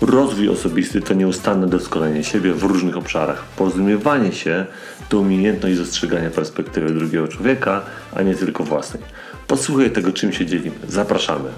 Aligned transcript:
Rozwój 0.00 0.48
osobisty 0.48 1.00
to 1.00 1.14
nieustanne 1.14 1.66
doskonalenie 1.66 2.24
siebie 2.24 2.54
w 2.54 2.62
różnych 2.62 2.96
obszarach. 2.96 3.44
Porozumiewanie 3.44 4.32
się 4.32 4.66
to 5.08 5.18
umiejętność 5.18 5.76
dostrzegania 5.78 6.30
perspektywy 6.30 6.94
drugiego 6.94 7.28
człowieka, 7.28 7.82
a 8.14 8.22
nie 8.22 8.34
tylko 8.34 8.64
własnej. 8.64 9.02
Posłuchaj 9.46 9.90
tego, 9.90 10.12
czym 10.12 10.32
się 10.32 10.46
dzielimy. 10.46 10.76
Zapraszamy. 10.88 11.50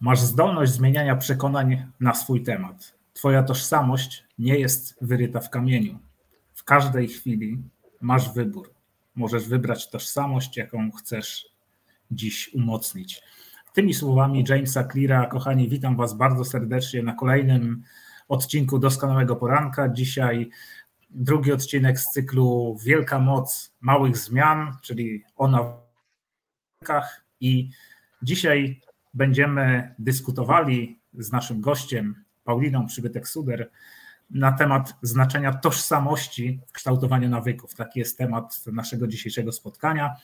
Masz 0.00 0.20
zdolność 0.20 0.72
zmieniania 0.72 1.16
przekonań 1.16 1.86
na 2.00 2.14
swój 2.14 2.42
temat. 2.42 2.94
Twoja 3.12 3.42
tożsamość 3.42 4.24
nie 4.38 4.58
jest 4.58 4.96
wyryta 5.00 5.40
w 5.40 5.50
kamieniu. 5.50 5.98
W 6.54 6.64
każdej 6.64 7.08
chwili 7.08 7.58
masz 8.00 8.34
wybór. 8.34 8.74
Możesz 9.14 9.48
wybrać 9.48 9.90
tożsamość, 9.90 10.56
jaką 10.56 10.90
chcesz 10.90 11.51
dziś 12.14 12.54
umocnić. 12.54 13.22
Tymi 13.72 13.94
słowami 13.94 14.44
Jamesa 14.48 14.84
Cleara, 14.84 15.26
kochani, 15.26 15.68
witam 15.68 15.96
Was 15.96 16.14
bardzo 16.14 16.44
serdecznie 16.44 17.02
na 17.02 17.12
kolejnym 17.12 17.82
odcinku 18.28 18.78
Doskonałego 18.78 19.36
Poranka. 19.36 19.88
Dzisiaj 19.88 20.50
drugi 21.10 21.52
odcinek 21.52 22.00
z 22.00 22.10
cyklu 22.10 22.76
Wielka 22.84 23.18
Moc 23.18 23.74
Małych 23.80 24.16
Zmian, 24.16 24.76
czyli 24.82 25.24
o 25.36 25.48
nawykach. 25.48 27.24
I 27.40 27.70
dzisiaj 28.22 28.80
będziemy 29.14 29.94
dyskutowali 29.98 31.00
z 31.18 31.32
naszym 31.32 31.60
gościem, 31.60 32.24
Pauliną 32.44 32.86
Przybytek-Suder, 32.86 33.66
na 34.30 34.52
temat 34.52 34.94
znaczenia 35.02 35.52
tożsamości 35.52 36.60
w 36.66 36.72
kształtowaniu 36.72 37.28
nawyków. 37.28 37.74
Taki 37.74 37.98
jest 37.98 38.18
temat 38.18 38.64
naszego 38.66 39.06
dzisiejszego 39.06 39.52
spotkania. 39.52 40.16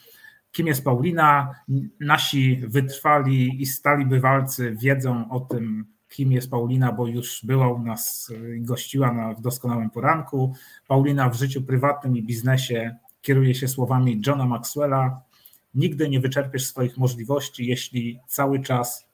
Kim 0.59 0.67
jest 0.67 0.84
Paulina? 0.84 1.55
Nasi 2.01 2.56
wytrwali 2.56 3.62
i 3.62 3.67
stali 3.67 4.06
bywalcy 4.06 4.77
wiedzą 4.83 5.31
o 5.31 5.41
tym, 5.41 5.87
kim 6.09 6.33
jest 6.33 6.50
Paulina, 6.50 6.92
bo 6.92 7.06
już 7.06 7.45
była 7.45 7.73
u 7.73 7.78
nas 7.83 8.33
i 8.56 8.61
gościła 8.61 9.12
na, 9.12 9.34
w 9.34 9.41
doskonałym 9.41 9.91
poranku. 9.91 10.55
Paulina 10.89 11.31
w 11.31 11.34
życiu 11.34 11.62
prywatnym 11.62 12.17
i 12.17 12.23
biznesie 12.23 12.97
kieruje 13.23 13.55
się 13.55 13.69
słowami 13.69 14.20
Johna 14.27 14.47
Maxwella: 14.47 15.23
Nigdy 15.75 16.09
nie 16.09 16.20
wyczerpiesz 16.20 16.67
swoich 16.67 16.97
możliwości, 16.97 17.67
jeśli 17.67 18.20
cały 18.27 18.61
czas 18.61 19.09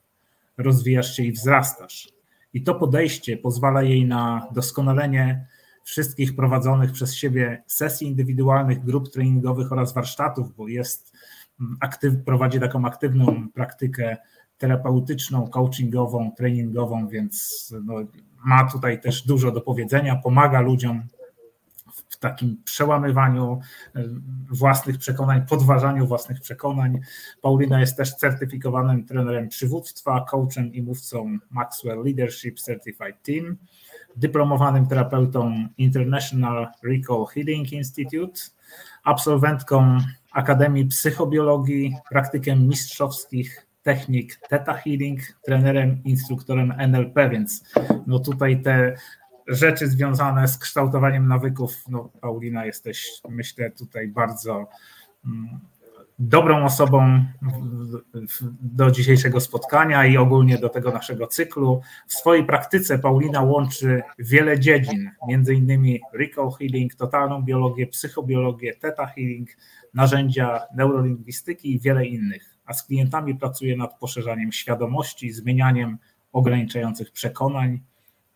rozwijasz 0.58 1.16
się 1.16 1.22
i 1.22 1.32
wzrastasz. 1.32 2.08
I 2.54 2.62
to 2.62 2.74
podejście 2.74 3.36
pozwala 3.36 3.82
jej 3.82 4.06
na 4.06 4.48
doskonalenie 4.52 5.46
wszystkich 5.84 6.36
prowadzonych 6.36 6.92
przez 6.92 7.14
siebie 7.14 7.62
sesji 7.66 8.06
indywidualnych, 8.06 8.84
grup 8.84 9.12
treningowych 9.12 9.72
oraz 9.72 9.94
warsztatów, 9.94 10.56
bo 10.56 10.68
jest 10.68 11.12
aktyw, 11.80 12.24
prowadzi 12.24 12.60
taką 12.60 12.84
aktywną 12.84 13.48
praktykę 13.54 14.16
terapeutyczną, 14.58 15.48
coachingową, 15.48 16.32
treningową, 16.36 17.08
więc 17.08 17.74
no, 17.84 17.94
ma 18.44 18.70
tutaj 18.70 19.00
też 19.00 19.26
dużo 19.26 19.50
do 19.50 19.60
powiedzenia, 19.60 20.16
pomaga 20.16 20.60
ludziom 20.60 21.02
w 22.08 22.16
takim 22.16 22.62
przełamywaniu 22.64 23.60
e, 23.94 24.04
własnych 24.50 24.98
przekonań, 24.98 25.46
podważaniu 25.46 26.06
własnych 26.06 26.40
przekonań. 26.40 27.00
Paulina 27.42 27.80
jest 27.80 27.96
też 27.96 28.14
certyfikowanym 28.14 29.06
trenerem 29.06 29.48
przywództwa, 29.48 30.24
coachem 30.30 30.74
i 30.74 30.82
mówcą 30.82 31.38
Maxwell 31.50 32.02
Leadership 32.04 32.60
Certified 32.60 33.22
Team, 33.22 33.56
dyplomowanym 34.16 34.86
terapeutą 34.86 35.68
International 35.78 36.68
Recall 36.84 37.26
Healing 37.26 37.72
Institute, 37.72 38.40
absolwentką 39.04 39.98
Akademii 40.32 40.86
Psychobiologii, 40.86 41.96
praktykiem 42.10 42.68
mistrzowskich 42.68 43.66
technik 43.82 44.40
Theta 44.48 44.74
Healing, 44.74 45.20
trenerem, 45.44 46.04
instruktorem 46.04 46.74
NLP, 46.78 47.30
więc 47.30 47.64
no 48.06 48.18
tutaj 48.18 48.62
te 48.62 48.94
rzeczy 49.46 49.88
związane 49.88 50.48
z 50.48 50.58
kształtowaniem 50.58 51.28
nawyków, 51.28 51.88
no 51.88 52.10
Paulina 52.20 52.66
jesteś 52.66 53.10
myślę 53.28 53.70
tutaj 53.70 54.08
bardzo 54.08 54.68
mm, 55.24 55.60
dobrą 56.18 56.64
osobą 56.64 57.24
do 58.60 58.90
dzisiejszego 58.90 59.40
spotkania 59.40 60.06
i 60.06 60.16
ogólnie 60.16 60.58
do 60.58 60.68
tego 60.68 60.92
naszego 60.92 61.26
cyklu. 61.26 61.80
W 62.06 62.14
swojej 62.14 62.44
praktyce 62.44 62.98
Paulina 62.98 63.42
łączy 63.42 64.02
wiele 64.18 64.60
dziedzin, 64.60 65.10
między 65.28 65.54
innymi 65.54 66.00
recall 66.12 66.50
healing, 66.50 66.94
totalną 66.94 67.42
biologię, 67.42 67.86
psychobiologię, 67.86 68.74
theta 68.74 69.06
healing, 69.06 69.48
narzędzia 69.94 70.60
neurolingwistyki 70.76 71.74
i 71.74 71.80
wiele 71.80 72.06
innych. 72.06 72.56
A 72.66 72.72
z 72.72 72.82
klientami 72.86 73.34
pracuje 73.34 73.76
nad 73.76 73.98
poszerzaniem 73.98 74.52
świadomości, 74.52 75.32
zmienianiem 75.32 75.98
ograniczających 76.32 77.10
przekonań, 77.10 77.80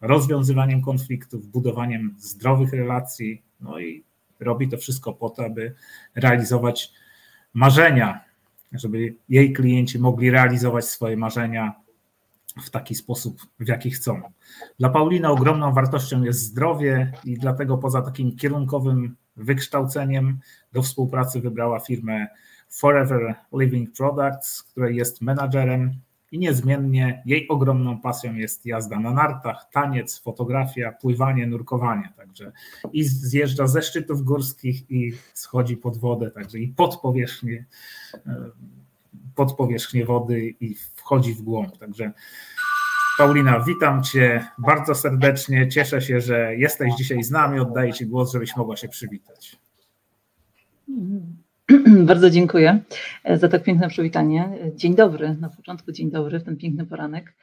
rozwiązywaniem 0.00 0.82
konfliktów, 0.82 1.46
budowaniem 1.46 2.14
zdrowych 2.18 2.72
relacji, 2.72 3.42
no 3.60 3.80
i 3.80 4.04
robi 4.40 4.68
to 4.68 4.76
wszystko 4.76 5.12
po 5.12 5.30
to, 5.30 5.44
aby 5.44 5.74
realizować 6.14 6.92
marzenia, 7.58 8.20
żeby 8.72 9.14
jej 9.28 9.52
klienci 9.52 9.98
mogli 9.98 10.30
realizować 10.30 10.84
swoje 10.84 11.16
marzenia 11.16 11.74
w 12.62 12.70
taki 12.70 12.94
sposób, 12.94 13.40
w 13.60 13.68
jaki 13.68 13.90
chcą. 13.90 14.22
Dla 14.78 14.88
Paulina 14.88 15.30
ogromną 15.30 15.72
wartością 15.72 16.22
jest 16.22 16.40
zdrowie 16.40 17.12
i 17.24 17.38
dlatego 17.38 17.78
poza 17.78 18.02
takim 18.02 18.36
kierunkowym 18.36 19.16
wykształceniem 19.36 20.38
do 20.72 20.82
współpracy 20.82 21.40
wybrała 21.40 21.80
firmę 21.80 22.26
Forever 22.68 23.34
Living 23.52 23.96
Products, 23.96 24.62
której 24.62 24.96
jest 24.96 25.20
menadżerem 25.20 26.00
i 26.32 26.38
niezmiennie 26.38 27.22
jej 27.26 27.48
ogromną 27.48 28.00
pasją 28.00 28.34
jest 28.34 28.66
jazda 28.66 29.00
na 29.00 29.10
nartach, 29.10 29.68
taniec, 29.72 30.18
fotografia, 30.18 30.92
pływanie, 30.92 31.46
nurkowanie. 31.46 32.12
Także 32.16 32.52
i 32.92 33.04
zjeżdża 33.04 33.66
ze 33.66 33.82
szczytów 33.82 34.22
górskich 34.22 34.90
i 34.90 35.12
schodzi 35.34 35.76
pod 35.76 35.96
wodę, 35.96 36.30
także 36.30 36.58
i 36.58 36.68
pod 36.68 37.00
powierzchnię, 37.00 37.64
e, 38.26 38.50
pod 39.34 39.56
powierzchnię 39.56 40.04
wody 40.04 40.54
i 40.60 40.74
wchodzi 40.94 41.34
w 41.34 41.42
głąb. 41.42 41.78
Także 41.78 42.12
Paulina, 43.18 43.60
witam 43.60 44.02
Cię 44.02 44.46
bardzo 44.58 44.94
serdecznie. 44.94 45.68
Cieszę 45.68 46.00
się, 46.02 46.20
że 46.20 46.56
jesteś 46.56 46.94
dzisiaj 46.94 47.22
z 47.22 47.30
nami. 47.30 47.60
Oddaję 47.60 47.92
Ci 47.92 48.06
głos, 48.06 48.32
żebyś 48.32 48.56
mogła 48.56 48.76
się 48.76 48.88
przywitać. 48.88 49.58
Bardzo 52.06 52.30
dziękuję 52.30 52.80
e, 53.24 53.38
za 53.38 53.48
tak 53.48 53.62
piękne 53.62 53.88
przywitanie. 53.88 54.58
Dzień 54.74 54.94
dobry, 54.94 55.36
na 55.40 55.48
początku 55.48 55.92
dzień 55.92 56.10
dobry 56.10 56.40
w 56.40 56.44
ten 56.44 56.56
piękny 56.56 56.86
poranek. 56.86 57.36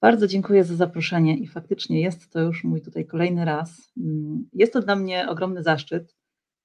Bardzo 0.00 0.26
dziękuję 0.26 0.64
za 0.64 0.74
zaproszenie 0.74 1.36
i 1.36 1.46
faktycznie 1.46 2.00
jest 2.00 2.32
to 2.32 2.40
już 2.40 2.64
mój 2.64 2.82
tutaj 2.82 3.06
kolejny 3.06 3.44
raz. 3.44 3.92
Mm, 3.96 4.48
jest 4.52 4.72
to 4.72 4.80
dla 4.80 4.96
mnie 4.96 5.28
ogromny 5.28 5.62
zaszczyt, 5.62 6.16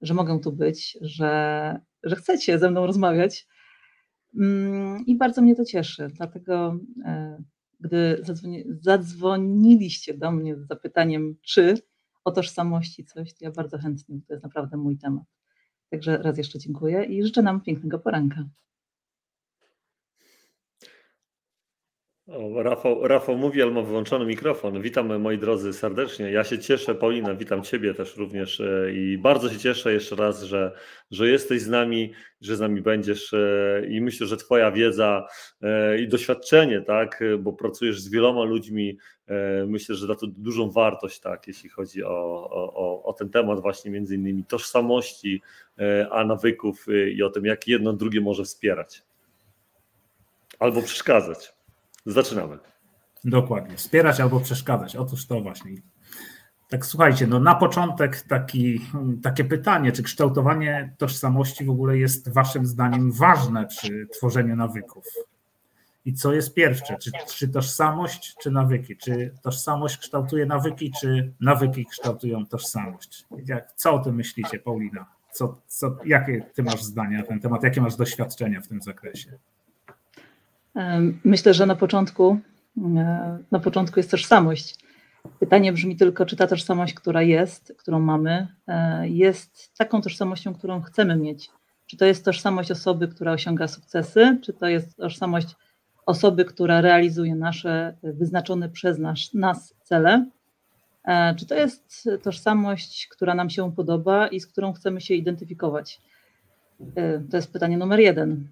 że 0.02 0.14
mogę 0.14 0.40
tu 0.40 0.52
być, 0.52 0.98
że, 1.02 1.80
że 2.04 2.16
chcecie 2.16 2.60
ze 2.60 2.72
mną 2.72 2.86
rozmawiać 2.86 3.48
mm, 4.40 5.06
i 5.06 5.18
bardzo 5.18 5.42
mnie 5.42 5.56
to 5.56 5.66
cieszy. 5.66 6.08
Dlatego, 6.14 6.78
e, 7.06 7.44
gdy 7.80 8.20
zadzwoni, 8.22 8.64
zadzwoniliście 8.82 10.14
do 10.18 10.32
mnie 10.32 10.56
z 10.56 10.68
zapytaniem, 10.68 11.36
czy 11.42 11.78
o 12.24 12.32
tożsamości 12.32 13.06
coś, 13.06 13.34
to 13.34 13.46
ja 13.46 13.52
bardzo 13.52 13.78
chętnie, 13.78 14.20
to 14.28 14.34
jest 14.34 14.44
naprawdę 14.44 14.78
mój 14.78 14.98
temat. 14.98 15.41
Także 15.92 16.18
raz 16.18 16.38
jeszcze 16.38 16.60
dziękuję 16.60 17.04
i 17.04 17.24
życzę 17.24 17.42
nam 17.42 17.62
pięknego 17.62 18.00
poranka. 18.00 18.44
O, 22.28 22.64
Rafał, 22.64 23.08
Rafał 23.08 23.38
mówi, 23.38 23.62
ale 23.62 23.72
ma 23.72 23.82
wyłączony 23.82 24.26
mikrofon. 24.26 24.82
Witam 24.82 25.22
moi 25.22 25.38
drodzy 25.38 25.74
serdecznie. 25.74 26.32
Ja 26.32 26.44
się 26.44 26.60
cieszę, 26.60 26.96
Paulina, 26.96 27.36
witam 27.36 27.64
Ciebie 27.64 27.94
też 27.94 28.18
również 28.18 28.60
e, 28.60 28.92
i 28.94 29.18
bardzo 29.18 29.50
się 29.50 29.58
cieszę 29.58 29.94
jeszcze 29.94 30.16
raz, 30.16 30.44
że, 30.44 30.72
że 31.12 31.28
jesteś 31.28 31.62
z 31.62 31.68
nami, 31.68 32.14
że 32.42 32.56
z 32.56 32.60
nami 32.60 32.82
będziesz 32.82 33.34
e, 33.34 33.82
i 33.90 34.02
myślę, 34.02 34.28
że 34.28 34.38
Twoja 34.38 34.72
wiedza 34.72 35.28
e, 35.62 36.00
i 36.02 36.08
doświadczenie, 36.08 36.82
tak, 36.82 37.24
bo 37.40 37.54
pracujesz 37.54 38.02
z 38.02 38.10
wieloma 38.10 38.44
ludźmi, 38.44 38.98
myślę, 39.68 39.96
że 39.96 40.08
da 40.08 40.16
to 40.16 40.28
dużą 40.28 40.72
wartość, 40.72 41.20
tak, 41.20 41.48
jeśli 41.48 41.70
chodzi 41.70 42.04
o, 42.04 42.50
o, 42.52 43.04
o 43.04 43.14
ten 43.14 43.30
temat 43.30 43.62
właśnie 43.62 43.92
między 43.92 44.16
innymi 44.16 44.44
tożsamości, 44.44 45.42
a 46.12 46.26
nawyków 46.26 46.86
i 47.14 47.24
o 47.24 47.30
tym, 47.30 47.46
jak 47.46 47.68
jedno 47.68 47.94
drugie 47.94 48.22
może 48.22 48.44
wspierać 48.44 49.04
albo 50.60 50.82
przeszkadzać. 50.82 51.54
Zaczynamy. 52.06 52.58
Dokładnie. 53.24 53.78
Wspierać 53.78 54.20
albo 54.20 54.40
przeszkadzać. 54.40 54.96
Otóż 54.96 55.28
to 55.28 55.42
właśnie. 55.42 55.72
Tak 56.70 56.86
słuchajcie, 56.86 57.28
no 57.28 57.40
na 57.40 57.56
początek 57.56 58.22
taki, 58.22 58.82
takie 59.24 59.44
pytanie, 59.44 59.92
czy 59.92 60.04
kształtowanie 60.04 60.96
tożsamości 60.98 61.66
w 61.66 61.70
ogóle 61.70 61.98
jest 61.98 62.34
waszym 62.34 62.66
zdaniem 62.66 63.12
ważne 63.12 63.68
przy 63.68 64.08
tworzeniu 64.14 64.56
nawyków? 64.56 65.06
I 66.06 66.14
co 66.14 66.34
jest 66.34 66.54
pierwsze? 66.54 66.98
Czy, 66.98 67.12
czy 67.36 67.48
tożsamość, 67.48 68.36
czy 68.42 68.52
nawyki? 68.52 68.98
Czy 68.98 69.34
tożsamość 69.44 69.98
kształtuje 69.98 70.46
nawyki, 70.46 70.92
czy 71.02 71.34
nawyki 71.40 71.86
kształtują 71.86 72.46
tożsamość? 72.46 73.26
Jak, 73.46 73.74
co 73.76 73.94
o 73.94 74.00
tym 74.00 74.16
myślicie, 74.16 74.60
Paulina? 74.60 75.06
Co, 75.32 75.62
co, 75.68 75.98
jakie 76.06 76.46
ty 76.54 76.64
masz 76.64 76.84
zdania 76.84 77.18
na 77.18 77.24
ten 77.24 77.40
temat? 77.40 77.64
Jakie 77.64 77.82
masz 77.82 77.96
doświadczenia 77.96 78.62
w 78.62 78.68
tym 78.68 78.82
zakresie? 78.82 79.38
Myślę, 81.24 81.54
że 81.54 81.66
na 81.66 81.76
początku, 81.76 82.40
na 83.52 83.60
początku 83.64 84.00
jest 84.00 84.12
tożsamość. 84.12 84.76
Pytanie 85.40 85.74
brzmi 85.74 85.96
tylko, 85.96 86.26
czy 86.26 86.36
ta 86.36 86.48
tożsamość, 86.48 86.94
która 86.94 87.22
jest, 87.22 87.74
którą 87.78 88.00
mamy, 88.00 88.48
e, 88.68 89.10
jest 89.10 89.78
taką 89.78 90.02
tożsamością, 90.02 90.54
którą 90.54 90.82
chcemy 90.82 91.16
mieć. 91.16 91.50
Czy 91.86 91.98
to 91.98 92.06
jest 92.06 92.26
tożsamość 92.26 92.72
osoby, 92.72 93.08
która 93.08 93.32
osiąga 93.32 93.68
sukcesy, 93.68 94.40
czy 94.42 94.54
to 94.54 94.68
jest 94.68 94.98
tożsamość 94.98 95.56
osoby, 96.06 96.46
która 96.46 96.82
realizuje 96.82 97.36
nasze 97.36 97.98
wyznaczone 98.04 98.70
przez 98.70 99.00
nas, 99.00 99.34
nas 99.34 99.76
cele, 99.84 100.26
e, 101.06 101.36
czy 101.36 101.46
to 101.46 101.56
jest 101.56 102.10
tożsamość, 102.24 103.08
która 103.08 103.36
nam 103.36 103.50
się 103.50 103.72
podoba 103.76 104.28
i 104.28 104.40
z 104.40 104.48
którą 104.48 104.74
chcemy 104.74 105.02
się 105.02 105.14
identyfikować? 105.14 106.02
E, 106.96 107.20
to 107.20 107.38
jest 107.38 107.54
pytanie 107.54 107.78
numer 107.78 108.00
jeden. 108.00 108.48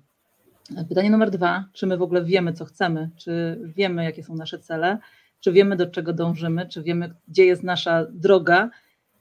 Pytanie 0.89 1.09
numer 1.09 1.31
dwa, 1.31 1.65
czy 1.73 1.87
my 1.87 1.97
w 1.97 2.01
ogóle 2.01 2.23
wiemy, 2.23 2.53
co 2.53 2.65
chcemy, 2.65 3.09
czy 3.17 3.59
wiemy, 3.75 4.03
jakie 4.03 4.23
są 4.23 4.35
nasze 4.35 4.59
cele, 4.59 4.97
czy 5.39 5.51
wiemy, 5.51 5.75
do 5.75 5.87
czego 5.87 6.13
dążymy, 6.13 6.67
czy 6.67 6.83
wiemy, 6.83 7.15
gdzie 7.27 7.45
jest 7.45 7.63
nasza 7.63 8.05
droga, 8.11 8.69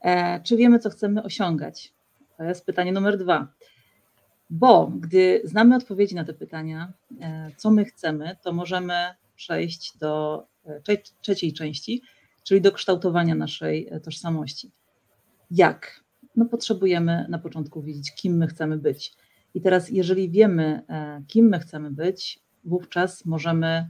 e, 0.01 0.41
czy 0.43 0.57
wiemy, 0.57 0.79
co 0.79 0.91
chcemy 0.91 1.23
osiągać? 1.23 1.93
To 2.37 2.45
jest 2.45 2.67
pytanie 2.67 2.93
numer 2.93 3.19
dwa. 3.19 3.49
Bo 4.51 4.93
gdy 5.01 5.41
znamy 5.45 5.77
odpowiedzi 5.77 6.15
na 6.15 6.25
te 6.25 6.35
pytania, 6.35 6.93
e, 7.21 7.51
co 7.57 7.71
my 7.71 7.85
chcemy, 7.85 8.37
to 8.43 8.53
możemy 8.53 8.95
przejść 9.37 9.99
do 9.99 10.45
e, 10.67 10.99
trzeciej 11.21 11.53
części, 11.53 12.03
czyli 12.43 12.61
do 12.61 12.73
kształtowania 12.73 13.35
naszej 13.35 13.91
tożsamości. 14.03 14.71
Jak? 15.51 16.05
No 16.37 16.45
potrzebujemy 16.45 17.27
na 17.29 17.39
początku 17.39 17.83
wiedzieć, 17.83 18.15
kim 18.15 18.37
my 18.37 18.47
chcemy 18.47 18.79
być. 18.79 19.17
I 19.59 19.61
teraz, 19.61 19.91
jeżeli 19.91 20.31
wiemy, 20.31 20.83
kim 21.27 21.49
my 21.49 21.59
chcemy 21.59 21.91
być, 21.91 22.41
wówczas 22.65 23.25
możemy 23.25 23.89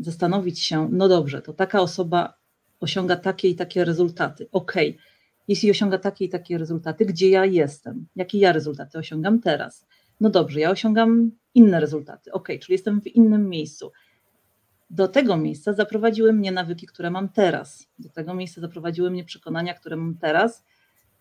zastanowić 0.00 0.60
się, 0.60 0.88
no 0.92 1.08
dobrze, 1.08 1.42
to 1.42 1.52
taka 1.52 1.80
osoba 1.80 2.34
osiąga 2.80 3.16
takie 3.16 3.48
i 3.48 3.54
takie 3.54 3.84
rezultaty. 3.84 4.48
Okay 4.52 4.94
jeśli 5.48 5.70
osiąga 5.70 5.98
takie 5.98 6.24
i 6.24 6.28
takie 6.28 6.58
rezultaty, 6.58 7.06
gdzie 7.06 7.30
ja 7.30 7.44
jestem, 7.44 8.06
jakie 8.16 8.38
ja 8.38 8.52
rezultaty 8.52 8.98
osiągam 8.98 9.40
teraz. 9.40 9.86
No 10.20 10.30
dobrze, 10.30 10.60
ja 10.60 10.70
osiągam 10.70 11.30
inne 11.54 11.80
rezultaty, 11.80 12.32
ok, 12.32 12.48
czyli 12.48 12.72
jestem 12.72 13.00
w 13.00 13.06
innym 13.06 13.48
miejscu. 13.48 13.92
Do 14.90 15.08
tego 15.08 15.36
miejsca 15.36 15.72
zaprowadziły 15.72 16.32
mnie 16.32 16.52
nawyki, 16.52 16.86
które 16.86 17.10
mam 17.10 17.28
teraz. 17.28 17.88
Do 17.98 18.08
tego 18.08 18.34
miejsca 18.34 18.60
zaprowadziły 18.60 19.10
mnie 19.10 19.24
przekonania, 19.24 19.74
które 19.74 19.96
mam 19.96 20.16
teraz. 20.18 20.64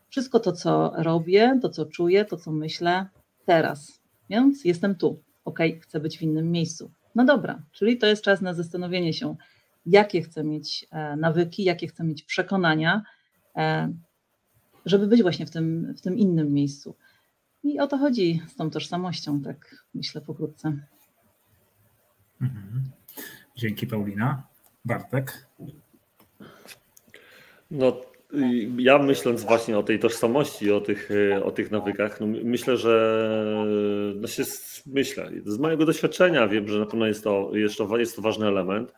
Wszystko 0.10 0.40
to, 0.40 0.52
co 0.52 0.94
robię, 0.96 1.60
to, 1.62 1.69
co 1.69 1.86
czuję, 1.86 2.25
to, 2.25 2.38
co 2.38 2.52
myślę 2.52 3.07
teraz. 3.46 4.02
Więc 4.30 4.66
jestem 4.66 4.96
tu. 4.96 5.24
Ok, 5.46 5.60
chcę 5.81 6.00
być 6.00 6.18
w 6.18 6.22
innym 6.22 6.52
miejscu. 6.52 6.92
No 7.16 7.25
dobra, 7.25 7.62
czyli 7.72 7.98
to 7.98 8.07
jest 8.07 8.24
czas 8.24 8.42
na 8.42 8.54
zastanowienie 8.54 9.13
się, 9.13 9.36
jakie 9.86 10.22
chcę 10.22 10.44
mieć 10.44 10.88
e, 10.92 11.16
nawyki, 11.16 11.63
jakie 11.63 11.88
chcę 11.88 12.04
mieć 12.04 12.24
przekonania, 12.24 13.04
e, 13.56 13.94
żeby 14.86 15.07
być 15.07 15.22
właśnie 15.22 15.46
w 15.46 15.52
tym, 15.52 15.94
w 15.98 16.02
tym 16.02 16.18
innym 16.18 16.54
miejscu. 16.54 16.96
I 17.63 17.80
o 17.80 17.88
to 17.88 17.98
chodzi 17.98 18.42
z 18.48 18.56
tą 18.56 18.69
tożsamością, 18.69 19.42
tak 19.42 19.86
myślę 19.94 20.22
pokrótce. 20.22 20.78
Mhm. 22.42 22.92
Dzięki 23.56 23.88
Paulina. 23.88 24.44
Bartek? 24.86 25.48
No, 27.72 28.02
ja 28.77 28.97
myśląc 28.97 29.43
właśnie 29.43 29.77
o 29.77 29.83
tej 29.83 29.99
tożsamości, 29.99 30.71
o 30.71 30.81
tych, 30.81 31.09
o 31.43 31.51
tych 31.51 31.71
nawykach, 31.71 32.19
no 32.19 32.27
myślę, 32.27 32.77
że 32.77 33.25
no 34.15 34.27
się 34.27 34.43
myślę, 34.85 35.31
z 35.45 35.57
mojego 35.57 35.85
doświadczenia 35.85 36.47
wiem, 36.47 36.67
że 36.67 36.79
na 36.79 36.85
pewno 36.85 37.05
jest 37.05 37.23
to, 37.23 37.51
jest 37.53 37.77
to, 37.77 37.97
jest 37.97 38.15
to 38.15 38.21
ważny 38.21 38.47
element 38.47 38.93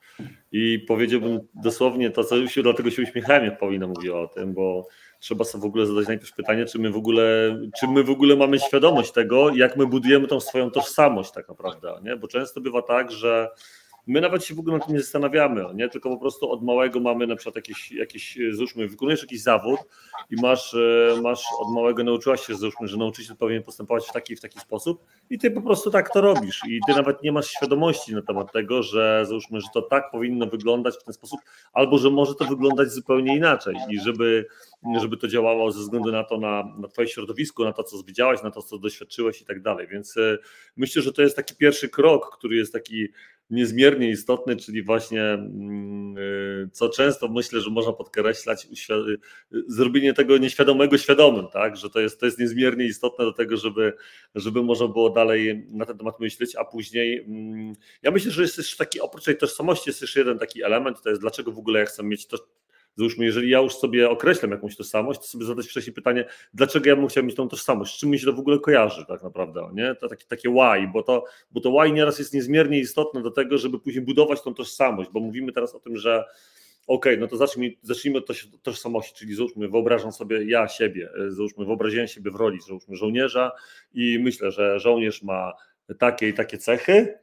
i 0.51 0.85
powiedziałbym 0.87 1.39
dosłownie 1.63 2.09
to, 2.09 2.23
co 2.23 2.47
się, 2.47 2.63
dlatego 2.63 2.91
się 2.91 3.01
uśmiechałem, 3.01 3.45
jak 3.45 3.59
Paulina 3.59 3.87
mówiła 3.87 4.19
o 4.19 4.27
tym, 4.27 4.53
bo 4.53 4.87
trzeba 5.19 5.43
sobie 5.43 5.61
w 5.61 5.65
ogóle 5.65 5.85
zadać 5.85 6.07
najpierw 6.07 6.35
pytanie, 6.35 6.65
czy 6.65 6.79
my 6.79 6.89
w 6.89 6.97
ogóle, 6.97 7.57
czy 7.79 7.87
my 7.87 8.03
w 8.03 8.09
ogóle 8.09 8.35
mamy 8.35 8.59
świadomość 8.59 9.11
tego, 9.11 9.49
jak 9.55 9.77
my 9.77 9.87
budujemy 9.87 10.27
tą 10.27 10.39
swoją 10.39 10.71
tożsamość 10.71 11.31
tak 11.31 11.49
naprawdę, 11.49 11.99
nie? 12.03 12.15
bo 12.15 12.27
często 12.27 12.61
bywa 12.61 12.81
tak, 12.81 13.11
że 13.11 13.49
my 14.07 14.21
nawet 14.21 14.45
się 14.45 14.55
w 14.55 14.59
ogóle 14.59 14.77
na 14.77 14.85
tym 14.85 14.93
nie 14.95 15.01
zastanawiamy, 15.01 15.65
nie? 15.75 15.89
tylko 15.89 16.09
po 16.09 16.17
prostu 16.17 16.51
od 16.51 16.63
małego 16.63 16.99
mamy 16.99 17.27
na 17.27 17.35
przykład 17.35 17.55
jakiś, 17.55 17.91
jakiś 17.91 18.37
załóżmy, 18.51 18.87
wykonujesz 18.87 19.21
jakiś 19.21 19.41
zawód 19.41 19.79
i 20.29 20.41
masz, 20.41 20.73
e, 20.73 21.21
masz 21.21 21.43
od 21.59 21.73
małego 21.73 22.03
nauczyłaś 22.03 22.45
się, 22.45 22.55
załóżmy, 22.55 22.87
że 22.87 22.97
nauczyciel 22.97 23.35
powinien 23.35 23.63
postępować 23.63 24.07
w 24.07 24.11
taki 24.11 24.35
w 24.35 24.41
taki 24.41 24.59
sposób 24.59 25.05
i 25.29 25.37
ty 25.37 25.51
po 25.51 25.61
prostu 25.61 25.91
tak 25.91 26.13
to 26.13 26.21
robisz 26.21 26.61
i 26.67 26.79
ty 26.87 26.93
nawet 26.95 27.23
nie 27.23 27.31
masz 27.31 27.47
świadomości 27.47 28.15
na 28.15 28.21
temat 28.21 28.51
tego, 28.51 28.83
że 28.83 29.25
załóżmy, 29.27 29.61
że 29.61 29.67
to 29.73 29.81
tak 29.81 30.11
powinno 30.11 30.47
wyglądać 30.47 30.95
w 30.95 31.03
ten 31.03 31.13
sposób, 31.13 31.39
albo 31.73 31.97
że 31.97 32.09
może 32.09 32.35
to 32.35 32.45
wyglądać 32.45 32.91
zupełnie 32.91 33.35
inaczej 33.35 33.75
i 33.89 33.99
żeby, 33.99 34.45
żeby 34.99 35.17
to 35.17 35.27
działało 35.27 35.71
ze 35.71 35.79
względu 35.79 36.11
na 36.11 36.23
to, 36.23 36.37
na, 36.37 36.63
na 36.77 36.87
twoje 36.87 37.07
środowisko, 37.07 37.63
na 37.63 37.73
to, 37.73 37.83
co 37.83 38.03
widziałaś, 38.03 38.43
na 38.43 38.51
to, 38.51 38.61
co 38.61 38.77
doświadczyłeś 38.77 39.41
i 39.41 39.45
tak 39.45 39.61
dalej, 39.61 39.87
więc 39.87 40.17
e, 40.17 40.37
myślę, 40.77 41.01
że 41.01 41.13
to 41.13 41.21
jest 41.21 41.35
taki 41.35 41.55
pierwszy 41.55 41.89
krok, 41.89 42.37
który 42.37 42.55
jest 42.55 42.73
taki 42.73 43.07
niezmiernie 43.49 44.09
istotny, 44.09 44.55
czyli 44.55 44.83
właśnie 44.83 45.23
mm, 45.23 46.17
y, 46.17 46.69
co 46.71 46.89
często 46.89 47.27
myślę, 47.27 47.61
że 47.61 47.69
można 47.69 47.93
podkreślać, 47.93 48.67
y, 48.89 49.63
zrobienie 49.67 50.13
tego 50.13 50.37
nieświadomego 50.37 50.97
świadomym, 50.97 51.47
tak? 51.53 51.77
że 51.77 51.89
to 51.89 51.99
jest, 51.99 52.19
to 52.19 52.25
jest 52.25 52.39
niezmiernie 52.39 52.85
istotne 52.85 53.25
do 53.25 53.33
tego, 53.33 53.57
żeby, 53.57 53.93
żeby 54.35 54.63
można 54.63 54.87
było 54.87 55.09
dalej 55.09 55.65
na 55.69 55.85
ten 55.85 55.97
temat 55.97 56.19
myśleć, 56.19 56.55
a 56.55 56.65
później 56.65 57.23
mm, 57.27 57.73
ja 58.03 58.11
myślę, 58.11 58.31
że 58.31 58.41
jest 58.41 58.57
jeszcze 58.57 58.77
taki, 58.77 58.99
oprócz 58.99 59.23
tej 59.23 59.37
tożsamości 59.37 59.89
jest 59.89 60.01
jeszcze 60.01 60.19
jeden 60.19 60.39
taki 60.39 60.63
element, 60.63 61.01
to 61.01 61.09
jest 61.09 61.21
dlaczego 61.21 61.51
w 61.51 61.59
ogóle 61.59 61.79
ja 61.79 61.85
chcę 61.85 62.03
mieć 62.03 62.27
to, 62.27 62.37
Załóżmy, 62.97 63.25
jeżeli 63.25 63.49
ja 63.49 63.59
już 63.59 63.75
sobie 63.75 64.09
określam 64.09 64.51
jakąś 64.51 64.75
tożsamość, 64.75 65.19
to 65.19 65.25
sobie 65.27 65.45
zadać 65.45 65.67
wcześniej 65.67 65.93
pytanie, 65.93 66.25
dlaczego 66.53 66.89
ja 66.89 66.95
bym 66.95 67.07
chciał 67.07 67.23
mieć 67.23 67.35
tą 67.35 67.49
tożsamość, 67.49 67.95
z 67.95 67.97
czym 67.97 68.09
mi 68.09 68.19
się 68.19 68.25
to 68.25 68.33
w 68.33 68.39
ogóle 68.39 68.59
kojarzy 68.59 69.05
tak 69.07 69.23
naprawdę, 69.23 69.69
nie? 69.73 69.95
To 69.95 70.07
takie, 70.07 70.25
takie 70.25 70.49
why, 70.49 70.87
bo 70.93 71.03
to, 71.03 71.23
bo 71.51 71.61
to 71.61 71.71
why 71.71 71.91
nieraz 71.91 72.19
jest 72.19 72.33
niezmiernie 72.33 72.79
istotne 72.79 73.21
do 73.21 73.31
tego, 73.31 73.57
żeby 73.57 73.79
później 73.79 74.05
budować 74.05 74.41
tą 74.41 74.53
tożsamość, 74.53 75.09
bo 75.13 75.19
mówimy 75.19 75.51
teraz 75.51 75.75
o 75.75 75.79
tym, 75.79 75.97
że 75.97 76.25
okay, 76.87 77.17
no 77.17 77.27
to 77.27 77.37
zacznijmy, 77.37 77.75
zacznijmy 77.81 78.19
od 78.19 78.25
tożsamości, 78.63 79.15
czyli 79.15 79.35
załóżmy, 79.35 79.69
wyobrażam 79.69 80.11
sobie 80.11 80.49
ja 80.49 80.67
siebie, 80.67 81.09
załóżmy, 81.29 81.65
wyobraziłem 81.65 82.07
siebie 82.07 82.31
w 82.31 82.35
roli, 82.35 82.61
załóżmy, 82.61 82.95
żołnierza 82.95 83.51
i 83.93 84.19
myślę, 84.19 84.51
że 84.51 84.79
żołnierz 84.79 85.23
ma 85.23 85.53
takie 85.99 86.29
i 86.29 86.33
takie 86.33 86.57
cechy, 86.57 87.19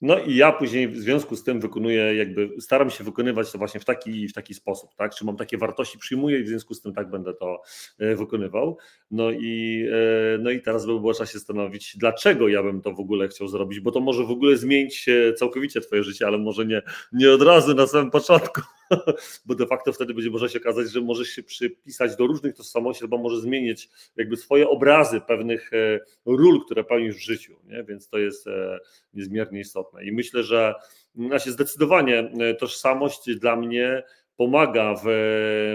no 0.00 0.18
i 0.18 0.36
ja 0.36 0.52
później 0.52 0.88
w 0.88 0.96
związku 0.96 1.36
z 1.36 1.44
tym 1.44 1.60
wykonuję, 1.60 2.14
jakby 2.14 2.50
staram 2.60 2.90
się 2.90 3.04
wykonywać 3.04 3.52
to 3.52 3.58
właśnie 3.58 3.80
w 3.80 3.84
taki, 3.84 4.28
w 4.28 4.32
taki 4.32 4.54
sposób, 4.54 4.94
tak? 4.94 5.14
Czy 5.14 5.24
mam 5.24 5.36
takie 5.36 5.58
wartości, 5.58 5.98
przyjmuję 5.98 6.38
i 6.38 6.44
w 6.44 6.48
związku 6.48 6.74
z 6.74 6.80
tym 6.80 6.94
tak 6.94 7.10
będę 7.10 7.34
to 7.34 7.62
e, 7.98 8.16
wykonywał. 8.16 8.78
No 9.10 9.30
i, 9.30 9.86
e, 9.92 10.38
no 10.38 10.50
i 10.50 10.60
teraz 10.60 10.86
by 10.86 11.00
było 11.00 11.12
trzeba 11.12 11.26
się 11.26 11.38
zastanowić, 11.38 11.96
dlaczego 11.96 12.48
ja 12.48 12.62
bym 12.62 12.80
to 12.80 12.92
w 12.92 13.00
ogóle 13.00 13.28
chciał 13.28 13.48
zrobić, 13.48 13.80
bo 13.80 13.90
to 13.90 14.00
może 14.00 14.24
w 14.24 14.30
ogóle 14.30 14.56
zmienić 14.56 15.06
całkowicie 15.36 15.80
Twoje 15.80 16.02
życie, 16.04 16.26
ale 16.26 16.38
może 16.38 16.66
nie, 16.66 16.82
nie 17.12 17.32
od 17.32 17.42
razu 17.42 17.74
na 17.74 17.86
samym 17.86 18.10
początku. 18.10 18.60
bo 19.46 19.54
de 19.54 19.66
facto 19.66 19.92
wtedy 19.92 20.14
będzie 20.14 20.30
może 20.30 20.48
się 20.48 20.58
okazać, 20.58 20.90
że 20.90 21.00
możesz 21.00 21.28
się 21.28 21.42
przypisać 21.42 22.16
do 22.16 22.26
różnych 22.26 22.56
tożsamości, 22.56 23.04
albo 23.04 23.18
może 23.18 23.40
zmienić 23.40 23.88
jakby 24.16 24.36
swoje 24.36 24.68
obrazy 24.68 25.20
pewnych 25.20 25.72
e, 25.72 26.00
ról, 26.26 26.64
które 26.64 26.84
pełnisz 26.84 27.16
w 27.16 27.24
życiu, 27.24 27.56
nie? 27.64 27.84
więc 27.84 28.08
to 28.08 28.18
jest 28.18 28.46
e, 28.46 28.78
niezmiernie 29.14 29.60
istotne. 29.60 30.04
I 30.04 30.12
myślę, 30.12 30.42
że 30.42 30.74
znaczy 31.14 31.52
zdecydowanie 31.52 32.18
e, 32.18 32.54
tożsamość 32.54 33.36
dla 33.36 33.56
mnie 33.56 34.02
pomaga 34.36 34.94
w, 34.94 35.04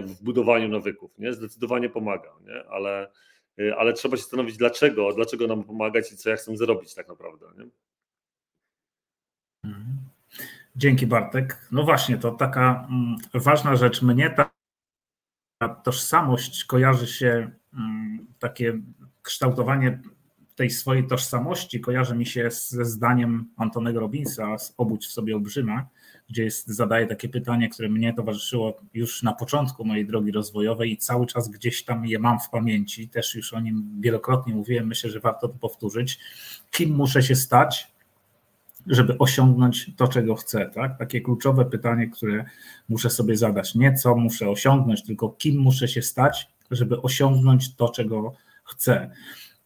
w 0.05 0.23
budowaniu 0.23 0.67
nawyków, 0.67 1.19
nie? 1.19 1.33
zdecydowanie 1.33 1.89
pomaga, 1.89 2.31
nie? 2.45 2.63
Ale, 2.69 3.11
ale 3.77 3.93
trzeba 3.93 4.17
się 4.17 4.21
zastanowić, 4.21 4.57
dlaczego, 4.57 5.13
dlaczego 5.13 5.47
nam 5.47 5.63
pomagać 5.63 6.11
i 6.11 6.17
co 6.17 6.29
ja 6.29 6.35
chcę 6.35 6.57
zrobić 6.57 6.93
tak 6.93 7.07
naprawdę. 7.07 7.45
Nie? 7.57 7.69
Mhm. 9.63 10.04
Dzięki 10.75 11.07
Bartek. 11.07 11.67
No 11.71 11.83
właśnie, 11.83 12.17
to 12.17 12.31
taka 12.31 12.87
mm, 12.89 13.17
ważna 13.33 13.75
rzecz. 13.75 14.01
Mnie 14.01 14.29
ta, 14.29 14.49
tożsamość 15.69 16.65
kojarzy 16.65 17.07
się, 17.07 17.51
mm, 17.73 18.27
takie 18.39 18.79
kształtowanie 19.21 19.99
tej 20.55 20.69
swojej 20.69 21.07
tożsamości 21.07 21.79
kojarzy 21.79 22.15
mi 22.15 22.25
się 22.25 22.51
ze 22.51 22.85
zdaniem 22.85 23.49
Antonego 23.57 23.99
Robinsa 23.99 24.57
z 24.57 24.73
Obudź 24.77 25.07
w 25.07 25.11
sobie 25.11 25.35
olbrzyma, 25.35 25.87
gdzie 26.29 26.43
jest, 26.43 26.67
zadaje 26.67 27.07
takie 27.07 27.29
pytanie, 27.29 27.69
które 27.69 27.89
mnie 27.89 28.13
towarzyszyło 28.13 28.81
już 28.93 29.23
na 29.23 29.33
początku 29.33 29.85
mojej 29.85 30.05
drogi 30.05 30.31
rozwojowej 30.31 30.91
i 30.91 30.97
cały 30.97 31.25
czas 31.25 31.49
gdzieś 31.49 31.83
tam 31.83 32.05
je 32.05 32.19
mam 32.19 32.39
w 32.39 32.49
pamięci. 32.49 33.09
Też 33.09 33.35
już 33.35 33.53
o 33.53 33.59
nim 33.59 33.97
wielokrotnie 33.99 34.55
mówiłem, 34.55 34.87
myślę, 34.87 35.09
że 35.09 35.19
warto 35.19 35.47
to 35.47 35.53
powtórzyć. 35.53 36.19
Kim 36.71 36.95
muszę 36.95 37.23
się 37.23 37.35
stać, 37.35 37.94
żeby 38.87 39.17
osiągnąć 39.17 39.95
to, 39.95 40.07
czego 40.07 40.35
chcę? 40.35 40.69
Tak? 40.75 40.97
Takie 40.97 41.21
kluczowe 41.21 41.65
pytanie, 41.65 42.07
które 42.07 42.45
muszę 42.89 43.09
sobie 43.09 43.37
zadać. 43.37 43.75
Nie 43.75 43.93
co 43.93 44.15
muszę 44.15 44.49
osiągnąć, 44.49 45.03
tylko 45.03 45.29
kim 45.29 45.61
muszę 45.61 45.87
się 45.87 46.01
stać, 46.01 46.47
żeby 46.71 47.01
osiągnąć 47.01 47.75
to, 47.75 47.89
czego 47.89 48.33
chcę. 48.63 49.11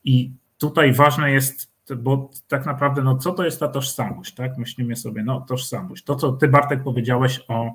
I 0.04 0.32
tutaj 0.58 0.94
ważne 0.94 1.32
jest, 1.32 1.72
bo 1.98 2.30
tak 2.48 2.66
naprawdę, 2.66 3.04
no 3.04 3.18
co 3.18 3.32
to 3.32 3.46
jest 3.46 3.60
ta 3.60 3.68
tożsamość, 3.68 4.34
tak? 4.34 4.58
Myślimy 4.58 4.96
sobie, 4.96 5.24
no 5.24 5.42
tożsamość. 5.42 6.04
To, 6.04 6.16
co 6.16 6.32
ty 6.32 6.48
Bartek 6.48 6.84
powiedziałeś 6.84 7.42
o, 7.48 7.72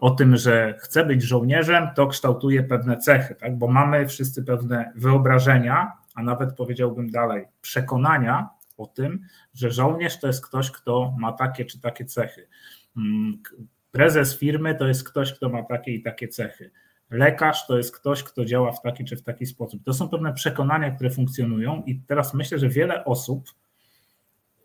o 0.00 0.10
tym, 0.10 0.36
że 0.36 0.74
chcę 0.78 1.06
być 1.06 1.22
żołnierzem, 1.22 1.88
to 1.96 2.06
kształtuje 2.06 2.62
pewne 2.62 2.96
cechy, 2.96 3.34
tak? 3.34 3.58
Bo 3.58 3.68
mamy 3.68 4.06
wszyscy 4.08 4.44
pewne 4.44 4.92
wyobrażenia, 4.96 5.92
a 6.14 6.22
nawet 6.22 6.56
powiedziałbym 6.56 7.10
dalej, 7.10 7.44
przekonania 7.62 8.48
o 8.82 8.86
tym, 8.86 9.20
że 9.54 9.70
żołnierz 9.70 10.20
to 10.20 10.26
jest 10.26 10.46
ktoś, 10.46 10.70
kto 10.70 11.14
ma 11.18 11.32
takie 11.32 11.64
czy 11.64 11.80
takie 11.80 12.04
cechy. 12.04 12.48
Mm, 12.96 13.42
prezes 13.90 14.38
firmy 14.38 14.74
to 14.74 14.88
jest 14.88 15.08
ktoś, 15.08 15.32
kto 15.32 15.48
ma 15.48 15.62
takie 15.62 15.92
i 15.92 16.02
takie 16.02 16.28
cechy 16.28 16.70
Lekarz 17.12 17.66
to 17.66 17.76
jest 17.76 17.96
ktoś, 17.96 18.22
kto 18.22 18.44
działa 18.44 18.72
w 18.72 18.82
taki 18.82 19.04
czy 19.04 19.16
w 19.16 19.22
taki 19.22 19.46
sposób. 19.46 19.84
To 19.84 19.92
są 19.92 20.08
pewne 20.08 20.34
przekonania, 20.34 20.90
które 20.90 21.10
funkcjonują, 21.10 21.82
i 21.86 22.00
teraz 22.00 22.34
myślę, 22.34 22.58
że 22.58 22.68
wiele 22.68 23.04
osób 23.04 23.50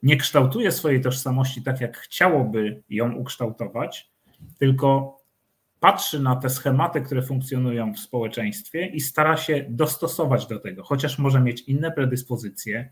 nie 0.04 0.18
kształtuje 0.18 0.72
swojej 0.72 1.02
tożsamości 1.02 1.64
tak, 1.64 1.82
jak 1.82 1.98
chciałoby 1.98 2.84
ją 2.90 3.14
ukształtować, 3.14 4.12
tylko 4.58 5.18
patrzy 5.80 6.20
na 6.20 6.36
te 6.36 6.50
schematy, 6.50 7.02
które 7.02 7.22
funkcjonują 7.22 7.94
w 7.94 8.00
społeczeństwie 8.00 8.88
i 8.88 9.00
stara 9.00 9.38
się 9.38 9.66
dostosować 9.70 10.48
do 10.48 10.60
tego, 10.60 10.84
chociaż 10.84 11.20
może 11.20 11.42
mieć 11.42 11.62
inne 11.62 11.92
predyspozycje, 11.92 12.92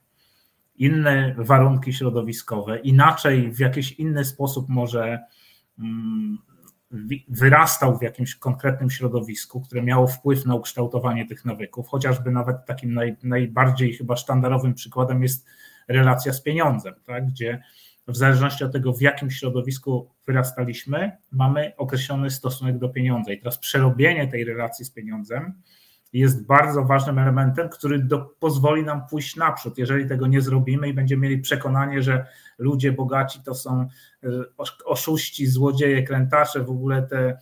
inne 0.77 1.35
warunki 1.37 1.93
środowiskowe, 1.93 2.79
inaczej, 2.79 3.51
w 3.51 3.59
jakiś 3.59 3.91
inny 3.91 4.25
sposób 4.25 4.69
może 4.69 5.19
mm, 5.79 6.37
wyrastał 7.27 7.97
w 7.97 8.01
jakimś 8.01 8.35
konkretnym 8.35 8.89
środowisku, 8.89 9.61
które 9.61 9.81
miało 9.83 10.07
wpływ 10.07 10.45
na 10.45 10.55
ukształtowanie 10.55 11.27
tych 11.27 11.45
nawyków, 11.45 11.87
chociażby 11.87 12.31
nawet 12.31 12.65
takim 12.65 12.93
naj, 12.93 13.15
najbardziej 13.23 13.93
chyba 13.93 14.15
sztandarowym 14.15 14.73
przykładem 14.73 15.23
jest 15.23 15.47
relacja 15.87 16.33
z 16.33 16.41
pieniądzem, 16.41 16.93
tak? 17.05 17.27
gdzie 17.27 17.63
w 18.07 18.17
zależności 18.17 18.63
od 18.63 18.71
tego, 18.71 18.93
w 18.93 19.01
jakim 19.01 19.31
środowisku 19.31 20.09
wyrastaliśmy, 20.27 21.11
mamy 21.31 21.73
określony 21.77 22.29
stosunek 22.29 22.77
do 22.77 22.89
pieniądza. 22.89 23.33
I 23.33 23.37
teraz 23.37 23.57
przerobienie 23.57 24.27
tej 24.27 24.43
relacji 24.43 24.85
z 24.85 24.91
pieniądzem 24.91 25.53
jest 26.19 26.45
bardzo 26.45 26.83
ważnym 26.83 27.19
elementem, 27.19 27.69
który 27.69 27.99
do, 27.99 28.19
pozwoli 28.19 28.83
nam 28.83 29.07
pójść 29.07 29.35
naprzód. 29.35 29.77
Jeżeli 29.77 30.07
tego 30.07 30.27
nie 30.27 30.41
zrobimy 30.41 30.89
i 30.89 30.93
będziemy 30.93 31.21
mieli 31.21 31.41
przekonanie, 31.41 32.01
że 32.01 32.25
ludzie 32.57 32.91
bogaci 32.91 33.39
to 33.45 33.55
są 33.55 33.87
e, 34.23 34.27
oszuści, 34.85 35.47
złodzieje, 35.47 36.03
krętacze, 36.03 36.63
w 36.63 36.69
ogóle 36.69 37.03
te, 37.03 37.37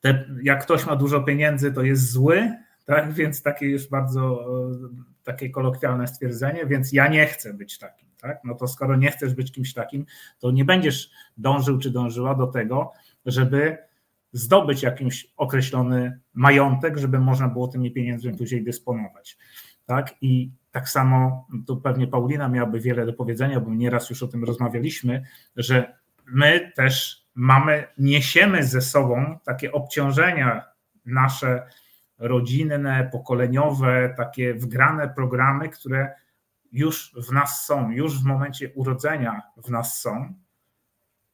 te 0.00 0.24
jak 0.42 0.62
ktoś 0.62 0.86
ma 0.86 0.96
dużo 0.96 1.20
pieniędzy, 1.20 1.72
to 1.72 1.82
jest 1.82 2.10
zły, 2.10 2.52
tak? 2.84 3.12
Więc 3.18 3.42
takie 3.42 3.66
już 3.66 3.88
bardzo 3.88 4.44
e, 4.72 4.88
takie 5.24 5.50
kolokwialne 5.50 6.06
stwierdzenie, 6.06 6.66
więc 6.66 6.92
ja 6.92 7.08
nie 7.08 7.26
chcę 7.26 7.54
być 7.54 7.78
takim, 7.78 8.08
tak? 8.20 8.40
No 8.44 8.54
to 8.54 8.68
skoro 8.68 8.96
nie 8.96 9.10
chcesz 9.10 9.34
być 9.34 9.52
kimś 9.52 9.74
takim, 9.74 10.06
to 10.38 10.50
nie 10.50 10.64
będziesz 10.64 11.10
dążył 11.36 11.78
czy 11.78 11.90
dążyła 11.90 12.34
do 12.34 12.46
tego, 12.46 12.92
żeby 13.26 13.87
zdobyć 14.32 14.82
jakiś 14.82 15.32
określony 15.36 16.20
majątek, 16.34 16.98
żeby 16.98 17.18
można 17.18 17.48
było 17.48 17.68
tymi 17.68 17.90
pieniędzmi 17.90 18.36
później 18.36 18.64
dysponować. 18.64 19.38
Tak? 19.86 20.14
I 20.20 20.52
tak 20.70 20.88
samo 20.88 21.46
tu 21.66 21.80
pewnie 21.80 22.06
Paulina 22.06 22.48
miałaby 22.48 22.80
wiele 22.80 23.06
do 23.06 23.12
powiedzenia, 23.12 23.60
bo 23.60 23.74
nieraz 23.74 24.10
już 24.10 24.22
o 24.22 24.28
tym 24.28 24.44
rozmawialiśmy, 24.44 25.22
że 25.56 25.98
my 26.26 26.72
też 26.76 27.24
mamy, 27.34 27.86
niesiemy 27.98 28.64
ze 28.64 28.80
sobą 28.80 29.38
takie 29.44 29.72
obciążenia 29.72 30.64
nasze 31.06 31.66
rodzinne, 32.18 33.08
pokoleniowe, 33.12 34.14
takie 34.16 34.54
wgrane 34.54 35.08
programy, 35.08 35.68
które 35.68 36.14
już 36.72 37.14
w 37.28 37.32
nas 37.32 37.66
są, 37.66 37.90
już 37.90 38.22
w 38.22 38.24
momencie 38.24 38.72
urodzenia 38.74 39.42
w 39.56 39.70
nas 39.70 40.00
są. 40.00 40.34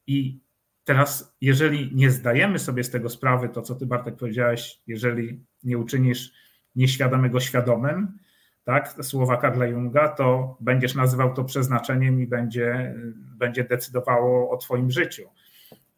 I 0.07 0.44
Teraz, 0.85 1.37
jeżeli 1.41 1.97
nie 1.97 2.11
zdajemy 2.11 2.59
sobie 2.59 2.85
z 2.85 2.91
tego 2.91 3.09
sprawy, 3.09 3.49
to 3.49 3.63
co 3.63 3.75
ty 3.75 3.87
Bartek 3.87 4.17
powiedziałeś, 4.17 4.81
jeżeli 4.87 5.45
nie 5.65 5.79
uczynisz 5.79 6.33
nieświadomego 6.77 7.41
świadomym, 7.41 8.19
tak, 8.65 8.95
słowa 9.03 9.37
Karla 9.37 9.67
Junga, 9.67 10.09
to 10.09 10.57
będziesz 10.61 10.95
nazywał 10.95 11.35
to 11.35 11.45
przeznaczeniem 11.45 12.21
i 12.21 12.27
będzie, 12.27 12.95
będzie 13.15 13.65
decydowało 13.65 14.51
o 14.51 14.57
twoim 14.57 14.91
życiu. 14.91 15.23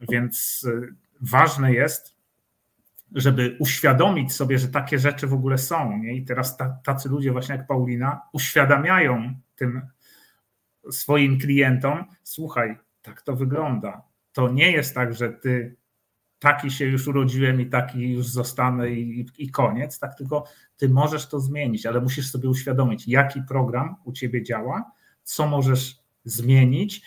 Więc 0.09 0.63
y, 0.63 0.95
ważne 1.21 1.73
jest, 1.73 2.17
żeby 3.15 3.57
uświadomić 3.59 4.33
sobie, 4.33 4.59
że 4.59 4.67
takie 4.67 4.99
rzeczy 4.99 5.27
w 5.27 5.33
ogóle 5.33 5.57
są. 5.57 5.97
Nie? 5.97 6.15
I 6.15 6.25
teraz 6.25 6.57
tacy 6.83 7.09
ludzie 7.09 7.31
właśnie 7.31 7.55
jak 7.55 7.67
Paulina 7.67 8.21
uświadamiają 8.33 9.33
tym 9.55 9.81
swoim 10.91 11.39
klientom, 11.39 12.05
słuchaj, 12.23 12.77
tak 13.01 13.21
to 13.21 13.35
wygląda 13.35 14.06
to 14.37 14.49
nie 14.49 14.71
jest 14.71 14.95
tak, 14.95 15.13
że 15.13 15.29
ty 15.29 15.75
taki 16.39 16.71
się 16.71 16.85
już 16.85 17.07
urodziłem 17.07 17.61
i 17.61 17.69
taki 17.69 18.09
już 18.09 18.27
zostanę 18.27 18.91
i, 18.91 19.25
i, 19.37 19.51
koniec, 19.51 19.99
tak? 19.99 20.17
Tylko 20.17 20.43
ty 20.77 20.89
możesz 20.89 21.27
to 21.27 21.39
zmienić, 21.39 21.85
ale 21.85 22.01
musisz 22.01 22.31
sobie 22.31 22.49
uświadomić, 22.49 23.07
jaki 23.07 23.41
program 23.41 23.95
u 24.03 24.11
ciebie 24.11 24.43
działa, 24.43 24.91
co 25.23 25.47
możesz 25.47 25.99
zmienić, 26.23 27.01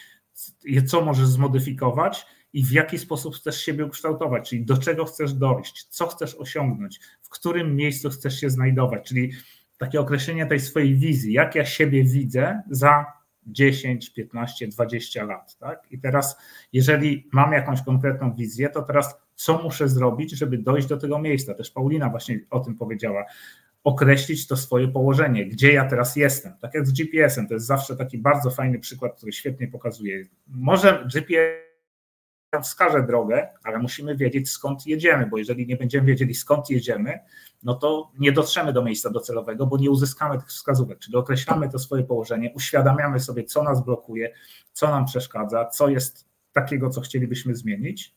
co 0.86 1.04
możesz 1.04 1.26
zmodyfikować 1.26 2.26
i 2.52 2.64
w 2.64 2.70
jaki 2.70 2.98
sposób 2.98 3.34
chcesz 3.34 3.62
siebie 3.62 3.86
ukształtować, 3.86 4.48
czyli 4.50 4.64
do 4.64 4.78
czego 4.78 5.04
chcesz 5.04 5.32
dojść, 5.32 5.84
co 5.84 6.06
chcesz 6.06 6.34
osiągnąć, 6.34 7.00
w 7.22 7.28
którym 7.28 7.76
miejscu 7.76 8.10
chcesz 8.10 8.40
się 8.40 8.50
znajdować, 8.50 9.08
czyli 9.08 9.32
takie 9.78 10.00
określenie 10.00 10.46
tej 10.46 10.60
swojej 10.60 10.94
wizji, 10.94 11.32
jak 11.32 11.54
ja 11.54 11.64
siebie 11.64 12.04
widzę 12.04 12.62
za 12.70 13.19
10, 13.46 14.10
15, 14.10 14.68
20 14.68 15.24
lat. 15.24 15.56
Tak? 15.58 15.86
I 15.90 15.98
teraz, 15.98 16.36
jeżeli 16.72 17.28
mam 17.32 17.52
jakąś 17.52 17.82
konkretną 17.82 18.34
wizję, 18.34 18.68
to 18.68 18.82
teraz 18.82 19.14
co 19.34 19.62
muszę 19.62 19.88
zrobić, 19.88 20.30
żeby 20.30 20.58
dojść 20.58 20.88
do 20.88 20.96
tego 20.96 21.18
miejsca? 21.18 21.54
Też 21.54 21.70
Paulina 21.70 22.08
właśnie 22.08 22.40
o 22.50 22.60
tym 22.60 22.76
powiedziała. 22.76 23.24
Określić 23.84 24.46
to 24.46 24.56
swoje 24.56 24.88
położenie, 24.88 25.46
gdzie 25.46 25.72
ja 25.72 25.88
teraz 25.88 26.16
jestem. 26.16 26.52
Tak 26.60 26.74
jak 26.74 26.86
z 26.86 26.92
GPS-em, 26.92 27.48
to 27.48 27.54
jest 27.54 27.66
zawsze 27.66 27.96
taki 27.96 28.18
bardzo 28.18 28.50
fajny 28.50 28.78
przykład, 28.78 29.16
który 29.16 29.32
świetnie 29.32 29.68
pokazuje. 29.68 30.26
Może 30.46 31.06
GPS 31.14 31.69
wskaże 32.62 33.02
drogę, 33.02 33.48
ale 33.64 33.78
musimy 33.78 34.16
wiedzieć 34.16 34.50
skąd 34.50 34.86
jedziemy, 34.86 35.26
bo 35.26 35.38
jeżeli 35.38 35.66
nie 35.66 35.76
będziemy 35.76 36.06
wiedzieli 36.06 36.34
skąd 36.34 36.70
jedziemy, 36.70 37.18
no 37.62 37.74
to 37.74 38.12
nie 38.18 38.32
dotrzemy 38.32 38.72
do 38.72 38.84
miejsca 38.84 39.10
docelowego, 39.10 39.66
bo 39.66 39.76
nie 39.78 39.90
uzyskamy 39.90 40.38
tych 40.38 40.48
wskazówek. 40.48 40.98
Czyli 40.98 41.16
określamy 41.16 41.68
to 41.68 41.78
swoje 41.78 42.04
położenie, 42.04 42.52
uświadamiamy 42.54 43.20
sobie, 43.20 43.44
co 43.44 43.62
nas 43.62 43.84
blokuje, 43.84 44.34
co 44.72 44.88
nam 44.88 45.04
przeszkadza, 45.04 45.64
co 45.64 45.88
jest 45.88 46.28
takiego, 46.52 46.90
co 46.90 47.00
chcielibyśmy 47.00 47.54
zmienić, 47.54 48.14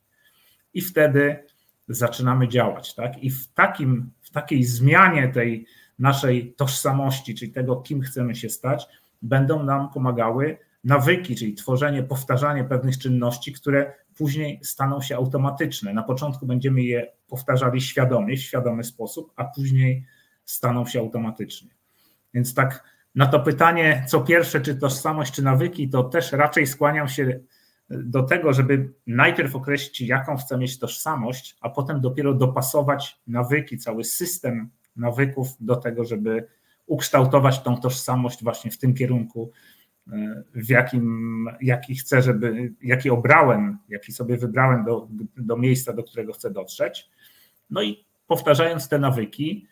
i 0.74 0.82
wtedy 0.82 1.46
zaczynamy 1.88 2.48
działać. 2.48 2.96
Tak? 2.96 3.24
I 3.24 3.30
w, 3.30 3.54
takim, 3.54 4.12
w 4.22 4.30
takiej 4.30 4.63
zmianie 4.63 5.28
tej 5.28 5.66
naszej 6.00 6.54
tożsamości, 6.54 7.36
czyli 7.36 7.52
tego, 7.52 7.75
kim 7.75 8.02
chcemy 8.02 8.36
się 8.36 8.50
stać, 8.50 8.88
będą 9.22 9.63
nam 9.63 9.90
pomagały 9.90 10.58
nawyki, 10.84 11.36
czyli 11.36 11.54
tworzenie, 11.54 12.04
powtarzanie 12.04 12.63
pewnych 12.63 12.98
czynności, 12.98 13.54
które 13.54 13.94
później 14.16 14.60
staną 14.63 15.02
się 15.02 15.16
automatyczne. 15.16 15.94
Na 15.94 16.04
początku 16.04 16.46
będziemy 16.46 16.82
je 16.82 17.12
powtarzali 17.28 17.82
świadomie, 17.82 18.38
w 18.38 18.42
świadomy 18.42 18.84
sposób, 18.84 19.34
a 19.36 19.44
później 19.44 20.06
staną 20.46 20.86
się 20.86 21.00
automatycznie. 21.00 21.70
Więc 22.34 22.54
tak 22.54 22.84
na 23.16 23.28
to 23.28 23.40
pytanie, 23.40 24.06
co 24.08 24.22
pierwsze, 24.22 24.62
czy 24.62 24.75
tożsamość, 24.75 25.34
czy 25.34 25.44
nawyki, 25.44 25.90
to 25.90 26.04
też 26.04 26.32
raczej 26.32 26.68
skłaniam 26.68 27.08
się 27.08 27.40
do 27.90 28.24
tego, 28.24 28.54
żeby 28.54 28.94
najpierw 29.08 29.56
określić, 29.56 30.02
jaką 30.02 30.38
chcę 30.38 30.58
mieć 30.58 30.80
tożsamość, 30.80 31.58
a 31.62 31.70
potem 31.70 32.02
dopiero 32.02 32.34
dopasować 32.34 33.22
nawyki, 33.28 33.78
cały 33.78 34.04
system 34.04 34.70
nawyków 34.96 35.48
do 35.60 35.75
tego, 35.75 36.06
żeby 36.06 36.48
ukształtować 36.86 37.62
tą 37.62 37.78
tożsamość 37.78 38.44
właśnie 38.44 38.72
w 38.72 38.78
tym 38.78 38.94
kierunku, 38.94 39.52
w 40.55 40.69
jakim, 40.69 41.50
jaki 41.62 41.95
chcę, 41.95 42.22
żeby, 42.22 42.74
jaki 42.81 43.10
obrałem, 43.10 43.77
jaki 43.89 44.12
sobie 44.12 44.38
wybrałem 44.38 44.86
do, 44.86 45.07
do 45.38 45.57
miejsca, 45.57 45.93
do 45.93 46.03
którego 46.03 46.33
chcę 46.33 46.51
dotrzeć. 46.51 47.10
No 47.69 47.81
i 47.81 48.05
powtarzając 48.27 48.89
te 48.89 49.00
nawyki, 49.00 49.67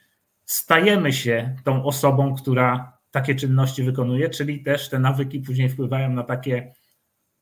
stajemy 0.46 1.14
się 1.14 1.56
tą 1.64 1.84
osobą, 1.86 2.36
która 2.36 2.98
takie 3.12 3.36
czynności 3.36 3.84
wykonuje, 3.84 4.30
czyli 4.30 4.64
też 4.64 4.90
te 4.90 5.00
nawyki 5.00 5.40
później 5.40 5.70
wpływają 5.70 6.10
na 6.10 6.24
takie 6.24 6.74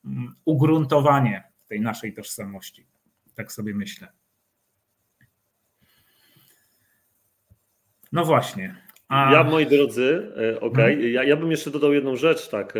mm, 0.04 0.34
ugruntowanie 0.44 1.44
tej 1.68 1.80
naszej 1.80 2.14
tożsamości. 2.14 2.86
Tak 3.34 3.52
sobie 3.52 3.74
myślę. 3.74 4.08
No 8.12 8.24
właśnie. 8.24 8.89
A... 9.10 9.32
Ja, 9.32 9.44
moi 9.44 9.66
drodzy, 9.66 10.32
e, 10.36 10.60
okej, 10.60 10.60
okay, 10.60 10.94
hmm. 10.94 11.12
ja, 11.12 11.24
ja 11.24 11.36
bym 11.36 11.50
jeszcze 11.50 11.70
dodał 11.70 11.92
jedną 11.92 12.16
rzecz, 12.16 12.48
tak, 12.48 12.74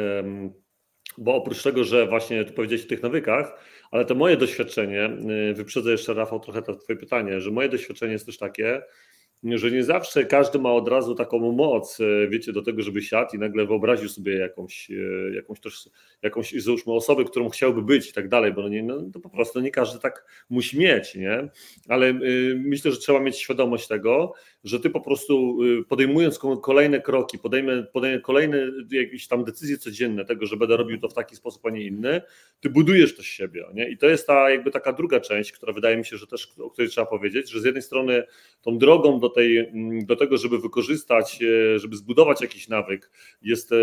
bo 1.19 1.35
oprócz 1.35 1.63
tego, 1.63 1.85
że 1.85 2.07
właśnie 2.07 2.45
tu 2.45 2.53
powiedziałeś 2.53 2.85
o 2.85 2.89
tych 2.89 3.03
nawykach, 3.03 3.65
ale 3.91 4.05
to 4.05 4.15
moje 4.15 4.37
doświadczenie, 4.37 5.05
e, 5.05 5.55
wyprzedzę 5.55 5.91
jeszcze 5.91 6.15
Rafał 6.15 6.41
trochę 6.41 6.63
to 6.63 6.77
twoje 6.77 6.99
pytanie, 6.99 7.41
że 7.41 7.51
moje 7.51 7.69
doświadczenie 7.69 8.13
jest 8.13 8.27
też 8.27 8.39
takie, 8.39 8.83
że 9.45 9.71
nie 9.71 9.85
zawsze 9.85 10.25
każdy 10.25 10.59
ma 10.59 10.73
od 10.73 10.89
razu 10.89 11.15
taką 11.15 11.53
moc, 11.53 12.01
e, 12.01 12.29
wiecie, 12.29 12.53
do 12.53 12.63
tego, 12.63 12.83
żeby 12.83 13.03
siadł 13.03 13.37
i 13.37 13.39
nagle 13.39 13.67
wyobraził 13.67 14.09
sobie 14.09 14.37
jakąś, 14.37 14.91
jakąś 15.35 15.61
też, 15.61 15.91
jakąś 16.23 16.53
załóżmy 16.53 16.93
osobę, 16.93 17.25
którą 17.25 17.49
chciałby 17.49 17.83
być 17.83 18.11
i 18.11 18.13
tak 18.13 18.29
dalej, 18.29 18.53
bo 18.53 18.63
no 18.63 18.69
nie, 18.69 18.83
no, 18.83 19.03
to 19.13 19.21
po 19.21 19.31
prostu 19.31 19.61
nie 19.61 19.71
każdy 19.71 20.01
tak 20.01 20.25
musi 20.51 20.79
mieć, 20.79 21.15
nie? 21.15 21.49
Ale 21.89 22.13
myślę, 22.55 22.91
że 22.91 22.99
trzeba 22.99 23.21
mieć 23.21 23.39
świadomość 23.39 23.89
tego, 23.89 24.33
że 24.65 24.81
ty 24.81 24.91
po 24.91 25.01
prostu 25.01 25.63
y, 25.63 25.85
podejmując 25.85 26.39
kolejne 26.63 27.01
kroki, 27.01 27.39
podejmę, 27.39 27.83
podejmę 27.83 28.21
kolejne 28.21 28.59
jakieś 28.91 29.29
tam 29.29 29.45
decyzje 29.45 29.79
codzienne 29.79 30.25
tego, 30.25 30.47
że 30.47 30.57
będę 30.57 30.77
robił 30.77 31.01
to 31.01 31.09
w 31.09 31.15
taki 31.15 31.37
sposób, 31.37 31.67
a 31.67 31.71
nie 31.71 31.83
inny, 31.83 32.23
ty 32.61 32.71
budujesz 32.71 33.17
też 33.17 33.27
siebie, 33.27 33.65
nie? 33.75 33.91
I 33.91 33.99
to 33.99 34.07
jest 34.07 34.27
ta 34.27 34.51
jakby 34.51 34.71
taka 34.71 34.93
druga 34.93 35.21
część, 35.21 35.53
która 35.53 35.73
wydaje 35.73 35.97
mi 35.97 36.05
się, 36.05 36.17
że 36.17 36.27
też 36.27 36.49
o 36.59 36.71
której 36.71 36.91
trzeba 36.91 37.07
powiedzieć, 37.07 37.51
że 37.51 37.61
z 37.61 37.65
jednej 37.65 37.83
strony 37.83 38.23
tą 38.63 38.79
drogą 38.79 39.21
do 39.21 39.29
tej, 39.29 39.59
mm, 39.59 40.07
do 40.07 40.17
tego, 40.17 40.37
żeby 40.37 40.59
wykorzystać, 40.59 41.39
e, 41.43 41.79
żeby 41.79 41.97
zbudować 41.97 42.41
jakiś 42.41 42.69
nawyk, 42.69 43.11
jest, 43.43 43.73
e, 43.73 43.77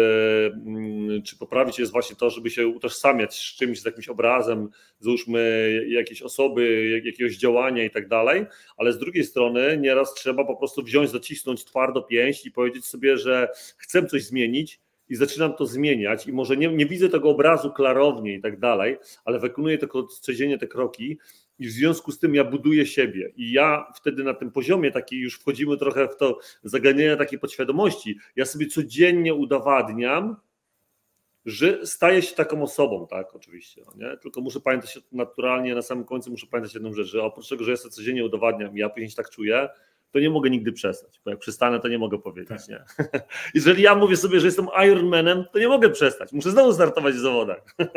mm, 0.46 1.22
czy 1.24 1.38
poprawić 1.38 1.79
jest 1.79 1.91
właśnie 1.91 2.15
to, 2.15 2.29
żeby 2.29 2.50
się 2.50 2.67
utożsamiać 2.67 3.36
z 3.36 3.55
czymś, 3.55 3.81
z 3.81 3.86
jakimś 3.86 4.10
obrazem, 4.10 4.69
załóżmy 5.00 5.84
jakiejś 5.88 6.22
osoby, 6.22 7.01
jakiegoś 7.05 7.38
działania 7.38 7.84
i 7.84 7.89
tak 7.89 8.07
dalej, 8.07 8.46
ale 8.77 8.93
z 8.93 8.98
drugiej 8.98 9.24
strony 9.24 9.77
nieraz 9.81 10.13
trzeba 10.13 10.46
po 10.46 10.55
prostu 10.55 10.67
wziąć, 10.84 11.10
zacisnąć 11.10 11.66
twardo 11.66 12.02
pięść 12.02 12.46
i 12.46 12.52
powiedzieć 12.52 12.86
sobie, 12.86 13.18
że 13.18 13.50
chcę 13.78 14.06
coś 14.06 14.24
zmienić, 14.24 14.80
i 15.10 15.16
zaczynam 15.16 15.54
to 15.54 15.66
zmieniać 15.66 16.28
i 16.28 16.34
może 16.34 16.58
nie, 16.58 16.68
nie 16.68 16.86
widzę 16.86 17.10
tego 17.10 17.30
obrazu 17.30 17.72
klarownie 17.72 18.34
i 18.34 18.42
tak 18.42 18.60
dalej, 18.60 18.98
ale 19.26 19.40
wykonuję 19.40 19.78
tylko 19.78 20.04
codziennie 20.04 20.58
te 20.58 20.68
kroki 20.68 21.18
i 21.60 21.68
w 21.68 21.72
związku 21.72 22.12
z 22.12 22.20
tym 22.20 22.36
ja 22.36 22.44
buduję 22.44 22.86
siebie 22.86 23.32
i 23.36 23.52
ja 23.52 23.92
wtedy 23.96 24.24
na 24.24 24.34
tym 24.34 24.52
poziomie 24.52 24.92
taki 24.92 25.20
już 25.20 25.40
wchodzimy 25.40 25.78
trochę 25.78 26.08
w 26.08 26.18
to 26.18 26.40
zaganiania 26.64 27.18
takiej 27.18 27.40
podświadomości, 27.40 28.18
ja 28.36 28.46
sobie 28.46 28.66
codziennie 28.66 29.34
udowadniam, 29.34 30.36
że 31.46 31.86
staję 31.86 32.22
się 32.22 32.36
taką 32.36 32.64
osobą, 32.64 33.08
tak, 33.08 33.36
oczywiście, 33.36 33.84
no 33.86 34.08
nie? 34.08 34.18
tylko 34.18 34.42
muszę 34.42 34.60
pamiętać 34.60 35.00
naturalnie, 35.12 35.76
na 35.76 35.82
samym 35.82 36.06
końcu 36.06 36.32
muszę 36.32 36.48
pamiętać 36.48 36.74
jedną 36.74 36.94
rzecz, 36.94 37.08
że 37.08 37.24
oprócz 37.24 37.50
tego, 37.50 37.64
że 37.64 37.72
ja 37.72 37.78
sobie 37.78 37.92
codziennie 37.92 38.26
udowadniam 38.26 38.78
ja 38.78 38.90
później 38.90 39.10
się 39.10 39.16
tak 39.16 39.30
czuję, 39.30 39.70
to 40.18 40.22
nie 40.22 40.30
mogę 40.30 40.50
nigdy 40.50 40.72
przestać, 40.72 41.22
bo 41.26 41.32
jak 41.32 41.40
przestanę, 41.40 41.80
to 41.80 41.88
nie 41.88 41.98
mogę 41.98 42.20
powiedzieć, 42.20 42.68
tak. 42.68 42.68
nie? 42.68 43.08
Jeżeli 43.56 43.84
ja 43.84 43.96
mówię 43.96 44.18
sobie, 44.18 44.40
że 44.40 44.46
jestem 44.46 44.68
Ironmanem, 44.86 45.46
to 45.54 45.60
nie 45.60 45.68
mogę 45.68 45.90
przestać, 45.90 46.34
muszę 46.34 46.52
znowu 46.52 46.74
startować 46.74 47.16
w 47.16 47.20
zawodach. 47.20 47.64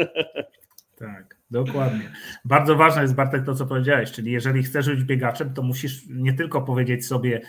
Tak, 0.97 1.37
dokładnie. 1.50 2.12
Bardzo 2.45 2.77
ważne 2.77 3.03
jest, 3.03 3.15
Bartek, 3.15 3.45
to 3.45 3.55
co 3.55 3.67
powiedziałeś, 3.67 4.12
czyli 4.12 4.33
jeżeli 4.33 4.62
chcesz 4.62 4.89
być 4.89 5.05
biegaczem, 5.05 5.55
to 5.55 5.62
musisz 5.62 6.03
nie 6.09 6.33
tylko 6.33 6.62
powiedzieć 6.62 7.07
sobie, 7.07 7.41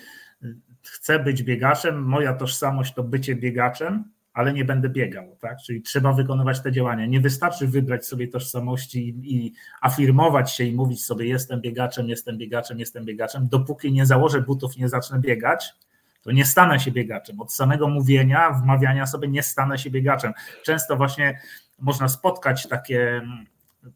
chcę 0.84 1.20
być 1.20 1.44
biegaczem, 1.44 2.04
moja 2.04 2.34
tożsamość 2.34 2.94
to 2.94 3.04
bycie 3.04 3.36
biegaczem, 3.36 4.04
ale 4.34 4.54
nie 4.54 4.66
będę 4.66 4.90
biegał, 4.90 5.38
tak? 5.40 5.58
Czyli 5.66 5.82
trzeba 5.82 6.14
wykonywać 6.14 6.62
te 6.62 6.72
działania. 6.72 7.06
Nie 7.06 7.20
wystarczy 7.20 7.68
wybrać 7.68 8.06
sobie 8.06 8.28
tożsamości 8.28 9.16
i, 9.24 9.54
afirmować 9.82 10.52
się 10.52 10.64
i 10.64 10.76
mówić 10.76 11.06
sobie 11.06 11.26
jestem 11.26 11.62
biegaczem, 11.62 12.10
jestem 12.10 12.38
biegaczem, 12.38 12.80
jestem 12.80 13.06
biegaczem, 13.06 13.48
dopóki 13.48 13.92
nie 13.92 14.06
założę 14.06 14.42
butów, 14.42 14.78
nie 14.78 14.90
zacznę 14.90 15.20
biegać, 15.20 15.74
to 16.24 16.32
nie 16.32 16.46
stanę 16.46 16.80
się 16.80 16.92
biegaczem. 16.92 17.42
Od 17.42 17.54
samego 17.54 17.88
mówienia, 17.88 18.52
wmawiania 18.52 19.06
sobie 19.06 19.28
nie 19.28 19.44
stanę 19.44 19.78
się 19.78 19.90
biegaczem. 19.90 20.34
Często 20.64 20.98
właśnie 20.98 21.40
można 21.80 22.08
spotkać 22.08 22.68
takie 22.68 23.10
mm, 23.10 23.46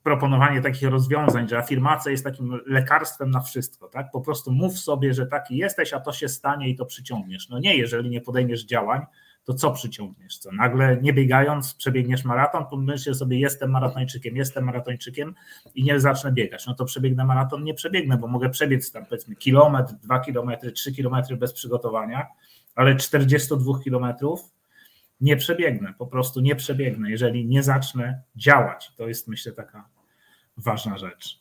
proponowanie 0.04 0.62
takich 0.62 0.90
rozwiązań, 0.90 1.50
że 1.50 1.58
afirmacja 1.58 2.12
jest 2.12 2.24
takim 2.24 2.60
lekarstwem 2.66 3.32
na 3.32 3.40
wszystko, 3.40 3.88
tak? 3.88 4.12
Po 4.12 4.22
prostu 4.22 4.52
mów 4.52 4.80
sobie, 4.80 5.14
że 5.14 5.26
taki 5.26 5.58
jesteś, 5.58 5.94
a 5.94 6.00
to 6.00 6.14
się 6.14 6.30
stanie 6.30 6.70
i 6.70 6.76
to 6.76 6.86
przyciągniesz. 6.86 7.50
No 7.50 7.60
nie, 7.60 7.78
jeżeli 7.78 8.10
nie 8.10 8.22
podejmiesz 8.22 8.66
działań, 8.66 9.02
to 9.46 9.54
co 9.54 9.72
przyciągniesz? 9.72 10.38
Co 10.38 10.52
nagle 10.52 10.98
nie 11.02 11.14
biegając 11.14 11.74
przebiegniesz 11.74 12.26
maraton, 12.26 12.66
pomyślisz 12.66 13.18
sobie 13.18 13.40
jestem 13.40 13.72
maratończykiem, 13.72 14.36
jestem 14.36 14.64
maratończykiem 14.64 15.36
i 15.76 15.84
nie 15.84 16.00
zacznę 16.00 16.32
biegać. 16.32 16.68
No 16.68 16.76
to 16.76 16.86
przebiegnę 16.86 17.26
maraton, 17.26 17.64
nie 17.64 17.74
przebiegnę, 17.74 18.18
bo 18.18 18.28
mogę 18.28 18.50
przebiec 18.50 18.92
tam 18.92 19.06
powiedzmy 19.06 19.36
kilometr, 19.36 19.94
dwa 19.94 20.20
kilometry, 20.20 20.72
trzy 20.72 20.94
kilometry 20.94 21.38
bez 21.38 21.54
przygotowania, 21.54 22.28
ale 22.76 22.96
42 22.96 23.80
kilometrów 23.84 24.56
nie 25.22 25.38
przebiegnę, 25.38 25.94
po 25.98 26.08
prostu 26.08 26.42
nie 26.42 26.56
przebiegnę, 26.56 27.12
jeżeli 27.12 27.46
nie 27.46 27.64
zacznę 27.64 28.22
działać. 28.36 28.92
To 28.98 29.08
jest 29.08 29.28
myślę 29.28 29.52
taka 29.52 29.90
ważna 30.58 30.98
rzecz. 30.98 31.40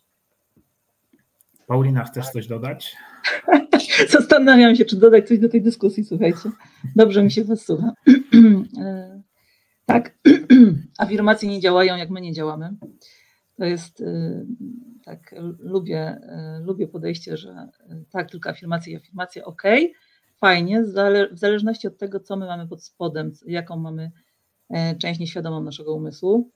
Paulina, 1.67 2.05
chcesz 2.05 2.29
coś 2.29 2.47
dodać? 2.47 2.97
Zastanawiam 4.09 4.77
się, 4.77 4.85
czy 4.85 4.97
dodać 4.97 5.29
coś 5.29 5.39
do 5.39 5.49
tej 5.49 5.63
dyskusji, 5.63 6.05
słuchajcie. 6.05 6.51
Dobrze 6.97 7.23
mi 7.23 7.31
się 7.31 7.45
was 7.45 7.65
słucha. 7.67 7.93
E, 8.81 9.23
tak, 9.87 10.19
afirmacje 10.99 11.49
nie 11.49 11.61
działają, 11.61 11.97
jak 11.97 12.11
my 12.11 12.21
nie 12.21 12.33
działamy. 12.33 12.75
To 13.57 13.65
jest 13.65 14.01
e, 14.01 14.45
tak, 15.05 15.35
lubię, 15.59 16.01
e, 16.01 16.61
lubię 16.65 16.89
podejście, 16.89 17.37
że 17.37 17.69
tak, 18.11 18.31
tylko 18.31 18.51
afirmacje 18.51 18.93
i 18.93 18.97
afirmacje, 18.97 19.45
ok, 19.45 19.63
fajnie, 20.37 20.83
w 21.33 21.39
zależności 21.39 21.87
od 21.87 21.99
tego, 21.99 22.21
co 22.21 22.37
my 22.37 22.47
mamy 22.47 22.69
pod 22.69 22.85
spodem, 22.85 23.33
jaką 23.47 23.77
mamy 23.77 24.11
część 24.99 25.21
nieświadomą 25.21 25.63
naszego 25.63 25.95
umysłu, 25.95 26.51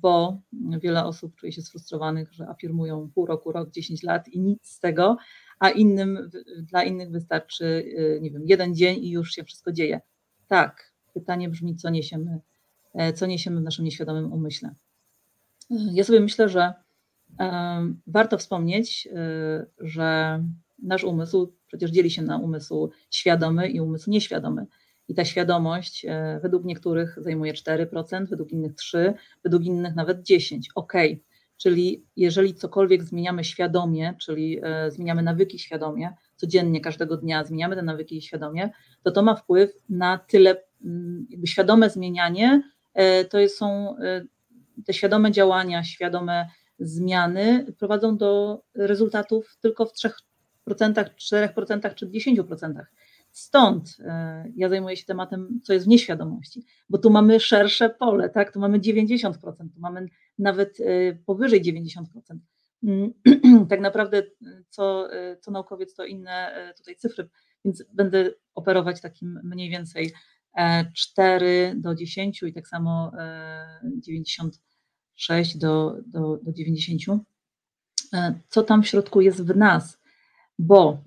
bo 0.00 0.40
wiele 0.52 1.04
osób 1.04 1.34
czuje 1.34 1.52
się 1.52 1.62
sfrustrowanych, 1.62 2.32
że 2.32 2.48
afirmują 2.48 3.10
pół 3.14 3.26
roku, 3.26 3.52
rok, 3.52 3.70
10 3.70 4.02
lat 4.02 4.28
i 4.28 4.40
nic 4.40 4.68
z 4.68 4.80
tego, 4.80 5.16
a 5.58 5.70
innym, 5.70 6.30
dla 6.58 6.84
innych 6.84 7.10
wystarczy, 7.10 7.64
y, 7.64 8.18
nie 8.22 8.30
wiem, 8.30 8.42
jeden 8.46 8.74
dzień 8.74 9.04
i 9.04 9.10
już 9.10 9.32
się 9.32 9.44
wszystko 9.44 9.72
dzieje. 9.72 10.00
Tak, 10.48 10.92
pytanie 11.14 11.48
brzmi, 11.48 11.76
co 11.76 11.90
niesiemy, 11.90 12.40
e, 12.94 13.12
co 13.12 13.26
niesiemy 13.26 13.60
w 13.60 13.64
naszym 13.64 13.84
nieświadomym 13.84 14.32
umyśle. 14.32 14.74
Ja 15.70 16.04
sobie 16.04 16.20
myślę, 16.20 16.48
że 16.48 16.74
warto 18.06 18.38
wspomnieć, 18.38 19.08
y, 19.12 19.66
że 19.80 20.40
nasz 20.82 21.04
umysł 21.04 21.52
przecież 21.66 21.90
dzieli 21.90 22.10
się 22.10 22.22
na 22.22 22.38
umysł 22.38 22.90
świadomy 23.10 23.68
i 23.68 23.80
umysł 23.80 24.10
nieświadomy. 24.10 24.66
I 25.08 25.14
ta 25.14 25.24
świadomość 25.24 26.04
e, 26.04 26.40
według 26.42 26.64
niektórych 26.64 27.18
zajmuje 27.20 27.54
4%, 27.54 28.26
według 28.28 28.52
innych 28.52 28.74
3%, 28.74 29.14
według 29.44 29.64
innych 29.64 29.94
nawet 29.94 30.22
10%. 30.22 30.60
Okej, 30.74 31.12
okay 31.12 31.35
Czyli 31.56 32.06
jeżeli 32.16 32.54
cokolwiek 32.54 33.04
zmieniamy 33.04 33.44
świadomie, 33.44 34.14
czyli 34.20 34.60
e, 34.62 34.90
zmieniamy 34.90 35.22
nawyki 35.22 35.58
świadomie, 35.58 36.14
codziennie, 36.36 36.80
każdego 36.80 37.16
dnia 37.16 37.44
zmieniamy 37.44 37.76
te 37.76 37.82
nawyki 37.82 38.22
świadomie, 38.22 38.70
to 39.02 39.10
to 39.10 39.22
ma 39.22 39.34
wpływ 39.34 39.70
na 39.88 40.18
tyle, 40.18 40.62
mm, 40.84 41.26
jakby 41.30 41.46
świadome 41.46 41.90
zmienianie, 41.90 42.62
e, 42.94 43.24
to 43.24 43.48
są 43.48 43.96
e, 43.98 44.24
te 44.84 44.92
świadome 44.92 45.32
działania, 45.32 45.84
świadome 45.84 46.48
zmiany 46.78 47.66
prowadzą 47.78 48.16
do 48.16 48.62
rezultatów 48.74 49.56
tylko 49.60 49.86
w 49.86 49.92
3%, 49.92 50.12
4% 51.16 51.94
czy 51.94 52.06
10%. 52.06 52.86
Stąd 53.36 53.96
e, 54.00 54.44
ja 54.56 54.68
zajmuję 54.68 54.96
się 54.96 55.04
tematem, 55.04 55.60
co 55.64 55.72
jest 55.72 55.86
w 55.86 55.88
nieświadomości, 55.88 56.64
bo 56.88 56.98
tu 56.98 57.10
mamy 57.10 57.40
szersze 57.40 57.90
pole, 57.90 58.30
tak? 58.30 58.52
Tu 58.52 58.60
mamy 58.60 58.80
90%, 58.80 59.32
tu 59.74 59.80
mamy 59.80 60.06
nawet 60.38 60.78
e, 60.80 61.14
powyżej 61.14 61.62
90%. 61.62 62.02
Mm, 62.82 63.12
tak 63.70 63.80
naprawdę, 63.80 64.22
co, 64.68 65.12
e, 65.12 65.36
co 65.36 65.50
naukowiec, 65.50 65.94
to 65.94 66.04
inne 66.04 66.52
tutaj 66.76 66.96
cyfry, 66.96 67.28
więc 67.64 67.84
będę 67.92 68.30
operować 68.54 69.00
takim 69.00 69.40
mniej 69.44 69.70
więcej 69.70 70.12
4 70.94 71.74
do 71.76 71.94
10 71.94 72.42
i 72.42 72.52
tak 72.52 72.68
samo 72.68 73.12
96 73.84 75.58
do, 75.58 75.96
do, 76.06 76.38
do 76.42 76.52
90. 76.52 77.22
Co 78.48 78.62
tam 78.62 78.82
w 78.82 78.88
środku 78.88 79.20
jest 79.20 79.46
w 79.46 79.56
nas? 79.56 79.98
Bo 80.58 81.02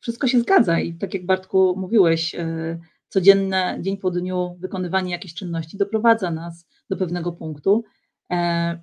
wszystko 0.00 0.26
się 0.26 0.40
zgadza 0.40 0.80
i 0.80 0.94
tak 0.94 1.14
jak 1.14 1.26
Bartku 1.26 1.74
mówiłeś, 1.76 2.34
e, 2.34 2.78
codzienne, 3.08 3.78
dzień 3.80 3.96
po 3.96 4.10
dniu 4.10 4.56
wykonywanie 4.60 5.12
jakichś 5.12 5.34
czynności 5.34 5.76
doprowadza 5.76 6.30
nas 6.30 6.66
do 6.90 6.96
pewnego 6.96 7.32
punktu. 7.32 7.84
E, 8.32 8.80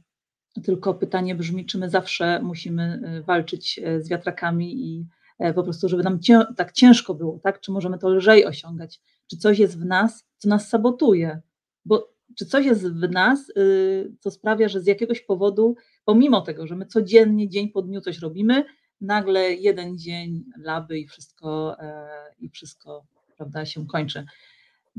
tylko 0.63 0.93
pytanie 0.93 1.35
brzmi, 1.35 1.65
czy 1.65 1.77
my 1.77 1.89
zawsze 1.89 2.41
musimy 2.41 3.01
e, 3.03 3.21
walczyć 3.21 3.79
z 3.99 4.09
wiatrakami 4.09 4.85
i 4.85 5.07
po 5.55 5.63
prostu, 5.63 5.89
żeby 5.89 6.03
nam 6.03 6.19
cię, 6.19 6.41
tak 6.55 6.71
ciężko 6.71 7.13
było, 7.13 7.39
tak? 7.39 7.59
Czy 7.59 7.71
możemy 7.71 7.97
to 7.97 8.09
lżej 8.09 8.45
osiągać? 8.45 9.01
Czy 9.29 9.37
coś 9.37 9.59
jest 9.59 9.79
w 9.79 9.85
nas, 9.85 10.25
co 10.37 10.49
nas 10.49 10.69
sabotuje? 10.69 11.41
Bo 11.85 12.17
czy 12.35 12.45
coś 12.45 12.65
jest 12.65 12.93
w 12.93 13.11
nas, 13.11 13.49
y, 13.49 14.13
co 14.19 14.31
sprawia, 14.31 14.67
że 14.67 14.81
z 14.81 14.87
jakiegoś 14.87 15.21
powodu, 15.21 15.75
pomimo 16.05 16.41
tego, 16.41 16.67
że 16.67 16.75
my 16.75 16.85
codziennie, 16.85 17.49
dzień 17.49 17.69
po 17.69 17.81
dniu 17.81 18.01
coś 18.01 18.19
robimy, 18.19 18.65
nagle 19.01 19.53
jeden 19.53 19.97
dzień 19.97 20.43
laby 20.57 20.99
i 20.99 21.07
wszystko, 21.07 21.79
e, 21.79 22.07
i 22.39 22.49
wszystko 22.49 23.05
prawda, 23.37 23.65
się 23.65 23.87
kończy. 23.87 24.25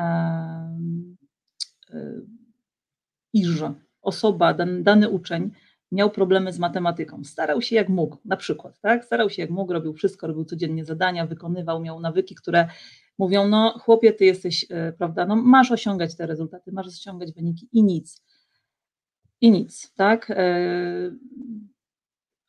iż 3.33 3.63
osoba, 4.03 4.55
dany, 4.83 5.09
uczeń 5.09 5.51
miał 5.93 6.11
problemy 6.11 6.53
z 6.53 6.59
matematyką. 6.59 7.25
Starał 7.25 7.63
się 7.63 7.77
jak 7.77 7.89
mógł, 7.89 8.17
na 8.25 8.37
przykład, 8.37 8.81
tak? 8.81 9.05
Starał 9.05 9.31
się 9.31 9.43
jak 9.43 9.51
mógł, 9.51 9.73
robił 9.73 9.93
wszystko, 9.93 10.27
robił 10.27 10.45
codziennie 10.45 10.85
zadania, 10.85 11.27
wykonywał, 11.27 11.81
miał 11.81 12.01
nawyki, 12.01 12.35
które 12.35 12.69
mówią, 13.19 13.49
no 13.49 13.79
chłopie, 13.79 14.13
ty 14.13 14.25
jesteś, 14.25 14.67
e, 14.71 14.93
prawda, 14.93 15.27
no 15.27 15.37
masz 15.37 15.73
osiągać 15.73 16.17
te 16.17 16.27
rezultaty, 16.27 16.73
masz 16.73 16.87
osiągać 16.87 17.33
wyniki 17.33 17.69
i 17.73 17.83
nic. 17.83 18.23
I 19.41 19.51
nic, 19.51 19.93
tak? 19.95 20.31
E, 20.31 20.55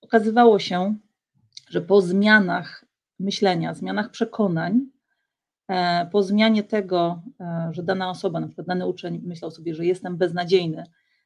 okazywało 0.01 0.59
się, 0.59 0.95
że 1.69 1.81
po 1.81 2.01
zmianach 2.01 2.85
myślenia, 3.19 3.73
zmianach 3.73 4.11
przekonań, 4.11 4.85
po 6.11 6.23
zmianie 6.23 6.63
tego, 6.63 7.21
e, 7.39 7.69
że 7.71 7.83
dana 7.83 8.09
osoba, 8.09 8.39
na 8.39 8.47
przykład 8.47 8.67
dany 8.67 8.87
uczeń 8.87 9.21
myślał 9.23 9.51
sobie, 9.51 9.75
że 9.75 9.85
jestem 9.85 10.17
beznadziejny 10.17 10.83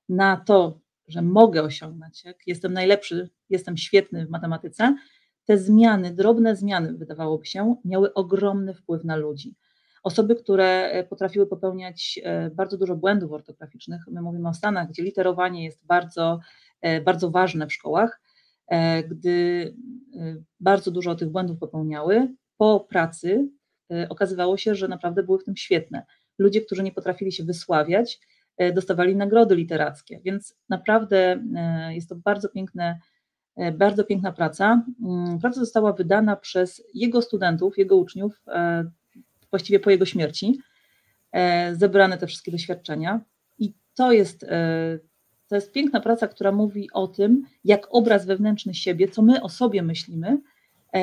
na 0.10 0.38
to, 0.38 0.80
że 1.08 1.22
mogę 1.22 1.64
osiągnąć, 1.64 2.24
jak 2.24 2.38
jestem 2.48 2.74
najlepszy, 2.74 3.30
jestem 3.50 3.78
świetny 3.78 4.26
w 4.26 4.30
matematyce, 4.30 4.96
te 5.46 5.58
zmiany, 5.58 6.14
drobne 6.14 6.56
zmiany, 6.56 6.94
wydawałoby 6.94 7.46
się, 7.46 7.76
miały 7.86 8.14
ogromny 8.14 8.74
wpływ 8.74 9.04
na 9.04 9.16
ludzi. 9.16 9.56
Osoby, 10.04 10.36
które 10.36 10.90
e, 10.92 11.04
potrafiły 11.04 11.48
popełniać 11.48 12.20
bardzo 12.56 12.78
dużo 12.78 12.96
błędów 12.96 13.32
ortograficznych, 13.32 14.02
my 14.12 14.22
mówimy 14.22 14.50
o 14.50 14.54
Stanach, 14.54 14.90
gdzie 14.90 15.04
literowanie 15.04 15.64
jest 15.66 15.86
bardzo, 15.86 16.40
bardzo 17.06 17.32
ważne 17.32 17.68
w 17.68 17.74
szkołach, 17.74 18.22
gdy 19.10 19.74
bardzo 20.60 20.92
dużo 20.92 21.16
tych 21.16 21.30
błędów 21.30 21.60
popełniały, 21.60 22.28
po 22.58 22.80
pracy 22.80 23.50
E, 23.50 23.61
okazywało 24.10 24.58
się, 24.58 24.76
że 24.76 24.88
naprawdę 24.88 25.24
były 25.24 25.40
w 25.40 25.44
tym 25.44 25.58
świetne. 25.58 26.06
Ludzie, 26.40 26.62
którzy 26.62 26.84
nie 26.84 26.92
potrafili 26.92 27.32
się 27.32 27.44
wysławiać, 27.44 28.20
e, 28.58 28.74
dostawali 28.74 29.16
nagrody 29.16 29.56
literackie, 29.56 30.20
więc 30.24 30.56
naprawdę 30.70 31.44
e, 31.56 31.96
jest 31.96 32.10
to 32.10 32.16
bardzo 32.16 32.50
piękne, 32.50 33.00
bardzo 33.74 34.04
piękna 34.04 34.32
praca. 34.32 34.86
Mm, 35.06 35.40
praca 35.40 35.60
została 35.60 35.94
wydana 35.94 36.36
przez 36.36 36.84
jego 36.94 37.22
studentów, 37.22 37.78
jego 37.78 37.96
uczniów, 37.98 38.42
właściwie 39.50 39.80
po 39.80 39.90
jego 39.90 40.06
śmierci. 40.06 40.60
Zebrane 41.74 42.18
te 42.18 42.28
wszystkie 42.28 42.52
doświadczenia 42.52 43.22
i 43.60 43.74
to 43.96 44.12
jest, 44.12 44.46
to 45.48 45.56
jest 45.56 45.72
piękna 45.72 46.02
praca, 46.02 46.28
która 46.28 46.52
mówi 46.52 46.90
o 46.94 47.08
tym, 47.08 47.44
jak 47.64 47.88
obraz 47.90 48.26
wewnętrzny 48.26 48.74
siebie, 48.74 49.08
co 49.08 49.22
my 49.22 49.42
o 49.42 49.50
sobie 49.50 49.84
myślimy, 49.84 50.38
E, 50.38 50.42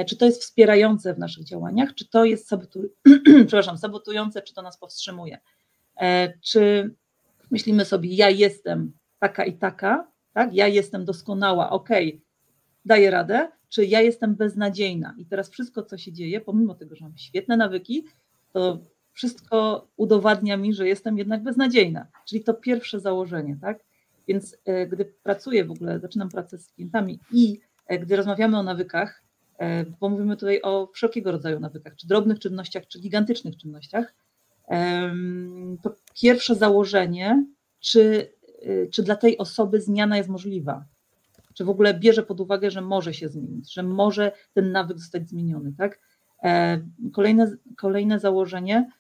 czy 0.07 0.17
to 0.17 0.25
jest 0.25 0.43
wspierające 0.43 1.15
w 1.15 1.19
naszych 1.19 1.45
działaniach, 1.45 1.95
czy 1.95 2.09
to 2.09 2.25
jest 2.25 2.49
sabotu... 2.49 2.83
przepraszam, 3.47 3.79
sabotujące, 3.79 4.43
czy 4.43 4.55
to 4.55 4.63
nas 4.63 4.79
powstrzymuje. 4.79 5.39
E, 6.01 6.39
czy 6.41 6.95
myślimy 7.51 7.85
sobie, 7.85 8.15
ja 8.15 8.31
jestem 8.31 8.93
taka 9.19 9.45
i 9.45 9.53
taka, 9.53 10.09
tak? 10.33 10.55
ja 10.55 10.67
jestem 10.67 11.05
doskonała, 11.05 11.71
ok, 11.71 11.89
daję 12.85 13.11
radę, 13.11 13.49
czy 13.69 13.87
ja 13.87 14.01
jestem 14.01 14.35
beznadziejna 14.35 15.15
i 15.19 15.27
teraz 15.27 15.51
wszystko, 15.51 15.83
co 15.83 15.99
się 15.99 16.13
dzieje, 16.13 16.41
pomimo 16.41 16.75
tego, 16.75 16.97
że 16.97 17.05
mam 17.05 17.19
świetne 17.19 17.57
nawyki, 17.57 18.05
to 18.53 18.79
wszystko 19.13 19.89
udowadnia 19.97 20.57
mi, 20.57 20.75
że 20.75 20.89
jestem 20.89 21.19
jednak 21.19 21.43
beznadziejna. 21.43 22.07
Czyli 22.27 22.45
to 22.45 22.55
pierwsze 22.55 23.01
założenie, 23.01 23.59
tak? 23.61 23.85
Więc 24.29 24.57
e, 24.65 24.87
gdy 24.87 25.05
pracuję 25.05 25.65
w 25.65 25.71
ogóle, 25.71 26.01
zaczynam 26.01 26.29
pracę 26.29 26.59
z 26.59 26.73
klientami 26.73 27.19
i 27.33 27.61
gdy 28.01 28.17
rozmawiamy 28.17 28.59
o 28.59 28.63
nawykach, 28.63 29.28
E, 29.28 29.28
bo 30.01 30.09
mówimy 30.09 30.37
tutaj 30.37 30.63
o 30.63 30.87
wszelkiego 30.95 31.33
rodzaju 31.33 31.61
nawykach, 31.61 31.97
czy 31.97 32.07
drobnych 32.07 32.39
czynnościach, 32.39 32.87
czy 32.87 33.01
gigantycznych 33.01 33.57
czynnościach, 33.57 34.15
to 35.83 35.95
pierwsze 36.23 36.55
założenie, 36.55 37.45
czy, 37.81 38.33
y, 38.67 38.89
czy 38.93 39.03
dla 39.03 39.17
tej 39.17 39.39
osoby 39.39 39.81
zmiana 39.81 40.17
jest 40.17 40.29
możliwa, 40.29 40.85
czy 41.55 41.65
w 41.65 41.71
ogóle 41.71 41.95
bierze 41.95 42.23
pod 42.23 42.41
uwagę, 42.41 42.71
że 42.71 42.81
może 42.81 43.15
się 43.15 43.29
zmienić, 43.29 43.73
że 43.75 43.83
może 43.83 44.33
ten 44.53 44.73
nawyk 44.73 44.99
zostać 44.99 45.29
zmieniony, 45.29 45.73
tak? 45.79 46.01
E, 46.45 46.81
kolejne, 47.13 47.57
kolejne 47.77 48.21
założenie, 48.21 48.91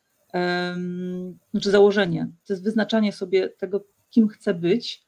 znaczy 1.51 1.71
założenie, 1.71 2.29
to 2.47 2.53
jest 2.53 2.64
wyznaczanie 2.64 3.12
sobie 3.12 3.49
tego, 3.49 3.85
kim 4.11 4.29
chcę 4.29 4.55
być, 4.55 5.05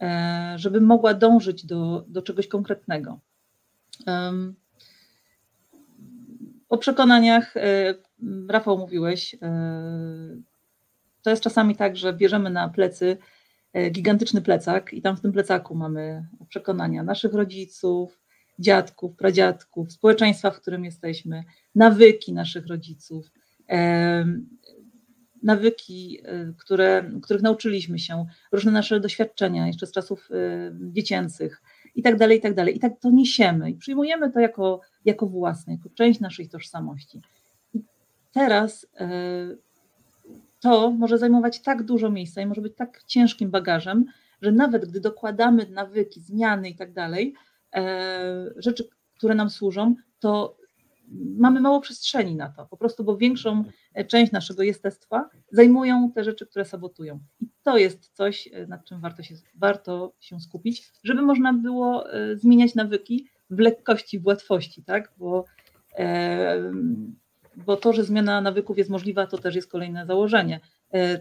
e, 0.00 0.54
żeby 0.56 0.80
mogła 0.80 1.14
dążyć 1.14 1.66
do, 1.66 2.04
do 2.08 2.22
czegoś 2.22 2.48
konkretnego. 2.48 3.20
O 6.70 6.78
przekonaniach, 6.78 7.56
e, 7.56 7.94
Rafał, 8.48 8.78
mówiłeś, 8.78 9.34
e, 9.34 9.38
to 11.22 11.30
jest 11.30 11.42
czasami 11.42 11.76
tak, 11.76 11.96
że 11.96 12.12
bierzemy 12.12 12.50
na 12.50 12.68
plecy 12.68 13.16
e, 13.72 13.90
gigantyczny 13.90 14.42
plecak 14.42 14.92
i 14.92 15.02
tam 15.02 15.16
w 15.16 15.20
tym 15.20 15.32
plecaku 15.32 15.74
mamy 15.74 16.26
przekonania 16.48 17.02
naszych 17.02 17.34
rodziców, 17.34 18.20
dziadków, 18.58 19.16
pradziadków, 19.16 19.92
społeczeństwa, 19.92 20.50
w 20.50 20.60
którym 20.60 20.84
jesteśmy, 20.84 21.44
nawyki 21.74 22.32
naszych 22.32 22.66
rodziców, 22.66 23.32
nawyki, 25.42 26.18
które, 26.58 27.10
których 27.22 27.42
nauczyliśmy 27.42 27.98
się, 27.98 28.26
różne 28.52 28.72
nasze 28.72 29.00
doświadczenia 29.00 29.66
jeszcze 29.66 29.86
z 29.86 29.92
czasów 29.92 30.28
dziecięcych, 30.72 31.62
i 31.94 32.02
tak 32.02 32.16
dalej, 32.16 32.38
i 32.38 32.40
tak 32.40 32.54
dalej. 32.54 32.76
I 32.76 32.80
tak 32.80 33.00
to 33.00 33.10
niesiemy 33.10 33.70
i 33.70 33.74
przyjmujemy 33.74 34.30
to 34.30 34.40
jako, 34.40 34.80
jako 35.04 35.26
własne, 35.26 35.72
jako 35.72 35.88
część 35.94 36.20
naszej 36.20 36.48
tożsamości. 36.48 37.20
I 37.74 37.80
teraz 38.32 38.86
e, 39.00 39.08
to 40.60 40.90
może 40.90 41.18
zajmować 41.18 41.62
tak 41.62 41.82
dużo 41.82 42.10
miejsca 42.10 42.42
i 42.42 42.46
może 42.46 42.60
być 42.60 42.76
tak 42.76 43.02
ciężkim 43.06 43.50
bagażem, 43.50 44.04
że 44.42 44.52
nawet 44.52 44.86
gdy 44.90 45.00
dokładamy 45.00 45.66
nawyki, 45.70 46.20
zmiany 46.20 46.70
i 46.70 46.76
tak 46.76 46.92
dalej, 46.92 47.34
e, 47.74 48.50
rzeczy, 48.56 48.88
które 49.14 49.34
nam 49.34 49.50
służą, 49.50 49.94
to 50.20 50.59
mamy 51.38 51.60
mało 51.60 51.80
przestrzeni 51.80 52.36
na 52.36 52.48
to, 52.48 52.66
po 52.66 52.76
prostu, 52.76 53.04
bo 53.04 53.16
większą 53.16 53.64
część 54.06 54.32
naszego 54.32 54.62
jestestwa 54.62 55.30
zajmują 55.52 56.12
te 56.12 56.24
rzeczy, 56.24 56.46
które 56.46 56.64
sabotują. 56.64 57.20
I 57.40 57.46
to 57.62 57.78
jest 57.78 58.10
coś, 58.14 58.48
nad 58.68 58.84
czym 58.84 59.00
warto 59.00 59.22
się, 59.22 59.34
warto 59.54 60.12
się 60.20 60.40
skupić, 60.40 60.92
żeby 61.04 61.22
można 61.22 61.52
było 61.52 62.04
zmieniać 62.34 62.74
nawyki 62.74 63.26
w 63.50 63.58
lekkości, 63.58 64.18
w 64.18 64.26
łatwości, 64.26 64.84
tak? 64.84 65.12
Bo, 65.16 65.44
bo 67.56 67.76
to, 67.76 67.92
że 67.92 68.04
zmiana 68.04 68.40
nawyków 68.40 68.78
jest 68.78 68.90
możliwa, 68.90 69.26
to 69.26 69.38
też 69.38 69.54
jest 69.54 69.70
kolejne 69.70 70.06
założenie. 70.06 70.60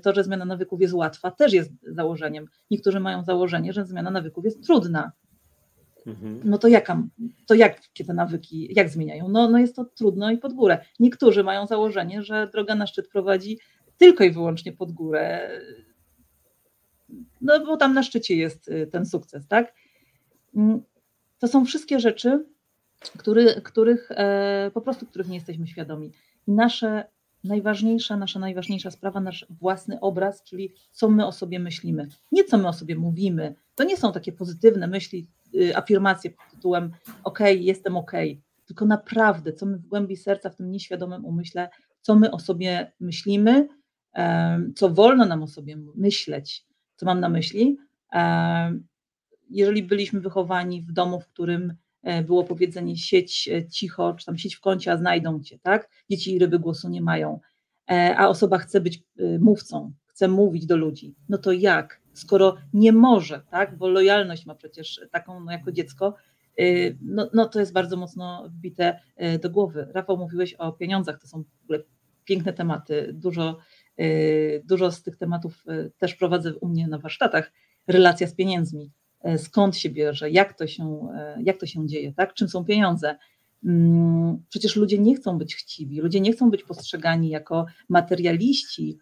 To, 0.03 0.13
że 0.13 0.23
zmiana 0.23 0.45
nawyków 0.45 0.81
jest 0.81 0.93
łatwa, 0.93 1.31
też 1.31 1.53
jest 1.53 1.71
założeniem. 1.83 2.45
Niektórzy 2.71 2.99
mają 2.99 3.23
założenie, 3.23 3.73
że 3.73 3.85
zmiana 3.85 4.11
nawyków 4.11 4.45
jest 4.45 4.63
trudna. 4.63 5.11
Mhm. 6.07 6.41
No 6.43 6.57
to, 6.57 6.67
jaka, 6.67 7.03
to 7.45 7.53
jak 7.53 7.81
te 8.07 8.13
nawyki, 8.13 8.73
jak 8.75 8.89
zmieniają? 8.89 9.29
No, 9.29 9.49
no 9.49 9.59
jest 9.59 9.75
to 9.75 9.85
trudno 9.85 10.31
i 10.31 10.37
pod 10.37 10.53
górę. 10.53 10.85
Niektórzy 10.99 11.43
mają 11.43 11.67
założenie, 11.67 12.23
że 12.23 12.49
droga 12.51 12.75
na 12.75 12.87
szczyt 12.87 13.07
prowadzi 13.07 13.59
tylko 13.97 14.23
i 14.23 14.31
wyłącznie 14.31 14.73
pod 14.73 14.91
górę. 14.91 15.49
No 17.41 17.65
bo 17.65 17.77
tam 17.77 17.93
na 17.93 18.03
szczycie 18.03 18.35
jest 18.35 18.67
y, 18.67 18.87
ten 18.87 19.05
sukces, 19.05 19.47
tak? 19.47 19.73
Mm, 20.55 20.81
to 21.39 21.47
są 21.47 21.65
wszystkie 21.65 21.99
rzeczy, 21.99 22.45
który, 23.17 23.61
których 23.63 24.11
e, 24.11 24.71
po 24.73 24.81
prostu 24.81 25.05
których 25.05 25.27
nie 25.27 25.35
jesteśmy 25.35 25.67
świadomi. 25.67 26.11
Nasze 26.47 27.03
najważniejsza, 27.43 28.17
nasza 28.17 28.39
najważniejsza 28.39 28.91
sprawa, 28.91 29.21
nasz 29.21 29.45
własny 29.49 29.99
obraz, 29.99 30.43
czyli 30.43 30.73
co 30.91 31.09
my 31.09 31.27
o 31.27 31.31
sobie 31.31 31.59
myślimy. 31.59 32.07
Nie 32.31 32.43
co 32.43 32.57
my 32.57 32.67
o 32.67 32.73
sobie 32.73 32.95
mówimy. 32.95 33.55
To 33.75 33.83
nie 33.83 33.97
są 33.97 34.11
takie 34.11 34.31
pozytywne 34.31 34.87
myśli, 34.87 35.27
y, 35.55 35.77
afirmacje 35.77 36.29
pod 36.29 36.51
tytułem 36.51 36.91
OK, 37.23 37.39
jestem 37.59 37.97
OK, 37.97 38.11
tylko 38.65 38.85
naprawdę, 38.85 39.53
co 39.53 39.65
my 39.65 39.77
w 39.77 39.87
głębi 39.87 40.17
serca, 40.17 40.49
w 40.49 40.55
tym 40.55 40.71
nieświadomym 40.71 41.25
umyśle, 41.25 41.69
co 42.01 42.15
my 42.15 42.31
o 42.31 42.39
sobie 42.39 42.91
myślimy, 42.99 43.67
co 44.75 44.89
wolno 44.89 45.25
nam 45.25 45.43
o 45.43 45.47
sobie 45.47 45.77
myśleć, 45.95 46.65
co 46.95 47.05
mam 47.05 47.19
na 47.19 47.29
myśli. 47.29 47.77
Jeżeli 49.49 49.83
byliśmy 49.83 50.19
wychowani 50.19 50.81
w 50.81 50.91
domu, 50.91 51.19
w 51.19 51.27
którym 51.27 51.73
e, 52.03 52.23
było 52.23 52.43
powiedzenie 52.43 52.97
sieć 52.97 53.47
e, 53.47 53.67
cicho, 53.67 54.13
czy 54.13 54.25
tam 54.25 54.37
sieć 54.37 54.55
w 54.55 54.61
kącie, 54.61 54.91
a 54.91 54.97
znajdą 54.97 55.43
cię, 55.43 55.59
tak? 55.59 55.89
Dzieci 56.09 56.35
i 56.35 56.39
ryby 56.39 56.59
głosu 56.59 56.89
nie 56.89 57.01
mają, 57.01 57.39
e, 57.91 58.15
a 58.17 58.27
osoba 58.27 58.57
chce 58.57 58.81
być 58.81 59.03
mówcą, 59.39 59.93
chce 60.05 60.27
mówić 60.27 60.65
do 60.65 60.77
ludzi, 60.77 61.15
no 61.29 61.37
to 61.37 61.51
jak? 61.51 61.98
Skoro 62.13 62.55
nie 62.73 62.91
może, 62.91 63.41
tak? 63.51 63.77
Bo 63.77 63.89
lojalność 63.89 64.45
ma 64.45 64.55
przecież 64.55 65.01
taką 65.11 65.39
no, 65.39 65.51
jako 65.51 65.71
dziecko, 65.71 66.15
no, 67.01 67.29
no 67.33 67.45
to 67.45 67.59
jest 67.59 67.73
bardzo 67.73 67.97
mocno 67.97 68.49
wbite 68.49 68.99
do 69.41 69.49
głowy. 69.49 69.87
Rafał, 69.93 70.17
mówiłeś 70.17 70.53
o 70.53 70.71
pieniądzach, 70.71 71.19
to 71.21 71.27
są 71.27 71.43
w 71.43 71.63
ogóle 71.63 71.79
piękne 72.25 72.53
tematy, 72.53 73.09
dużo 73.13 73.59
Y, 73.99 74.63
dużo 74.65 74.91
z 74.91 75.03
tych 75.03 75.15
tematów 75.15 75.63
y, 75.69 75.91
też 75.97 76.15
prowadzę 76.15 76.55
u 76.55 76.67
mnie 76.67 76.87
na 76.87 76.97
warsztatach. 76.97 77.51
Relacja 77.87 78.27
z 78.27 78.33
pieniędzmi, 78.33 78.91
y, 79.27 79.37
skąd 79.37 79.77
się 79.77 79.89
bierze, 79.89 80.29
jak 80.29 80.53
to 80.53 80.67
się, 80.67 81.07
jak 81.43 81.57
to 81.59 81.65
się 81.65 81.87
dzieje, 81.87 82.13
tak? 82.13 82.33
czym 82.33 82.49
są 82.49 82.65
pieniądze. 82.65 83.17
Mm, 83.65 84.43
przecież 84.49 84.75
ludzie 84.75 84.99
nie 84.99 85.15
chcą 85.15 85.37
być 85.37 85.55
chciwi, 85.55 86.01
ludzie 86.01 86.19
nie 86.19 86.31
chcą 86.31 86.51
być 86.51 86.63
postrzegani 86.63 87.29
jako 87.29 87.65
materialiści, 87.89 88.97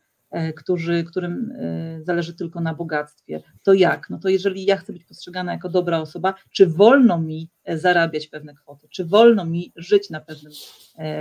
którzy, 0.56 1.04
którym 1.04 1.54
zależy 2.02 2.34
tylko 2.34 2.62
na 2.62 2.74
bogactwie. 2.74 3.42
To 3.64 3.74
jak? 3.74 4.10
No 4.10 4.20
to 4.20 4.30
jeżeli 4.30 4.66
ja 4.66 4.78
chcę 4.78 4.94
być 4.94 5.04
postrzegana 5.04 5.54
jako 5.54 5.70
dobra 5.70 6.00
osoba, 6.00 6.34
czy 6.52 6.68
wolno 6.68 7.20
mi 7.20 7.50
zarabiać 7.68 8.28
pewne 8.28 8.54
kwoty, 8.54 8.88
czy 8.90 9.06
wolno 9.06 9.46
mi 9.46 9.72
żyć 9.76 10.10
na 10.10 10.22
pewnym 10.22 10.54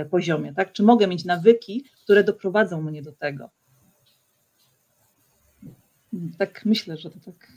poziomie, 0.09 0.53
tak? 0.53 0.71
Czy 0.71 0.83
mogę 0.83 1.07
mieć 1.07 1.25
nawyki, 1.25 1.85
które 2.03 2.23
doprowadzą 2.23 2.81
mnie 2.81 3.01
do 3.01 3.11
tego? 3.11 3.49
tak 6.37 6.65
myślę, 6.65 6.97
że 6.97 7.09
to 7.09 7.19
tak. 7.19 7.47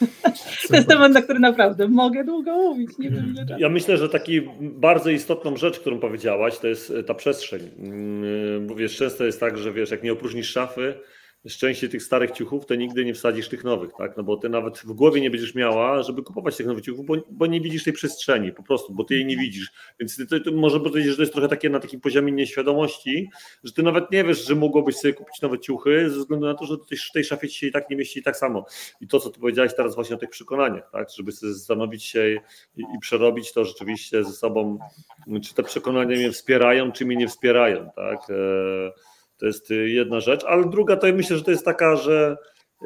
To 0.70 0.76
jest 0.76 0.88
temat, 0.88 1.12
na 1.12 1.22
który 1.22 1.38
naprawdę 1.38 1.88
mogę 1.88 2.24
długo 2.24 2.52
mówić. 2.52 2.98
Nie 2.98 3.10
wiem, 3.10 3.34
ile 3.34 3.56
Ja 3.58 3.68
myślę, 3.68 3.96
że 3.96 4.08
taki 4.08 4.42
bardzo 4.60 5.10
istotną 5.10 5.56
rzecz, 5.56 5.80
którą 5.80 5.98
powiedziałaś, 5.98 6.58
to 6.58 6.68
jest 6.68 6.92
ta 7.06 7.14
przestrzeń. 7.14 7.60
Mm, 7.78 8.66
bo 8.66 8.74
wiesz, 8.74 8.96
często 8.96 9.24
jest 9.24 9.40
tak, 9.40 9.58
że 9.58 9.72
wiesz, 9.72 9.90
jak 9.90 10.02
nie 10.02 10.12
opróżnisz 10.12 10.50
szafy, 10.50 10.94
szczęście 11.48 11.88
tych 11.88 12.02
starych 12.02 12.30
ciuchów, 12.30 12.66
to 12.66 12.74
nigdy 12.74 13.04
nie 13.04 13.14
wsadzisz 13.14 13.48
tych 13.48 13.64
nowych, 13.64 13.90
tak? 13.98 14.16
No 14.16 14.22
bo 14.22 14.36
ty 14.36 14.48
nawet 14.48 14.78
w 14.78 14.92
głowie 14.92 15.20
nie 15.20 15.30
będziesz 15.30 15.54
miała, 15.54 16.02
żeby 16.02 16.22
kupować 16.22 16.56
tych 16.56 16.66
nowych 16.66 16.84
ciuchów, 16.84 17.06
bo, 17.06 17.16
bo 17.30 17.46
nie 17.46 17.60
widzisz 17.60 17.84
tej 17.84 17.92
przestrzeni 17.92 18.52
po 18.52 18.62
prostu, 18.62 18.94
bo 18.94 19.04
ty 19.04 19.14
jej 19.14 19.26
nie 19.26 19.36
widzisz. 19.36 19.72
Więc 20.00 20.16
ty, 20.16 20.26
to, 20.26 20.40
to 20.40 20.52
może 20.52 20.80
powiedzieć, 20.80 21.10
że 21.10 21.16
to 21.16 21.22
jest 21.22 21.32
trochę 21.32 21.48
takie 21.48 21.70
na 21.70 21.80
takim 21.80 22.00
poziomie 22.00 22.32
nieświadomości, 22.32 23.30
że 23.64 23.72
ty 23.72 23.82
nawet 23.82 24.10
nie 24.10 24.24
wiesz, 24.24 24.46
że 24.46 24.54
mogłobyś 24.54 24.96
sobie 24.96 25.14
kupić 25.14 25.40
nowe 25.42 25.58
ciuchy 25.58 26.10
ze 26.10 26.18
względu 26.18 26.46
na 26.46 26.54
to, 26.54 26.66
że 26.66 26.76
w 27.08 27.12
tej 27.12 27.24
szafie 27.24 27.48
ci 27.48 27.58
się 27.58 27.66
i 27.66 27.72
tak 27.72 27.90
nie 27.90 27.96
mieści 27.96 28.22
tak 28.22 28.36
samo. 28.36 28.66
I 29.00 29.06
to, 29.06 29.20
co 29.20 29.30
ty 29.30 29.40
powiedziałeś 29.40 29.74
teraz 29.76 29.94
właśnie 29.94 30.16
o 30.16 30.18
tych 30.18 30.30
przekonaniach, 30.30 30.90
tak? 30.92 31.08
Żeby 31.16 31.32
sobie 31.32 31.52
zastanowić 31.52 32.04
się 32.04 32.40
i, 32.76 32.82
i 32.82 32.98
przerobić 33.00 33.52
to 33.52 33.64
rzeczywiście 33.64 34.24
ze 34.24 34.32
sobą, 34.32 34.78
czy 35.42 35.54
te 35.54 35.62
przekonania 35.62 36.16
mnie 36.16 36.32
wspierają, 36.32 36.92
czy 36.92 37.06
mnie 37.06 37.16
nie 37.16 37.28
wspierają, 37.28 37.90
tak? 37.96 38.30
E 38.30 39.09
to 39.40 39.46
jest 39.46 39.70
y, 39.70 39.88
jedna 39.88 40.20
rzecz, 40.20 40.44
ale 40.44 40.68
druga 40.68 40.96
to 40.96 41.06
myślę, 41.06 41.36
że 41.36 41.44
to 41.44 41.50
jest 41.50 41.64
taka, 41.64 41.96
że 41.96 42.36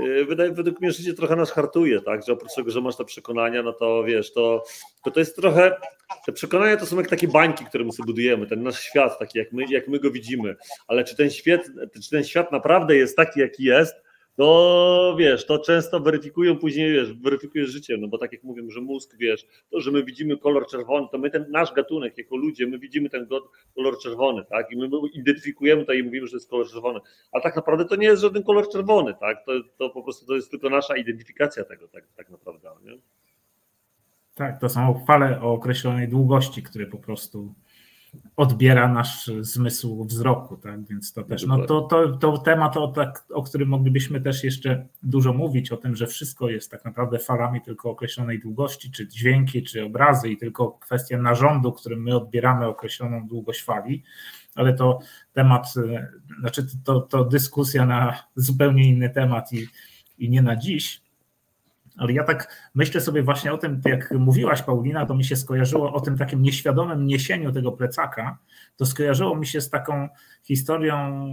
y, 0.00 0.24
wydaje, 0.24 0.52
według 0.52 0.80
mnie 0.80 0.92
życie 0.92 1.14
trochę 1.14 1.36
nas 1.36 1.50
hartuje, 1.50 2.00
tak? 2.00 2.26
Że 2.26 2.32
oprócz 2.32 2.54
tego, 2.54 2.70
że 2.70 2.80
masz 2.80 2.96
te 2.96 3.04
przekonania, 3.04 3.62
no 3.62 3.72
to 3.72 4.04
wiesz, 4.04 4.32
to, 4.32 4.64
to, 5.04 5.10
to 5.10 5.20
jest 5.20 5.36
trochę. 5.36 5.76
Te 6.26 6.32
przekonania 6.32 6.76
to 6.76 6.86
są 6.86 6.96
jak 6.96 7.08
takie 7.08 7.28
bańki, 7.28 7.64
które 7.64 7.84
my 7.84 7.92
sobie 7.92 8.06
budujemy, 8.06 8.46
ten 8.46 8.62
nasz 8.62 8.80
świat, 8.80 9.18
taki 9.18 9.38
jak 9.38 9.52
my, 9.52 9.64
jak 9.68 9.88
my 9.88 9.98
go 9.98 10.10
widzimy. 10.10 10.56
Ale 10.88 11.04
czy 11.04 11.16
ten 11.16 11.30
świat, 11.30 11.60
czy 12.02 12.10
ten 12.10 12.24
świat 12.24 12.52
naprawdę 12.52 12.96
jest 12.96 13.16
taki, 13.16 13.40
jaki 13.40 13.64
jest, 13.64 13.94
to 14.36 15.16
wiesz, 15.18 15.46
to 15.46 15.58
często 15.58 16.00
weryfikują 16.00 16.58
później, 16.58 16.92
wiesz, 16.92 17.12
weryfikujesz 17.12 17.70
życie, 17.70 17.96
no 17.96 18.08
bo 18.08 18.18
tak 18.18 18.32
jak 18.32 18.42
mówię, 18.42 18.62
że 18.68 18.80
mózg, 18.80 19.16
wiesz, 19.18 19.46
to, 19.70 19.80
że 19.80 19.90
my 19.90 20.04
widzimy 20.04 20.38
kolor 20.38 20.66
czerwony, 20.66 21.06
to 21.12 21.18
my 21.18 21.30
ten 21.30 21.46
nasz 21.50 21.72
gatunek 21.72 22.18
jako 22.18 22.36
ludzie, 22.36 22.66
my 22.66 22.78
widzimy 22.78 23.10
ten 23.10 23.26
kolor 23.74 23.98
czerwony, 23.98 24.44
tak, 24.44 24.72
i 24.72 24.76
my 24.76 24.88
identyfikujemy 25.12 25.84
to 25.84 25.92
i 25.92 26.02
mówimy, 26.02 26.26
że 26.26 26.30
to 26.30 26.36
jest 26.36 26.50
kolor 26.50 26.68
czerwony, 26.68 27.00
a 27.32 27.40
tak 27.40 27.56
naprawdę 27.56 27.84
to 27.84 27.96
nie 27.96 28.06
jest 28.06 28.22
żaden 28.22 28.42
kolor 28.42 28.68
czerwony, 28.68 29.14
tak, 29.20 29.44
to, 29.46 29.52
to 29.78 29.90
po 29.90 30.02
prostu 30.02 30.26
to 30.26 30.34
jest 30.34 30.50
tylko 30.50 30.70
nasza 30.70 30.96
identyfikacja 30.96 31.64
tego, 31.64 31.88
tak, 31.88 32.04
tak 32.16 32.30
naprawdę, 32.30 32.68
nie? 32.82 32.98
Tak, 34.34 34.60
to 34.60 34.68
są 34.68 35.04
fale 35.06 35.40
o 35.40 35.52
określonej 35.52 36.08
długości, 36.08 36.62
które 36.62 36.86
po 36.86 36.98
prostu 36.98 37.54
odbiera 38.36 38.88
nasz 38.88 39.30
zmysł 39.40 40.04
wzroku, 40.04 40.56
tak? 40.56 40.84
Więc 40.86 41.12
to 41.12 41.22
też, 41.22 41.46
no 41.46 41.66
to, 41.66 41.80
to, 41.80 42.16
to 42.16 42.38
temat, 42.38 42.76
o, 42.76 42.88
tak, 42.88 43.24
o 43.30 43.42
którym 43.42 43.68
moglibyśmy 43.68 44.20
też 44.20 44.44
jeszcze 44.44 44.86
dużo 45.02 45.32
mówić, 45.32 45.72
o 45.72 45.76
tym, 45.76 45.96
że 45.96 46.06
wszystko 46.06 46.48
jest 46.48 46.70
tak 46.70 46.84
naprawdę 46.84 47.18
falami 47.18 47.60
tylko 47.60 47.90
określonej 47.90 48.40
długości, 48.40 48.90
czy 48.90 49.08
dźwięki, 49.08 49.62
czy 49.62 49.84
obrazy 49.84 50.28
i 50.28 50.36
tylko 50.36 50.72
kwestia 50.72 51.18
narządu, 51.18 51.72
którym 51.72 52.02
my 52.02 52.16
odbieramy 52.16 52.66
określoną 52.66 53.28
długość 53.28 53.62
fali, 53.62 54.02
ale 54.54 54.74
to 54.74 54.98
temat, 55.32 55.74
znaczy 56.40 56.66
to, 56.84 57.00
to 57.00 57.24
dyskusja 57.24 57.86
na 57.86 58.22
zupełnie 58.36 58.88
inny 58.88 59.10
temat 59.10 59.52
i, 59.52 59.66
i 60.18 60.30
nie 60.30 60.42
na 60.42 60.56
dziś, 60.56 61.03
ale 61.98 62.12
ja 62.12 62.24
tak 62.24 62.68
myślę 62.74 63.00
sobie 63.00 63.22
właśnie 63.22 63.52
o 63.52 63.58
tym, 63.58 63.80
jak 63.84 64.10
mówiłaś, 64.10 64.62
Paulina, 64.62 65.06
to 65.06 65.14
mi 65.14 65.24
się 65.24 65.36
skojarzyło 65.36 65.92
o 65.92 66.00
tym 66.00 66.18
takim 66.18 66.42
nieświadomym 66.42 67.06
niesieniu 67.06 67.52
tego 67.52 67.72
plecaka. 67.72 68.38
To 68.76 68.86
skojarzyło 68.86 69.36
mi 69.36 69.46
się 69.46 69.60
z 69.60 69.70
taką 69.70 70.08
historią, 70.42 71.26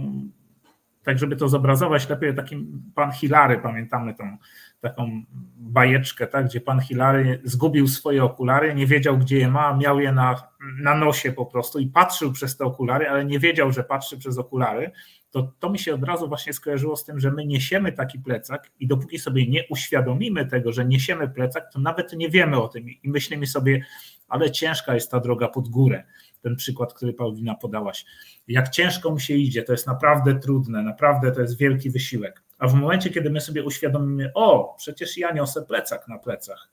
tak 1.02 1.18
żeby 1.18 1.36
to 1.36 1.48
zobrazować 1.48 2.08
lepiej, 2.08 2.34
takim 2.34 2.82
pan 2.94 3.12
Hilary, 3.12 3.58
pamiętamy 3.58 4.14
tą 4.14 4.36
taką 4.80 5.22
bajeczkę, 5.56 6.26
tak, 6.26 6.46
gdzie 6.46 6.60
pan 6.60 6.80
Hilary 6.80 7.40
zgubił 7.44 7.88
swoje 7.88 8.24
okulary, 8.24 8.74
nie 8.74 8.86
wiedział, 8.86 9.18
gdzie 9.18 9.38
je 9.38 9.48
ma, 9.48 9.76
miał 9.76 10.00
je 10.00 10.12
na, 10.12 10.42
na 10.82 10.94
nosie 10.94 11.32
po 11.32 11.46
prostu 11.46 11.78
i 11.78 11.86
patrzył 11.86 12.32
przez 12.32 12.56
te 12.56 12.64
okulary, 12.64 13.08
ale 13.08 13.24
nie 13.24 13.38
wiedział, 13.38 13.72
że 13.72 13.84
patrzy 13.84 14.18
przez 14.18 14.38
okulary 14.38 14.90
to 15.32 15.52
to 15.58 15.70
mi 15.70 15.78
się 15.78 15.94
od 15.94 16.04
razu 16.04 16.28
właśnie 16.28 16.52
skojarzyło 16.52 16.96
z 16.96 17.04
tym, 17.04 17.20
że 17.20 17.30
my 17.30 17.46
niesiemy 17.46 17.92
taki 17.92 18.18
plecak 18.18 18.70
i 18.80 18.86
dopóki 18.86 19.18
sobie 19.18 19.48
nie 19.48 19.64
uświadomimy 19.70 20.46
tego, 20.46 20.72
że 20.72 20.84
niesiemy 20.84 21.28
plecak, 21.28 21.72
to 21.72 21.80
nawet 21.80 22.12
nie 22.12 22.28
wiemy 22.28 22.62
o 22.62 22.68
tym 22.68 22.88
i 22.88 23.10
myślimy 23.10 23.46
sobie, 23.46 23.84
ale 24.28 24.50
ciężka 24.50 24.94
jest 24.94 25.10
ta 25.10 25.20
droga 25.20 25.48
pod 25.48 25.68
górę. 25.68 26.04
Ten 26.42 26.56
przykład, 26.56 26.94
który 26.94 27.12
Paulina 27.12 27.54
podałaś. 27.54 28.04
Jak 28.48 28.68
ciężko 28.68 29.10
mu 29.10 29.18
się 29.18 29.34
idzie, 29.34 29.62
to 29.62 29.72
jest 29.72 29.86
naprawdę 29.86 30.34
trudne, 30.34 30.82
naprawdę 30.82 31.32
to 31.32 31.40
jest 31.40 31.58
wielki 31.58 31.90
wysiłek. 31.90 32.42
A 32.58 32.68
w 32.68 32.74
momencie, 32.74 33.10
kiedy 33.10 33.30
my 33.30 33.40
sobie 33.40 33.64
uświadomimy, 33.64 34.30
o, 34.34 34.74
przecież 34.78 35.18
ja 35.18 35.32
niosę 35.32 35.62
plecak 35.62 36.08
na 36.08 36.18
plecach, 36.18 36.68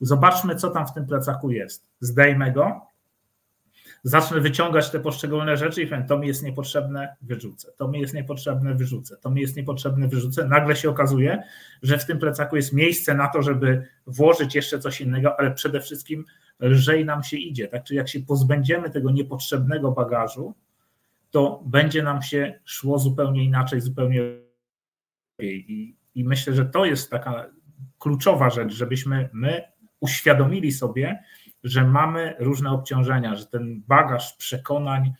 zobaczmy, 0.00 0.56
co 0.56 0.70
tam 0.70 0.86
w 0.86 0.92
tym 0.92 1.06
plecaku 1.06 1.50
jest. 1.50 1.86
Zdejmę 2.00 2.52
go, 2.52 2.89
zacznę 4.02 4.40
wyciągać 4.40 4.90
te 4.90 5.00
poszczególne 5.00 5.56
rzeczy 5.56 5.82
i 5.82 5.86
powiem, 5.86 6.06
to 6.06 6.18
mi 6.18 6.28
jest 6.28 6.42
niepotrzebne, 6.42 7.16
wyrzucę, 7.22 7.72
to 7.76 7.88
mi 7.88 8.00
jest 8.00 8.14
niepotrzebne, 8.14 8.74
wyrzucę, 8.74 9.16
to 9.16 9.30
mi 9.30 9.40
jest 9.40 9.56
niepotrzebne, 9.56 10.08
wyrzucę. 10.08 10.48
Nagle 10.48 10.76
się 10.76 10.90
okazuje, 10.90 11.42
że 11.82 11.98
w 11.98 12.06
tym 12.06 12.18
plecaku 12.18 12.56
jest 12.56 12.72
miejsce 12.72 13.14
na 13.14 13.28
to, 13.28 13.42
żeby 13.42 13.86
włożyć 14.06 14.54
jeszcze 14.54 14.78
coś 14.78 15.00
innego, 15.00 15.40
ale 15.40 15.50
przede 15.50 15.80
wszystkim 15.80 16.24
lżej 16.60 17.04
nam 17.04 17.22
się 17.22 17.36
idzie. 17.36 17.68
Tak? 17.68 17.84
Czyli 17.84 17.98
jak 17.98 18.08
się 18.08 18.20
pozbędziemy 18.20 18.90
tego 18.90 19.10
niepotrzebnego 19.10 19.92
bagażu, 19.92 20.54
to 21.30 21.62
będzie 21.66 22.02
nam 22.02 22.22
się 22.22 22.60
szło 22.64 22.98
zupełnie 22.98 23.44
inaczej, 23.44 23.80
zupełnie 23.80 24.20
I, 25.38 25.96
I 26.14 26.24
myślę, 26.24 26.54
że 26.54 26.64
to 26.64 26.84
jest 26.84 27.10
taka 27.10 27.50
kluczowa 27.98 28.50
rzecz, 28.50 28.72
żebyśmy 28.72 29.28
my 29.32 29.62
uświadomili 30.00 30.72
sobie, 30.72 31.22
że 31.64 31.84
mamy 31.84 32.34
różne 32.38 32.70
obciążenia, 32.70 33.36
że 33.36 33.46
ten 33.46 33.82
bagaż 33.88 34.36
przekonań, 34.36 35.12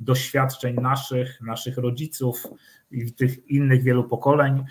doświadczeń 0.00 0.74
naszych, 0.74 1.40
naszych 1.40 1.78
rodziców 1.78 2.46
i 2.90 3.12
tych 3.12 3.50
innych 3.50 3.82
wielu 3.82 4.04
pokoleń 4.04 4.64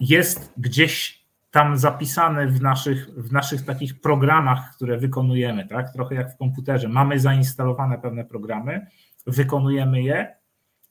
jest 0.00 0.52
gdzieś 0.56 1.26
tam 1.50 1.78
zapisany 1.78 2.46
w 2.46 2.62
naszych, 2.62 3.08
w 3.08 3.32
naszych 3.32 3.64
takich 3.64 4.00
programach, 4.00 4.74
które 4.76 4.98
wykonujemy, 4.98 5.66
tak? 5.66 5.92
Trochę 5.92 6.14
jak 6.14 6.34
w 6.34 6.36
komputerze. 6.36 6.88
Mamy 6.88 7.20
zainstalowane 7.20 7.98
pewne 7.98 8.24
programy, 8.24 8.86
wykonujemy 9.26 10.02
je 10.02 10.36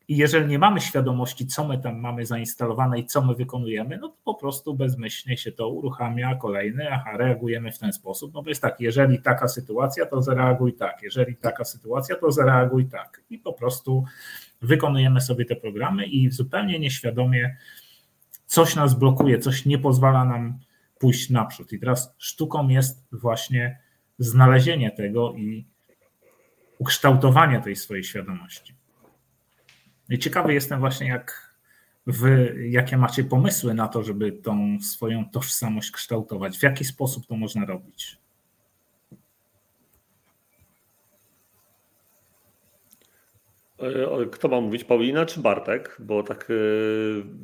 i 0.08 0.18
jeżeli 0.18 0.48
nie 0.48 0.60
mamy 0.60 0.82
świadomości, 0.82 1.48
co 1.48 1.68
my 1.68 1.78
tam 1.78 2.00
mamy 2.00 2.26
zainstalowane 2.26 3.00
i 3.00 3.06
co 3.06 3.22
my 3.22 3.36
wykonujemy, 3.36 3.98
no 3.98 4.10
to 4.10 4.18
po 4.24 4.36
prostu 4.36 4.74
bezmyślnie 4.74 5.38
się 5.38 5.52
to 5.52 5.70
uruchamia 5.70 6.36
kolejny, 6.36 6.92
aha, 6.92 7.18
reagujemy 7.18 7.72
w 7.72 7.80
ten 7.80 7.94
sposób. 7.94 8.34
No 8.34 8.44
bo 8.44 8.50
jest 8.50 8.62
tak, 8.62 8.80
jeżeli 8.80 9.22
taka 9.22 9.48
sytuacja, 9.48 10.06
to 10.06 10.22
zareaguj 10.22 10.74
tak, 10.74 11.04
jeżeli 11.04 11.36
taka 11.36 11.64
sytuacja, 11.64 12.16
to 12.16 12.32
zareaguj 12.32 12.86
tak. 12.86 13.22
I 13.30 13.38
po 13.38 13.54
prostu 13.54 14.04
wykonujemy 14.62 15.22
sobie 15.22 15.46
te 15.46 15.56
programy 15.56 16.06
i 16.06 16.32
zupełnie 16.32 16.80
nieświadomie 16.80 17.58
coś 18.46 18.76
nas 18.76 19.00
blokuje, 19.00 19.40
coś 19.40 19.66
nie 19.66 19.80
pozwala 19.80 20.26
nam 20.26 20.60
pójść 21.00 21.30
naprzód. 21.30 21.74
I 21.74 21.80
teraz 21.80 22.16
sztuką 22.18 22.68
jest 22.68 23.08
właśnie 23.12 23.80
znalezienie 24.20 24.92
tego 24.92 25.34
i 25.34 25.66
ukształtowanie 26.80 27.62
tej 27.62 27.76
swojej 27.76 28.04
świadomości. 28.04 28.76
Ciekawy 30.20 30.54
jestem 30.54 30.80
właśnie, 30.80 31.08
jak 31.08 31.56
wy, 32.08 32.56
jakie 32.70 32.98
macie 32.98 33.24
pomysły 33.24 33.74
na 33.74 33.88
to, 33.88 34.04
żeby 34.04 34.32
tą 34.32 34.78
swoją 34.82 35.30
tożsamość 35.30 35.92
kształtować. 35.92 36.58
W 36.58 36.64
jaki 36.64 36.86
sposób 36.86 37.26
to 37.28 37.36
można 37.36 37.66
robić? 37.66 38.18
E, 43.80 44.26
kto 44.26 44.48
ma 44.48 44.62
mówić, 44.62 44.84
Paulina 44.84 45.26
czy 45.26 45.40
Bartek? 45.40 45.98
Bo 46.00 46.24
tak 46.24 46.48
e, 46.50 46.54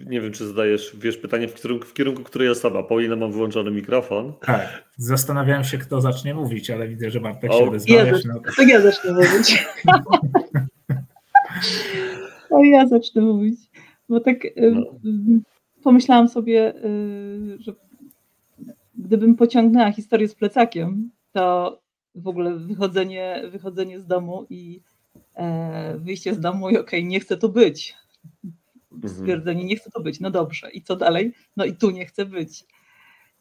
nie 0.09 0.21
wiem, 0.21 0.31
czy 0.31 0.47
zadajesz, 0.47 0.95
wiesz, 0.99 1.17
pytanie 1.17 1.47
w 1.47 1.53
kierunku, 1.53 1.87
w 1.87 1.93
kierunku 1.93 2.23
której 2.23 2.49
osoba. 2.49 2.83
Paulina 2.83 3.15
ma 3.15 3.27
wyłączony 3.27 3.71
mikrofon. 3.71 4.33
Tak, 4.41 4.83
zastanawiałem 4.97 5.63
się, 5.63 5.77
kto 5.77 6.01
zacznie 6.01 6.33
mówić, 6.33 6.69
ale 6.69 6.87
widzę, 6.87 7.11
że 7.11 7.19
Bartek 7.19 7.51
o, 7.51 7.57
się 7.57 7.63
odezwał. 7.63 7.97
Ja, 7.97 8.13
no. 8.25 8.41
To 8.55 8.61
ja 8.61 8.81
zacznę 8.81 9.13
mówić. 9.13 9.65
O, 12.51 12.63
ja 12.63 12.87
zacznę 12.87 13.21
mówić. 13.21 13.59
Bo 14.09 14.19
tak 14.19 14.37
no. 14.73 14.85
pomyślałam 15.83 16.29
sobie, 16.29 16.75
y, 16.85 17.57
że 17.59 17.73
gdybym 18.95 19.35
pociągnęła 19.35 19.91
historię 19.91 20.27
z 20.27 20.35
plecakiem, 20.35 21.11
to 21.31 21.79
w 22.15 22.27
ogóle 22.27 22.55
wychodzenie, 22.55 23.41
wychodzenie 23.51 23.99
z 23.99 24.07
domu 24.07 24.45
i 24.49 24.81
e, 25.35 25.97
wyjście 25.97 26.33
z 26.33 26.39
domu 26.39 26.69
i 26.69 26.77
okej, 26.77 26.99
okay, 26.99 27.03
nie 27.03 27.19
chcę 27.19 27.37
tu 27.37 27.49
być. 27.49 27.95
Mhm. 28.91 29.13
Stwierdzenie, 29.13 29.63
nie 29.63 29.75
chcę 29.75 29.91
tu 29.91 30.03
być, 30.03 30.19
no 30.19 30.31
dobrze. 30.31 30.71
I 30.71 30.81
co 30.81 30.95
dalej? 30.95 31.33
No 31.57 31.65
i 31.65 31.73
tu 31.73 31.91
nie 31.91 32.05
chcę 32.05 32.25
być. 32.25 32.65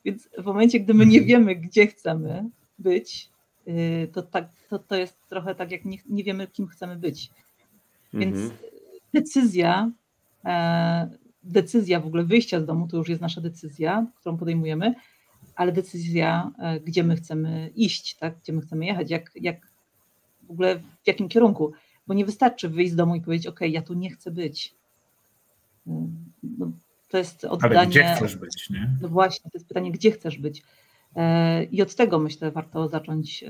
Więc 0.04 0.28
w 0.38 0.44
momencie, 0.44 0.80
gdy 0.80 0.94
my 0.94 1.06
nie 1.06 1.18
mhm. 1.18 1.26
wiemy, 1.26 1.56
gdzie 1.56 1.86
chcemy 1.86 2.44
być, 2.78 3.30
y, 3.68 4.08
to, 4.12 4.22
tak, 4.22 4.48
to, 4.68 4.78
to 4.78 4.96
jest 4.96 5.16
trochę 5.28 5.54
tak, 5.54 5.70
jak 5.70 5.84
nie, 5.84 5.98
nie 6.08 6.24
wiemy, 6.24 6.46
kim 6.46 6.66
chcemy 6.66 6.96
być. 6.96 7.30
Więc 8.12 8.36
mhm 8.36 8.69
decyzja, 9.14 9.90
e, 10.44 11.10
decyzja 11.42 12.00
w 12.00 12.06
ogóle 12.06 12.24
wyjścia 12.24 12.60
z 12.60 12.66
domu 12.66 12.88
to 12.88 12.96
już 12.96 13.08
jest 13.08 13.22
nasza 13.22 13.40
decyzja, 13.40 14.06
którą 14.16 14.36
podejmujemy, 14.36 14.94
ale 15.56 15.72
decyzja, 15.72 16.50
e, 16.58 16.80
gdzie 16.80 17.04
my 17.04 17.16
chcemy 17.16 17.70
iść, 17.74 18.14
tak? 18.14 18.38
gdzie 18.38 18.52
my 18.52 18.60
chcemy 18.60 18.86
jechać, 18.86 19.10
jak, 19.10 19.30
jak 19.34 19.66
w 20.42 20.50
ogóle 20.50 20.78
w 20.78 21.06
jakim 21.06 21.28
kierunku. 21.28 21.72
Bo 22.06 22.14
nie 22.14 22.24
wystarczy 22.24 22.68
wyjść 22.68 22.92
z 22.92 22.96
domu 22.96 23.14
i 23.14 23.20
powiedzieć, 23.20 23.46
OK, 23.46 23.60
ja 23.60 23.82
tu 23.82 23.94
nie 23.94 24.10
chcę 24.10 24.30
być. 24.30 24.74
E, 25.86 26.08
no, 26.42 26.72
to 27.08 27.18
jest 27.18 27.44
oddanie. 27.44 27.78
Ale 27.78 27.86
gdzie 27.86 28.14
chcesz 28.16 28.36
być, 28.36 28.70
nie? 28.70 28.90
No 29.02 29.08
właśnie, 29.08 29.50
to 29.50 29.58
jest 29.58 29.68
pytanie, 29.68 29.92
gdzie 29.92 30.10
chcesz 30.10 30.38
być. 30.38 30.62
I 31.70 31.82
od 31.82 31.94
tego 31.94 32.18
myślę, 32.18 32.50
warto 32.50 32.88
zacząć 32.88 33.44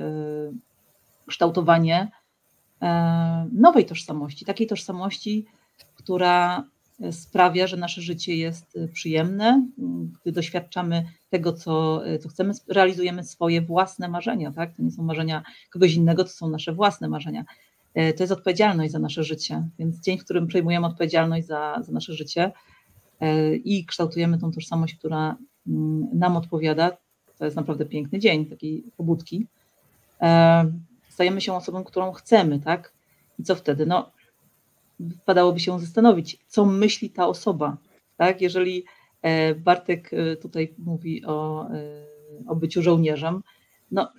kształtowanie 1.26 2.10
nowej 3.52 3.84
tożsamości, 3.86 4.44
takiej 4.44 4.66
tożsamości, 4.66 5.46
która 5.94 6.64
sprawia, 7.10 7.66
że 7.66 7.76
nasze 7.76 8.00
życie 8.00 8.36
jest 8.36 8.78
przyjemne, 8.92 9.66
gdy 10.22 10.32
doświadczamy 10.32 11.04
tego, 11.30 11.52
co, 11.52 12.02
co 12.20 12.28
chcemy, 12.28 12.52
realizujemy 12.68 13.24
swoje 13.24 13.62
własne 13.62 14.08
marzenia, 14.08 14.52
tak? 14.52 14.76
To 14.76 14.82
nie 14.82 14.90
są 14.90 15.02
marzenia 15.02 15.42
kogoś 15.70 15.94
innego, 15.94 16.24
to 16.24 16.30
są 16.30 16.48
nasze 16.48 16.72
własne 16.72 17.08
marzenia. 17.08 17.44
E, 17.94 18.12
to 18.12 18.22
jest 18.22 18.32
odpowiedzialność 18.32 18.92
za 18.92 18.98
nasze 18.98 19.24
życie, 19.24 19.68
więc 19.78 20.00
dzień, 20.00 20.18
w 20.18 20.24
którym 20.24 20.46
przejmujemy 20.46 20.86
odpowiedzialność 20.86 21.46
za, 21.46 21.82
za 21.82 21.92
nasze 21.92 22.12
życie 22.12 22.52
e, 23.20 23.54
i 23.54 23.84
kształtujemy 23.84 24.38
tą 24.38 24.52
tożsamość, 24.52 24.94
która 24.94 25.36
mm, 25.66 26.08
nam 26.12 26.36
odpowiada, 26.36 26.96
to 27.38 27.44
jest 27.44 27.56
naprawdę 27.56 27.86
piękny 27.86 28.18
dzień 28.18 28.46
takiej 28.46 28.84
pobudki 28.96 29.46
stajemy 31.20 31.40
się 31.40 31.54
osobą, 31.54 31.84
którą 31.84 32.12
chcemy, 32.12 32.60
tak? 32.60 32.92
I 33.38 33.42
co 33.42 33.54
wtedy? 33.54 33.86
No, 33.86 34.10
wypadałoby 35.00 35.60
się 35.60 35.80
zastanowić, 35.80 36.38
co 36.46 36.64
myśli 36.64 37.10
ta 37.10 37.26
osoba, 37.26 37.76
tak? 38.16 38.40
Jeżeli 38.40 38.84
e, 39.22 39.54
Bartek 39.54 40.10
e, 40.12 40.36
tutaj 40.36 40.74
mówi 40.78 41.24
o, 41.24 41.68
e, 41.70 42.06
o 42.46 42.56
byciu 42.56 42.82
żołnierzem, 42.82 43.42
no, 43.90 44.12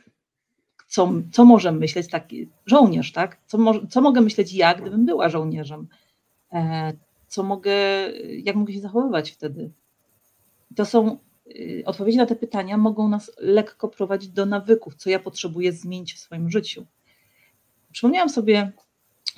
co, 0.88 1.12
co 1.32 1.46
może 1.46 1.72
myśleć 1.72 2.10
taki 2.10 2.50
żołnierz, 2.66 3.12
tak? 3.12 3.38
Co, 3.46 3.58
co 3.90 4.02
mogę 4.02 4.22
myśleć 4.22 4.54
ja, 4.54 4.74
gdybym 4.74 5.06
była 5.06 5.30
żołnierzem? 5.30 5.88
Co 7.28 7.44
mogę, 7.44 7.74
jak 8.44 8.56
mogę 8.56 8.74
się 8.74 8.82
zachowywać 8.82 9.32
wtedy? 9.32 9.72
To 10.76 10.86
są 10.86 11.18
odpowiedzi 11.86 12.18
na 12.18 12.26
te 12.26 12.36
pytania 12.36 12.78
mogą 12.78 13.10
nas 13.10 13.32
lekko 13.38 13.88
prowadzić 13.88 14.30
do 14.30 14.46
nawyków, 14.46 14.96
co 14.96 15.10
ja 15.10 15.20
potrzebuję 15.20 15.72
zmienić 15.72 16.14
w 16.14 16.20
swoim 16.20 16.50
życiu. 16.50 16.86
Przypomniałam 17.92 18.30
sobie, 18.30 18.72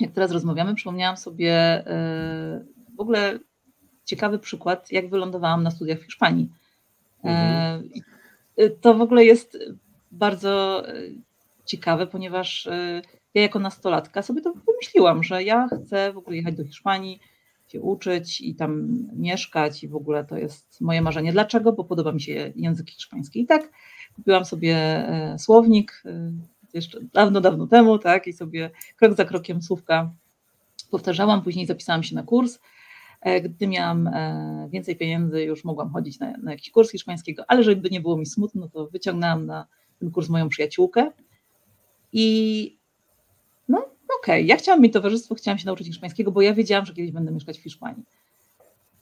jak 0.00 0.12
teraz 0.12 0.30
rozmawiamy, 0.30 0.74
przypomniałam 0.74 1.16
sobie 1.16 1.80
y, 1.80 2.94
w 2.96 3.00
ogóle 3.00 3.38
ciekawy 4.04 4.38
przykład, 4.38 4.92
jak 4.92 5.10
wylądowałam 5.10 5.62
na 5.62 5.70
studiach 5.70 5.98
w 5.98 6.04
Hiszpanii. 6.04 6.50
Mhm. 7.24 7.90
Y, 8.60 8.70
to 8.80 8.94
w 8.94 9.00
ogóle 9.00 9.24
jest 9.24 9.58
bardzo 10.10 10.82
ciekawe, 11.64 12.06
ponieważ 12.06 12.68
ja 13.34 13.42
jako 13.42 13.58
nastolatka 13.58 14.22
sobie 14.22 14.40
to 14.40 14.52
wymyśliłam, 14.52 15.22
że 15.22 15.42
ja 15.42 15.68
chcę 15.68 16.12
w 16.12 16.18
ogóle 16.18 16.36
jechać 16.36 16.54
do 16.54 16.64
Hiszpanii, 16.64 17.20
się 17.74 17.80
uczyć 17.80 18.40
i 18.40 18.54
tam 18.54 18.98
mieszkać 19.16 19.84
i 19.84 19.88
w 19.88 19.96
ogóle 19.96 20.24
to 20.24 20.38
jest 20.38 20.80
moje 20.80 21.02
marzenie. 21.02 21.32
Dlaczego? 21.32 21.72
Bo 21.72 21.84
podoba 21.84 22.12
mi 22.12 22.20
się 22.20 22.52
język 22.56 22.90
hiszpański. 22.90 23.40
I 23.40 23.46
tak 23.46 23.70
kupiłam 24.16 24.44
sobie 24.44 24.76
e, 24.76 25.38
słownik 25.38 26.02
e, 26.06 26.32
jeszcze 26.74 27.00
dawno, 27.12 27.40
dawno 27.40 27.66
temu, 27.66 27.98
tak, 27.98 28.26
i 28.26 28.32
sobie 28.32 28.70
krok 28.96 29.14
za 29.16 29.24
krokiem 29.24 29.62
słówka 29.62 30.10
powtarzałam, 30.90 31.42
później 31.42 31.66
zapisałam 31.66 32.02
się 32.02 32.14
na 32.14 32.22
kurs. 32.22 32.58
E, 33.20 33.40
gdy 33.40 33.66
miałam 33.66 34.10
więcej 34.70 34.96
pieniędzy, 34.96 35.42
już 35.42 35.64
mogłam 35.64 35.90
chodzić 35.90 36.18
na, 36.18 36.36
na 36.42 36.50
jakiś 36.50 36.70
kurs 36.70 36.90
hiszpańskiego, 36.90 37.44
ale 37.48 37.62
żeby 37.62 37.90
nie 37.90 38.00
było 38.00 38.16
mi 38.16 38.26
smutno, 38.26 38.68
to 38.68 38.86
wyciągnęłam 38.86 39.46
na 39.46 39.66
ten 39.98 40.10
kurs 40.10 40.28
moją 40.28 40.48
przyjaciółkę 40.48 41.10
i 42.12 42.78
okej, 44.18 44.34
okay, 44.34 44.42
ja 44.42 44.56
chciałam 44.56 44.80
mieć 44.80 44.92
towarzystwo, 44.92 45.34
chciałam 45.34 45.58
się 45.58 45.66
nauczyć 45.66 45.86
hiszpańskiego, 45.86 46.32
bo 46.32 46.42
ja 46.42 46.54
wiedziałam, 46.54 46.86
że 46.86 46.94
kiedyś 46.94 47.12
będę 47.12 47.32
mieszkać 47.32 47.58
w 47.58 47.62
Hiszpanii. 47.62 48.04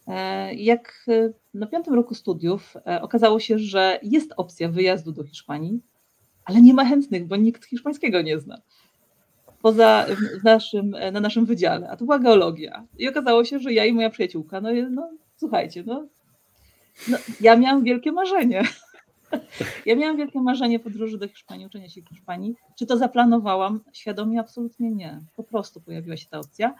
E, 0.08 0.54
jak 0.54 1.04
e, 1.08 1.32
na 1.54 1.66
piątym 1.66 1.94
roku 1.94 2.14
studiów 2.14 2.76
e, 2.86 3.02
okazało 3.02 3.40
się, 3.40 3.58
że 3.58 3.98
jest 4.02 4.32
opcja 4.36 4.68
wyjazdu 4.68 5.12
do 5.12 5.24
Hiszpanii, 5.24 5.80
ale 6.44 6.62
nie 6.62 6.74
ma 6.74 6.84
chętnych, 6.84 7.26
bo 7.26 7.36
nikt 7.36 7.64
hiszpańskiego 7.64 8.22
nie 8.22 8.40
zna. 8.40 8.58
Poza 9.62 10.06
naszym, 10.44 10.90
na 10.90 11.20
naszym 11.20 11.46
wydziale, 11.46 11.90
a 11.90 11.96
to 11.96 12.04
była 12.04 12.18
geologia. 12.18 12.86
I 12.98 13.08
okazało 13.08 13.44
się, 13.44 13.58
że 13.58 13.72
ja 13.72 13.84
i 13.84 13.92
moja 13.92 14.10
przyjaciółka, 14.10 14.60
no, 14.60 14.68
no 14.90 15.10
słuchajcie, 15.36 15.84
no, 15.86 16.06
no 17.08 17.18
ja 17.40 17.56
miałam 17.56 17.84
wielkie 17.84 18.12
marzenie. 18.12 18.62
Ja 19.86 19.96
miałam 19.96 20.16
wielkie 20.16 20.40
marzenie 20.40 20.78
podróży 20.78 21.18
do 21.18 21.28
Hiszpanii, 21.28 21.66
uczenia 21.66 21.88
się 21.88 22.02
Hiszpanii. 22.02 22.54
Czy 22.78 22.86
to 22.86 22.96
zaplanowałam? 22.96 23.80
Świadomie 23.92 24.40
absolutnie 24.40 24.90
nie. 24.90 25.20
Po 25.36 25.44
prostu 25.44 25.80
pojawiła 25.80 26.16
się 26.16 26.26
ta 26.28 26.38
opcja. 26.38 26.74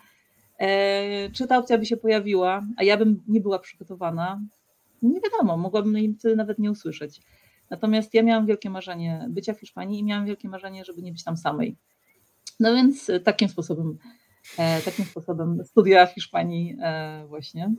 E, 0.59 1.31
czy 1.31 1.47
ta 1.47 1.59
opcja 1.59 1.79
by 1.79 1.87
się 1.87 1.97
pojawiła, 1.97 2.63
a 2.77 2.85
ja 2.85 2.97
bym 2.97 3.23
nie 3.29 3.41
była 3.41 3.59
przygotowana? 3.59 4.41
Nie 5.03 5.21
wiadomo, 5.21 5.57
mogłabym 5.57 5.99
im 5.99 6.15
wtedy 6.15 6.37
nawet 6.37 6.59
nie 6.59 6.71
usłyszeć. 6.71 7.21
Natomiast 7.71 8.15
ja 8.15 8.23
miałam 8.23 8.47
wielkie 8.47 8.71
marzenie 8.71 9.27
bycia 9.29 9.55
w 9.55 9.61
Hiszpanii 9.61 9.99
i 9.99 10.05
miałam 10.05 10.27
wielkie 10.27 10.49
marzenie, 10.49 10.85
żeby 10.85 11.03
nie 11.03 11.13
być 11.13 11.25
tam 11.25 11.37
samej. 11.37 11.77
No 12.61 12.75
więc 12.75 13.11
takim 13.25 13.49
sposobem, 13.49 13.99
e, 14.59 14.81
takim 14.81 15.05
sposobem 15.05 15.65
studia 15.65 16.07
Hiszpanii 16.07 16.77
e, 16.83 17.25
właśnie 17.27 17.75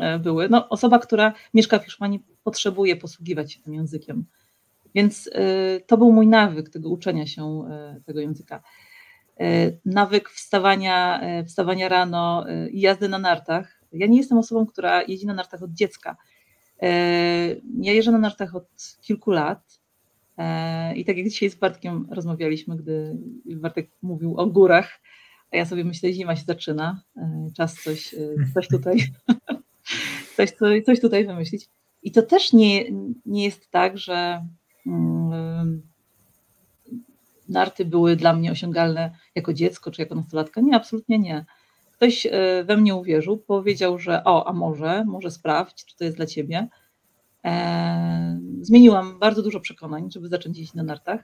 e, 0.00 0.18
były. 0.18 0.48
No, 0.48 0.68
osoba, 0.68 0.98
która 0.98 1.32
mieszka 1.54 1.78
w 1.78 1.84
Hiszpanii, 1.84 2.20
potrzebuje 2.44 2.96
posługiwać 2.96 3.52
się 3.52 3.60
tym 3.60 3.74
językiem. 3.74 4.24
Więc 4.94 5.30
to 5.86 5.98
był 5.98 6.12
mój 6.12 6.26
nawyk 6.26 6.68
tego 6.68 6.90
uczenia 6.90 7.26
się 7.26 7.64
tego 8.06 8.20
języka. 8.20 8.62
Nawyk 9.84 10.30
wstawania, 10.30 11.20
wstawania 11.46 11.88
rano 11.88 12.46
i 12.70 12.80
jazdy 12.80 13.08
na 13.08 13.18
nartach. 13.18 13.82
Ja 13.92 14.06
nie 14.06 14.18
jestem 14.18 14.38
osobą, 14.38 14.66
która 14.66 15.02
jeździ 15.02 15.26
na 15.26 15.34
nartach 15.34 15.62
od 15.62 15.72
dziecka. 15.72 16.16
Ja 17.80 17.92
jeżdżę 17.92 18.12
na 18.12 18.18
nartach 18.18 18.54
od 18.56 18.68
kilku 19.02 19.30
lat 19.30 19.80
I 20.94 21.04
tak 21.04 21.16
jak 21.16 21.28
dzisiaj 21.28 21.50
z 21.50 21.54
Bartkiem 21.54 22.08
rozmawialiśmy, 22.10 22.76
gdy 22.76 23.16
Bartek 23.44 23.90
mówił 24.02 24.36
o 24.36 24.46
górach, 24.46 25.00
a 25.50 25.56
ja 25.56 25.66
sobie 25.66 25.84
myślę, 25.84 26.12
zima 26.12 26.36
się 26.36 26.44
zaczyna, 26.46 27.02
czas 27.56 27.74
coś, 27.74 28.14
coś 28.54 28.68
tutaj, 28.68 28.98
coś, 30.36 30.52
coś 30.86 31.00
tutaj 31.00 31.26
wymyślić. 31.26 31.68
I 32.02 32.12
to 32.12 32.22
też 32.22 32.52
nie, 32.52 32.84
nie 33.26 33.44
jest 33.44 33.70
tak, 33.70 33.98
że 33.98 34.46
mm, 34.86 35.82
narty 37.48 37.84
były 37.84 38.16
dla 38.16 38.32
mnie 38.32 38.52
osiągalne 38.52 39.10
jako 39.34 39.52
dziecko 39.52 39.90
czy 39.90 40.02
jako 40.02 40.14
nastolatka. 40.14 40.60
Nie, 40.60 40.76
absolutnie 40.76 41.18
nie. 41.18 41.44
Ktoś 41.92 42.26
we 42.64 42.76
mnie 42.76 42.94
uwierzył, 42.94 43.38
powiedział, 43.38 43.98
że 43.98 44.24
o, 44.24 44.48
a 44.48 44.52
może, 44.52 45.04
może 45.04 45.30
sprawdź, 45.30 45.84
czy 45.84 45.96
to 45.96 46.04
jest 46.04 46.16
dla 46.16 46.26
ciebie. 46.26 46.68
E, 47.44 48.40
zmieniłam 48.60 49.18
bardzo 49.18 49.42
dużo 49.42 49.60
przekonań, 49.60 50.10
żeby 50.10 50.28
zacząć 50.28 50.58
jeździć 50.58 50.74
na 50.74 50.82
nartach. 50.82 51.20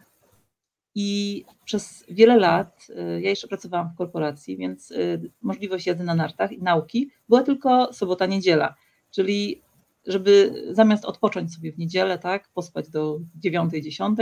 I 0.95 1.45
przez 1.64 2.05
wiele 2.09 2.37
lat, 2.37 2.87
e, 2.97 3.20
ja 3.20 3.31
jeszcze 3.31 3.49
pracowałam 3.49 3.91
w 3.91 3.97
korporacji, 3.97 4.57
więc 4.57 4.93
e, 4.93 4.95
możliwość 5.43 5.87
jazdy 5.87 6.05
na 6.05 6.14
nartach 6.14 6.53
i 6.53 6.62
nauki 6.62 7.11
była 7.29 7.43
tylko 7.43 7.93
sobota, 7.93 8.26
niedziela. 8.26 8.74
Czyli 9.11 9.62
żeby 10.07 10.64
zamiast 10.70 11.05
odpocząć 11.05 11.55
sobie 11.55 11.72
w 11.72 11.78
niedzielę, 11.78 12.18
tak, 12.18 12.49
pospać 12.49 12.88
do 12.88 13.20
9, 13.34 13.72
10, 13.72 14.18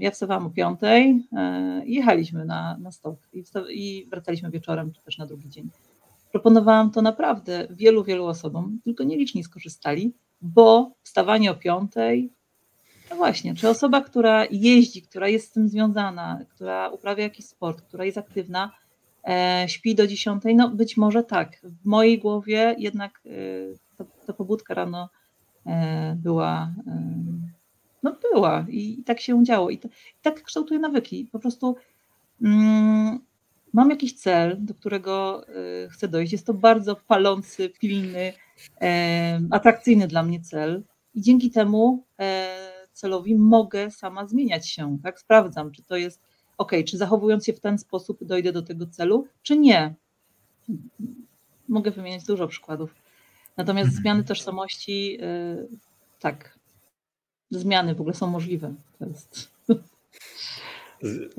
ja 0.00 0.10
wstawałam 0.10 0.46
o 0.46 0.50
5 0.50 0.80
i 1.84 1.94
jechaliśmy 1.94 2.44
na, 2.44 2.76
na 2.80 2.90
stok 2.92 3.16
i, 3.32 3.44
i 3.70 4.06
wracaliśmy 4.10 4.50
wieczorem, 4.50 4.92
czy 4.92 5.02
też 5.02 5.18
na 5.18 5.26
drugi 5.26 5.48
dzień. 5.48 5.70
Proponowałam 6.32 6.90
to 6.90 7.02
naprawdę 7.02 7.66
wielu, 7.70 8.04
wielu 8.04 8.26
osobom, 8.26 8.78
tylko 8.84 9.04
nieliczni 9.04 9.44
skorzystali, 9.44 10.14
bo 10.42 10.90
wstawanie 11.02 11.50
o 11.50 11.54
piątej, 11.54 12.32
no 13.10 13.16
właśnie, 13.16 13.54
czy 13.54 13.68
osoba, 13.68 14.00
która 14.00 14.46
jeździ, 14.50 15.02
która 15.02 15.28
jest 15.28 15.48
z 15.48 15.52
tym 15.52 15.68
związana, 15.68 16.40
która 16.48 16.88
uprawia 16.88 17.22
jakiś 17.22 17.46
sport, 17.46 17.82
która 17.82 18.04
jest 18.04 18.18
aktywna, 18.18 18.72
e, 19.28 19.64
śpi 19.68 19.94
do 19.94 20.06
dziesiątej, 20.06 20.54
no 20.54 20.68
być 20.68 20.96
może 20.96 21.24
tak. 21.24 21.60
W 21.62 21.84
mojej 21.86 22.18
głowie 22.18 22.76
jednak 22.78 23.22
e, 23.26 23.30
ta, 23.96 24.04
ta 24.26 24.32
pobudka 24.32 24.74
rano 24.74 25.08
e, 25.66 26.16
była, 26.18 26.74
e, 26.86 27.12
no 28.02 28.16
była 28.32 28.66
i, 28.68 29.00
i, 29.00 29.04
tak 29.04 29.20
się 29.20 29.44
działo 29.44 29.70
i, 29.70 29.78
to, 29.78 29.88
i 29.88 30.22
tak 30.22 30.42
kształtuje 30.42 30.80
nawyki. 30.80 31.28
Po 31.32 31.38
prostu 31.38 31.76
mm, 32.42 33.18
mam 33.72 33.90
jakiś 33.90 34.14
cel, 34.14 34.56
do 34.58 34.74
którego 34.74 35.44
e, 35.48 35.88
chcę 35.88 36.08
dojść. 36.08 36.32
Jest 36.32 36.46
to 36.46 36.54
bardzo 36.54 36.96
palący, 36.96 37.70
pilny, 37.80 38.32
atrakcyjny 39.50 40.08
dla 40.08 40.22
mnie 40.22 40.40
cel 40.40 40.82
i 41.14 41.20
dzięki 41.20 41.50
temu 41.50 42.04
celowi 42.92 43.36
mogę 43.36 43.90
sama 43.90 44.26
zmieniać 44.26 44.68
się, 44.68 44.98
tak? 45.02 45.20
Sprawdzam, 45.20 45.70
czy 45.70 45.82
to 45.82 45.96
jest 45.96 46.20
ok, 46.58 46.72
czy 46.86 46.98
zachowując 46.98 47.46
się 47.46 47.52
w 47.52 47.60
ten 47.60 47.78
sposób 47.78 48.24
dojdę 48.24 48.52
do 48.52 48.62
tego 48.62 48.86
celu, 48.86 49.26
czy 49.42 49.58
nie. 49.58 49.94
Mogę 51.68 51.90
wymieniać 51.90 52.24
dużo 52.24 52.48
przykładów. 52.48 52.94
Natomiast 53.56 53.88
mhm. 53.88 54.02
zmiany 54.02 54.24
tożsamości, 54.24 55.18
e, 55.22 55.56
tak, 56.20 56.58
zmiany 57.50 57.94
w 57.94 58.00
ogóle 58.00 58.14
są 58.14 58.26
możliwe. 58.26 58.74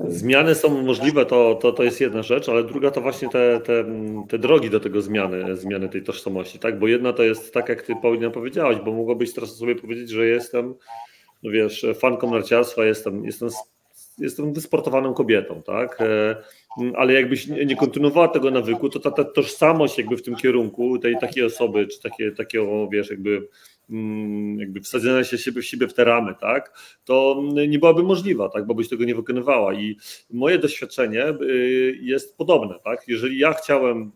Zmiany 0.08 0.54
są 0.54 0.82
możliwe, 0.82 1.26
to, 1.26 1.54
to, 1.54 1.72
to 1.72 1.82
jest 1.82 2.00
jedna 2.00 2.22
rzecz, 2.22 2.48
ale 2.48 2.64
druga 2.64 2.90
to 2.90 3.00
właśnie 3.00 3.28
te, 3.28 3.60
te, 3.60 3.84
te 4.28 4.38
drogi 4.38 4.70
do 4.70 4.80
tego 4.80 5.02
zmiany, 5.02 5.56
zmiany 5.56 5.88
tej 5.88 6.02
tożsamości, 6.02 6.58
tak? 6.58 6.78
Bo 6.78 6.88
jedna 6.88 7.12
to 7.12 7.22
jest 7.22 7.54
tak, 7.54 7.68
jak 7.68 7.82
ty 7.82 7.96
Paulina 8.02 8.30
powiedziałaś, 8.30 8.76
bo 8.84 8.92
mogłabyś 8.92 9.34
teraz 9.34 9.56
sobie 9.56 9.74
powiedzieć, 9.74 10.10
że 10.10 10.26
jestem, 10.26 10.74
no 11.42 11.50
wiesz, 11.50 11.86
fanką 11.94 12.30
narciarstwa, 12.30 12.84
jestem, 12.84 13.24
jestem, 13.24 13.48
jestem 14.18 14.52
wysportowaną 14.52 15.14
kobietą, 15.14 15.62
tak? 15.62 16.00
E, 16.00 16.36
ale 16.96 17.12
jakbyś 17.12 17.46
nie 17.46 17.76
kontynuowała 17.76 18.28
tego 18.28 18.50
nawyku, 18.50 18.88
to 18.88 19.00
ta, 19.00 19.10
ta 19.10 19.24
tożsamość 19.24 19.98
jakby 19.98 20.16
w 20.16 20.22
tym 20.22 20.36
kierunku 20.36 20.98
tej 20.98 21.18
takiej 21.18 21.44
osoby, 21.44 21.86
czy 21.86 22.02
takie, 22.02 22.32
takiego, 22.32 22.88
wiesz, 22.88 23.10
jakby 23.10 23.48
Mm, 23.90 24.58
jakby 24.60 24.80
wsadzenia 24.80 25.24
się 25.24 25.38
siebie 25.38 25.62
w 25.62 25.66
siebie 25.66 25.88
w 25.88 25.94
te 25.94 26.04
ramy, 26.04 26.34
tak, 26.40 26.78
to 27.04 27.42
nie 27.68 27.78
byłaby 27.78 28.02
możliwa, 28.02 28.48
tak, 28.48 28.66
bo 28.66 28.74
byś 28.74 28.88
tego 28.88 29.04
nie 29.04 29.14
wykonywała. 29.14 29.74
I 29.74 29.96
moje 30.30 30.58
doświadczenie 30.58 31.28
y, 31.28 31.98
jest 32.02 32.36
podobne, 32.36 32.74
tak. 32.84 33.08
Jeżeli 33.08 33.38
ja 33.38 33.52
chciałem, 33.52 34.12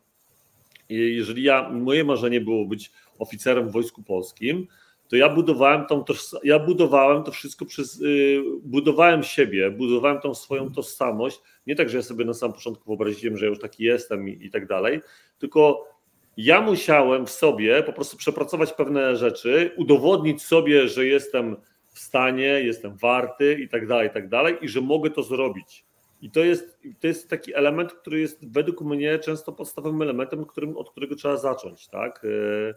jeżeli 0.89 1.43
ja, 1.43 1.69
moje 1.69 2.05
marzenie 2.05 2.41
było 2.41 2.65
być 2.65 2.91
oficerem 3.19 3.69
w 3.69 3.73
Wojsku 3.73 4.03
Polskim, 4.03 4.67
to 5.11 5.17
ja 5.17 5.29
budowałem 5.29 5.87
tą, 5.87 6.05
ja 6.45 6.59
budowałem 6.59 7.23
to 7.23 7.33
wszystko 7.33 7.65
przez, 7.65 8.01
y, 8.01 8.43
budowałem 8.63 9.23
siebie, 9.23 9.71
budowałem 9.71 10.21
tą 10.21 10.35
swoją 10.35 10.73
tożsamość, 10.73 11.41
nie 11.67 11.77
tak, 11.77 11.89
że 11.89 11.97
ja 11.97 12.03
sobie 12.03 12.25
na 12.25 12.35
samym 12.35 12.55
początku 12.55 12.85
wyobraziłem, 12.87 13.37
że 13.37 13.45
ja 13.45 13.51
już 13.51 13.59
taki 13.59 13.85
jestem 13.85 14.29
i, 14.29 14.47
i 14.47 14.51
tak 14.51 14.67
dalej, 14.67 15.01
tylko 15.39 15.89
ja 16.37 16.61
musiałem 16.61 17.27
w 17.27 17.31
sobie 17.31 17.83
po 17.83 17.93
prostu 17.93 18.17
przepracować 18.17 18.73
pewne 18.73 19.17
rzeczy, 19.17 19.71
udowodnić 19.77 20.43
sobie, 20.43 20.89
że 20.89 21.07
jestem 21.07 21.57
w 21.87 21.99
stanie, 21.99 22.45
jestem 22.45 22.97
warty 22.97 23.59
i 23.61 23.69
tak 23.69 23.87
dalej, 23.87 24.09
i 24.09 24.11
tak 24.11 24.29
dalej, 24.29 24.57
i 24.61 24.69
że 24.69 24.81
mogę 24.81 25.11
to 25.11 25.23
zrobić. 25.23 25.85
I 26.23 26.31
to 26.31 26.41
jest, 26.41 26.79
to 27.01 27.07
jest 27.07 27.31
taki 27.31 27.55
element, 27.55 27.93
który 27.93 28.21
jest 28.21 28.53
według 28.53 28.81
mnie 28.81 29.19
często 29.19 29.53
podstawowym 29.53 30.03
elementem, 30.03 30.45
którym, 30.45 30.77
od 30.77 30.91
którego 30.91 31.17
trzeba 31.17 31.37
zacząć. 31.37 31.89
Tak? 31.89 32.25
E, 32.25 32.75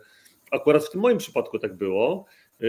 akurat 0.53 0.85
w 0.85 0.89
tym 0.89 1.01
moim 1.01 1.17
przypadku 1.17 1.59
tak 1.59 1.77
było, 1.77 2.25
e, 2.61 2.65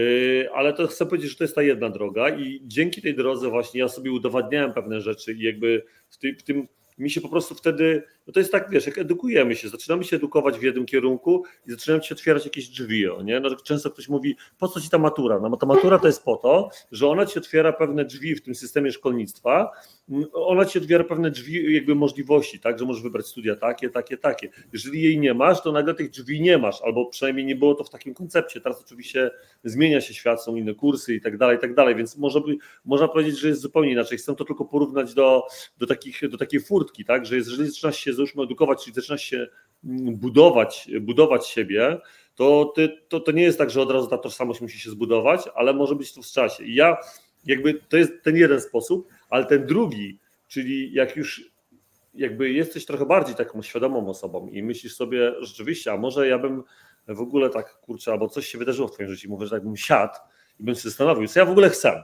ale 0.53 0.73
to 0.73 0.87
chcę 0.87 1.05
powiedzieć, 1.05 1.31
że 1.31 1.37
to 1.37 1.43
jest 1.43 1.55
ta 1.55 1.63
jedna 1.63 1.89
droga 1.89 2.29
i 2.29 2.61
dzięki 2.63 3.01
tej 3.01 3.15
drodze 3.15 3.49
właśnie 3.49 3.79
ja 3.79 3.87
sobie 3.87 4.11
udowadniałem 4.11 4.73
pewne 4.73 5.01
rzeczy 5.01 5.33
i 5.33 5.43
jakby 5.43 5.83
w, 6.09 6.17
w 6.39 6.43
tym 6.43 6.67
mi 6.97 7.09
się 7.09 7.21
po 7.21 7.29
prostu 7.29 7.55
wtedy, 7.55 8.03
no 8.27 8.33
to 8.33 8.39
jest 8.39 8.51
tak, 8.51 8.69
wiesz, 8.69 8.85
jak 8.85 8.97
edukujemy 8.97 9.55
się, 9.55 9.69
zaczynamy 9.69 10.03
się 10.03 10.15
edukować 10.15 10.59
w 10.59 10.63
jednym 10.63 10.85
kierunku 10.85 11.43
i 11.67 11.71
zaczynają 11.71 12.01
się 12.01 12.15
otwierać 12.15 12.45
jakieś 12.45 12.67
drzwi, 12.67 13.05
nie? 13.23 13.39
No, 13.39 13.55
często 13.55 13.91
ktoś 13.91 14.09
mówi, 14.09 14.35
po 14.59 14.67
co 14.67 14.81
ci 14.81 14.89
ta 14.89 14.97
matura? 14.97 15.39
No 15.39 15.57
ta 15.57 15.65
matura 15.65 15.99
to 15.99 16.07
jest 16.07 16.23
po 16.23 16.35
to, 16.35 16.69
że 16.91 17.07
ona 17.07 17.25
ci 17.25 17.39
otwiera 17.39 17.73
pewne 17.73 18.05
drzwi 18.05 18.35
w 18.35 18.41
tym 18.41 18.55
systemie 18.55 18.91
szkolnictwa, 18.91 19.71
ona 20.33 20.65
ci 20.65 20.79
otwiera 20.79 21.03
pewne 21.03 21.31
drzwi 21.31 21.73
jakby 21.73 21.95
możliwości, 21.95 22.59
tak, 22.59 22.79
że 22.79 22.85
możesz 22.85 23.03
wybrać 23.03 23.27
studia 23.27 23.55
takie, 23.55 23.89
takie, 23.89 24.17
takie. 24.17 24.49
Jeżeli 24.73 25.01
jej 25.01 25.19
nie 25.19 25.33
masz, 25.33 25.61
to 25.61 25.71
nagle 25.71 25.93
tych 25.93 26.09
drzwi 26.09 26.41
nie 26.41 26.57
masz, 26.57 26.81
albo 26.81 27.05
przynajmniej 27.05 27.45
nie 27.45 27.55
było 27.55 27.75
to 27.75 27.83
w 27.83 27.89
takim 27.89 28.13
koncepcie. 28.13 28.61
Teraz 28.61 28.81
oczywiście 28.81 29.31
zmienia 29.63 30.01
się 30.01 30.13
świat, 30.13 30.43
są 30.43 30.55
inne 30.55 30.73
kursy 30.73 31.15
i 31.15 31.21
tak 31.21 31.37
dalej, 31.37 31.57
i 31.57 31.59
tak 31.59 31.75
dalej, 31.75 31.95
więc 31.95 32.17
może 32.17 32.41
by, 32.41 32.57
można 32.85 33.07
powiedzieć, 33.07 33.39
że 33.39 33.47
jest 33.47 33.61
zupełnie 33.61 33.91
inaczej. 33.91 34.17
Chcę 34.17 34.35
to 34.35 34.45
tylko 34.45 34.65
porównać 34.65 35.13
do, 35.13 35.43
do, 35.77 35.87
takich, 35.87 36.29
do 36.29 36.37
takiej 36.37 36.59
furtki, 36.59 37.05
tak, 37.05 37.25
że 37.25 37.35
jeżeli 37.35 37.69
zaczynasz 37.69 37.97
się, 37.97 38.13
załóżmy, 38.15 38.43
edukować, 38.43 38.83
czyli 38.83 38.95
zaczynasz 38.95 39.21
się 39.21 39.47
mm, 39.85 40.15
budować, 40.15 40.89
budować 41.01 41.47
siebie, 41.47 41.97
to, 42.35 42.73
ty, 42.75 42.89
to, 43.09 43.19
to 43.19 43.31
nie 43.31 43.43
jest 43.43 43.57
tak, 43.57 43.69
że 43.69 43.81
od 43.81 43.91
razu 43.91 44.07
ta 44.07 44.17
tożsamość 44.17 44.61
musi 44.61 44.79
się 44.79 44.89
zbudować, 44.89 45.41
ale 45.55 45.73
może 45.73 45.95
być 45.95 46.13
to 46.13 46.21
w 46.21 46.25
czasie. 46.25 46.63
I 46.63 46.75
ja 46.75 46.97
jakby 47.45 47.73
to 47.73 47.97
jest 47.97 48.11
ten 48.23 48.35
jeden 48.35 48.61
sposób, 48.61 49.07
ale 49.29 49.45
ten 49.45 49.65
drugi, 49.65 50.19
czyli 50.47 50.93
jak 50.93 51.15
już 51.15 51.55
jakby 52.13 52.51
jesteś 52.51 52.85
trochę 52.85 53.05
bardziej 53.05 53.35
taką 53.35 53.61
świadomą 53.61 54.09
osobą 54.09 54.47
i 54.47 54.63
myślisz 54.63 54.95
sobie 54.95 55.33
rzeczywiście, 55.39 55.91
a 55.91 55.97
może 55.97 56.27
ja 56.27 56.39
bym 56.39 56.63
w 57.07 57.21
ogóle 57.21 57.49
tak, 57.49 57.79
kurczę, 57.81 58.11
albo 58.11 58.29
coś 58.29 58.47
się 58.47 58.57
wydarzyło 58.57 58.87
w 58.87 58.91
twoim 58.91 59.09
życiu, 59.09 59.29
mówię, 59.29 59.45
że 59.45 59.55
tak 59.55 59.63
bym 59.63 59.77
siadł 59.77 60.13
i 60.59 60.63
bym 60.63 60.75
się 60.75 60.81
zastanowił, 60.81 61.27
co 61.27 61.39
ja 61.39 61.45
w 61.45 61.49
ogóle 61.49 61.69
chcę, 61.69 62.03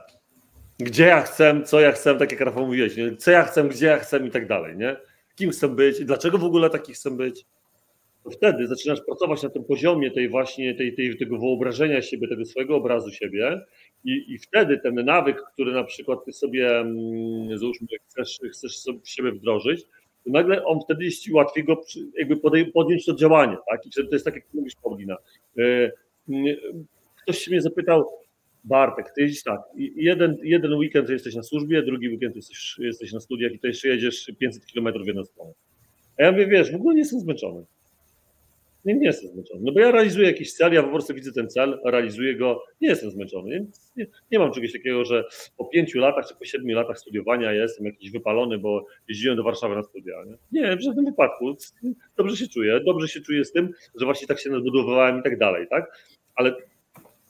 gdzie 0.78 1.04
ja 1.04 1.22
chcę, 1.22 1.62
co 1.64 1.80
ja 1.80 1.92
chcę, 1.92 2.14
tak 2.14 2.32
jak 2.32 2.40
Rafał 2.40 2.66
mówiłeś, 2.66 2.96
co 3.18 3.30
ja 3.30 3.44
chcę, 3.44 3.64
gdzie 3.64 3.86
ja 3.86 3.98
chcę 3.98 4.26
i 4.26 4.30
tak 4.30 4.46
dalej, 4.46 4.76
nie? 4.76 4.96
Kim 5.36 5.50
chcę 5.50 5.68
być 5.68 6.04
dlaczego 6.04 6.38
w 6.38 6.44
ogóle 6.44 6.70
taki 6.70 6.92
chcę 6.92 7.10
być, 7.10 7.44
to 8.24 8.30
wtedy 8.30 8.66
zaczynasz 8.66 9.00
pracować 9.00 9.42
na 9.42 9.50
tym 9.50 9.64
poziomie 9.64 10.10
tej 10.10 10.28
właśnie, 10.28 10.74
tej, 10.74 10.94
tej, 10.94 11.18
tego 11.18 11.38
wyobrażenia 11.38 12.02
siebie, 12.02 12.28
tego 12.28 12.44
swojego 12.44 12.76
obrazu 12.76 13.10
siebie 13.10 13.60
i, 14.04 14.24
i 14.28 14.38
wtedy 14.38 14.78
ten 14.78 14.94
nawyk, 14.94 15.42
który 15.52 15.72
na 15.72 15.84
przykład 15.84 16.24
ty 16.24 16.32
sobie, 16.32 16.78
mm, 16.78 17.58
załóżmy, 17.58 17.86
chcesz, 18.08 18.40
chcesz 18.52 18.78
sobie 18.78 19.00
w 19.00 19.08
siebie 19.08 19.32
wdrożyć, 19.32 19.84
to 20.24 20.30
nagle 20.30 20.64
on 20.64 20.80
wtedy 20.84 21.04
jest 21.04 21.22
ci 21.22 21.32
łatwiej 21.32 21.64
go 21.64 21.80
jakby 22.18 22.36
podjąć 22.74 23.06
to 23.06 23.14
działanie, 23.14 23.56
tak? 23.70 23.86
I 23.86 23.90
to 23.90 24.02
jest 24.12 24.24
tak, 24.24 24.34
jak 24.34 24.44
mówisz, 24.54 24.74
Paulina. 24.82 25.16
E, 25.58 25.92
ktoś 27.22 27.38
się 27.38 27.50
mnie 27.50 27.62
zapytał, 27.62 28.21
Bartek, 28.64 29.12
ty 29.14 29.22
jedziesz 29.22 29.42
tak, 29.42 29.60
jeden, 29.76 30.36
jeden 30.42 30.74
weekend 30.74 31.08
jesteś 31.08 31.34
na 31.34 31.42
służbie, 31.42 31.82
drugi 31.82 32.08
weekend 32.08 32.36
jesteś, 32.36 32.76
jesteś 32.78 33.12
na 33.12 33.20
studiach 33.20 33.52
i 33.52 33.58
to 33.58 33.66
jeszcze 33.66 33.88
jedziesz 33.88 34.32
500 34.38 34.62
km 34.72 35.04
w 35.04 35.06
jedną 35.06 35.24
stronę. 35.24 35.52
A 36.18 36.22
ja 36.22 36.32
mówię, 36.32 36.46
wiesz, 36.46 36.72
w 36.72 36.74
ogóle 36.74 36.94
nie 36.94 37.00
jestem 37.00 37.20
zmęczony. 37.20 37.64
Nie, 38.84 38.94
nie 38.94 39.06
jestem 39.06 39.30
zmęczony. 39.30 39.60
No 39.64 39.72
bo 39.72 39.80
ja 39.80 39.90
realizuję 39.90 40.26
jakiś 40.26 40.52
cel, 40.52 40.72
ja 40.72 40.82
po 40.82 40.88
prostu 40.88 41.14
widzę 41.14 41.32
ten 41.32 41.48
cel, 41.48 41.80
realizuję 41.84 42.36
go, 42.36 42.64
nie 42.80 42.88
jestem 42.88 43.10
zmęczony. 43.10 43.50
Nie, 43.50 43.66
nie, 43.96 44.06
nie 44.30 44.38
mam 44.38 44.52
czegoś 44.52 44.72
takiego, 44.72 45.04
że 45.04 45.24
po 45.56 45.64
pięciu 45.64 45.98
latach 45.98 46.26
czy 46.28 46.34
po 46.34 46.44
siedmiu 46.44 46.76
latach 46.76 46.98
studiowania 46.98 47.52
jestem 47.52 47.86
jakiś 47.86 48.10
wypalony, 48.10 48.58
bo 48.58 48.86
jeździłem 49.08 49.36
do 49.36 49.42
Warszawy 49.42 49.74
na 49.74 49.82
studia. 49.82 50.14
Nie, 50.52 50.60
nie 50.60 50.76
w 50.76 50.82
żadnym 50.82 51.04
wypadku. 51.04 51.56
Dobrze 52.16 52.36
się 52.36 52.48
czuję. 52.48 52.80
Dobrze 52.80 53.08
się 53.08 53.20
czuję 53.20 53.44
z 53.44 53.52
tym, 53.52 53.70
że 54.00 54.04
właśnie 54.04 54.26
tak 54.26 54.40
się 54.40 54.50
nadbudowywałem 54.50 55.20
i 55.20 55.22
tak 55.22 55.38
dalej, 55.38 55.66
tak? 55.70 55.98
Ale 56.34 56.54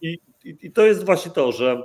i, 0.02 0.18
i, 0.44 0.56
i 0.62 0.72
to 0.72 0.86
jest 0.86 1.04
właśnie 1.04 1.30
to, 1.30 1.52
że 1.52 1.82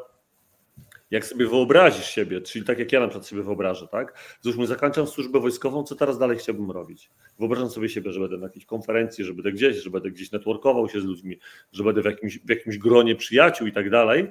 jak 1.12 1.26
sobie 1.26 1.48
wyobrazisz 1.48 2.06
siebie, 2.06 2.42
czyli 2.42 2.66
tak 2.66 2.80
jak 2.80 2.92
ja 2.92 3.00
na 3.00 3.08
przykład 3.08 3.28
sobie 3.28 3.44
wyobrażę, 3.44 3.88
tak? 3.88 4.38
Załóżmy, 4.42 4.68
zakończam 4.68 5.08
służbę 5.08 5.40
wojskową, 5.40 5.84
co 5.84 5.96
teraz 5.96 6.18
dalej 6.18 6.38
chciałbym 6.38 6.72
robić? 6.72 7.10
Wyobrażam 7.40 7.70
sobie 7.70 7.90
siebie, 7.90 8.12
że 8.12 8.20
będę 8.20 8.38
na 8.38 8.46
jakiejś 8.46 8.66
konferencji, 8.66 9.24
że 9.24 9.34
będę 9.34 9.52
gdzieś, 9.52 9.78
że 9.78 9.90
będę 9.90 10.12
gdzieś 10.12 10.32
networkował 10.32 10.90
się 10.90 11.02
z 11.02 11.04
ludźmi, 11.04 11.40
że 11.72 11.84
będę 11.84 12.02
w 12.02 12.06
jakimś, 12.06 12.40
w 12.40 12.50
jakimś 12.50 12.78
gronie 12.78 13.16
przyjaciół 13.16 13.68
i 13.68 13.72
tak 13.72 13.90
dalej. 13.90 14.28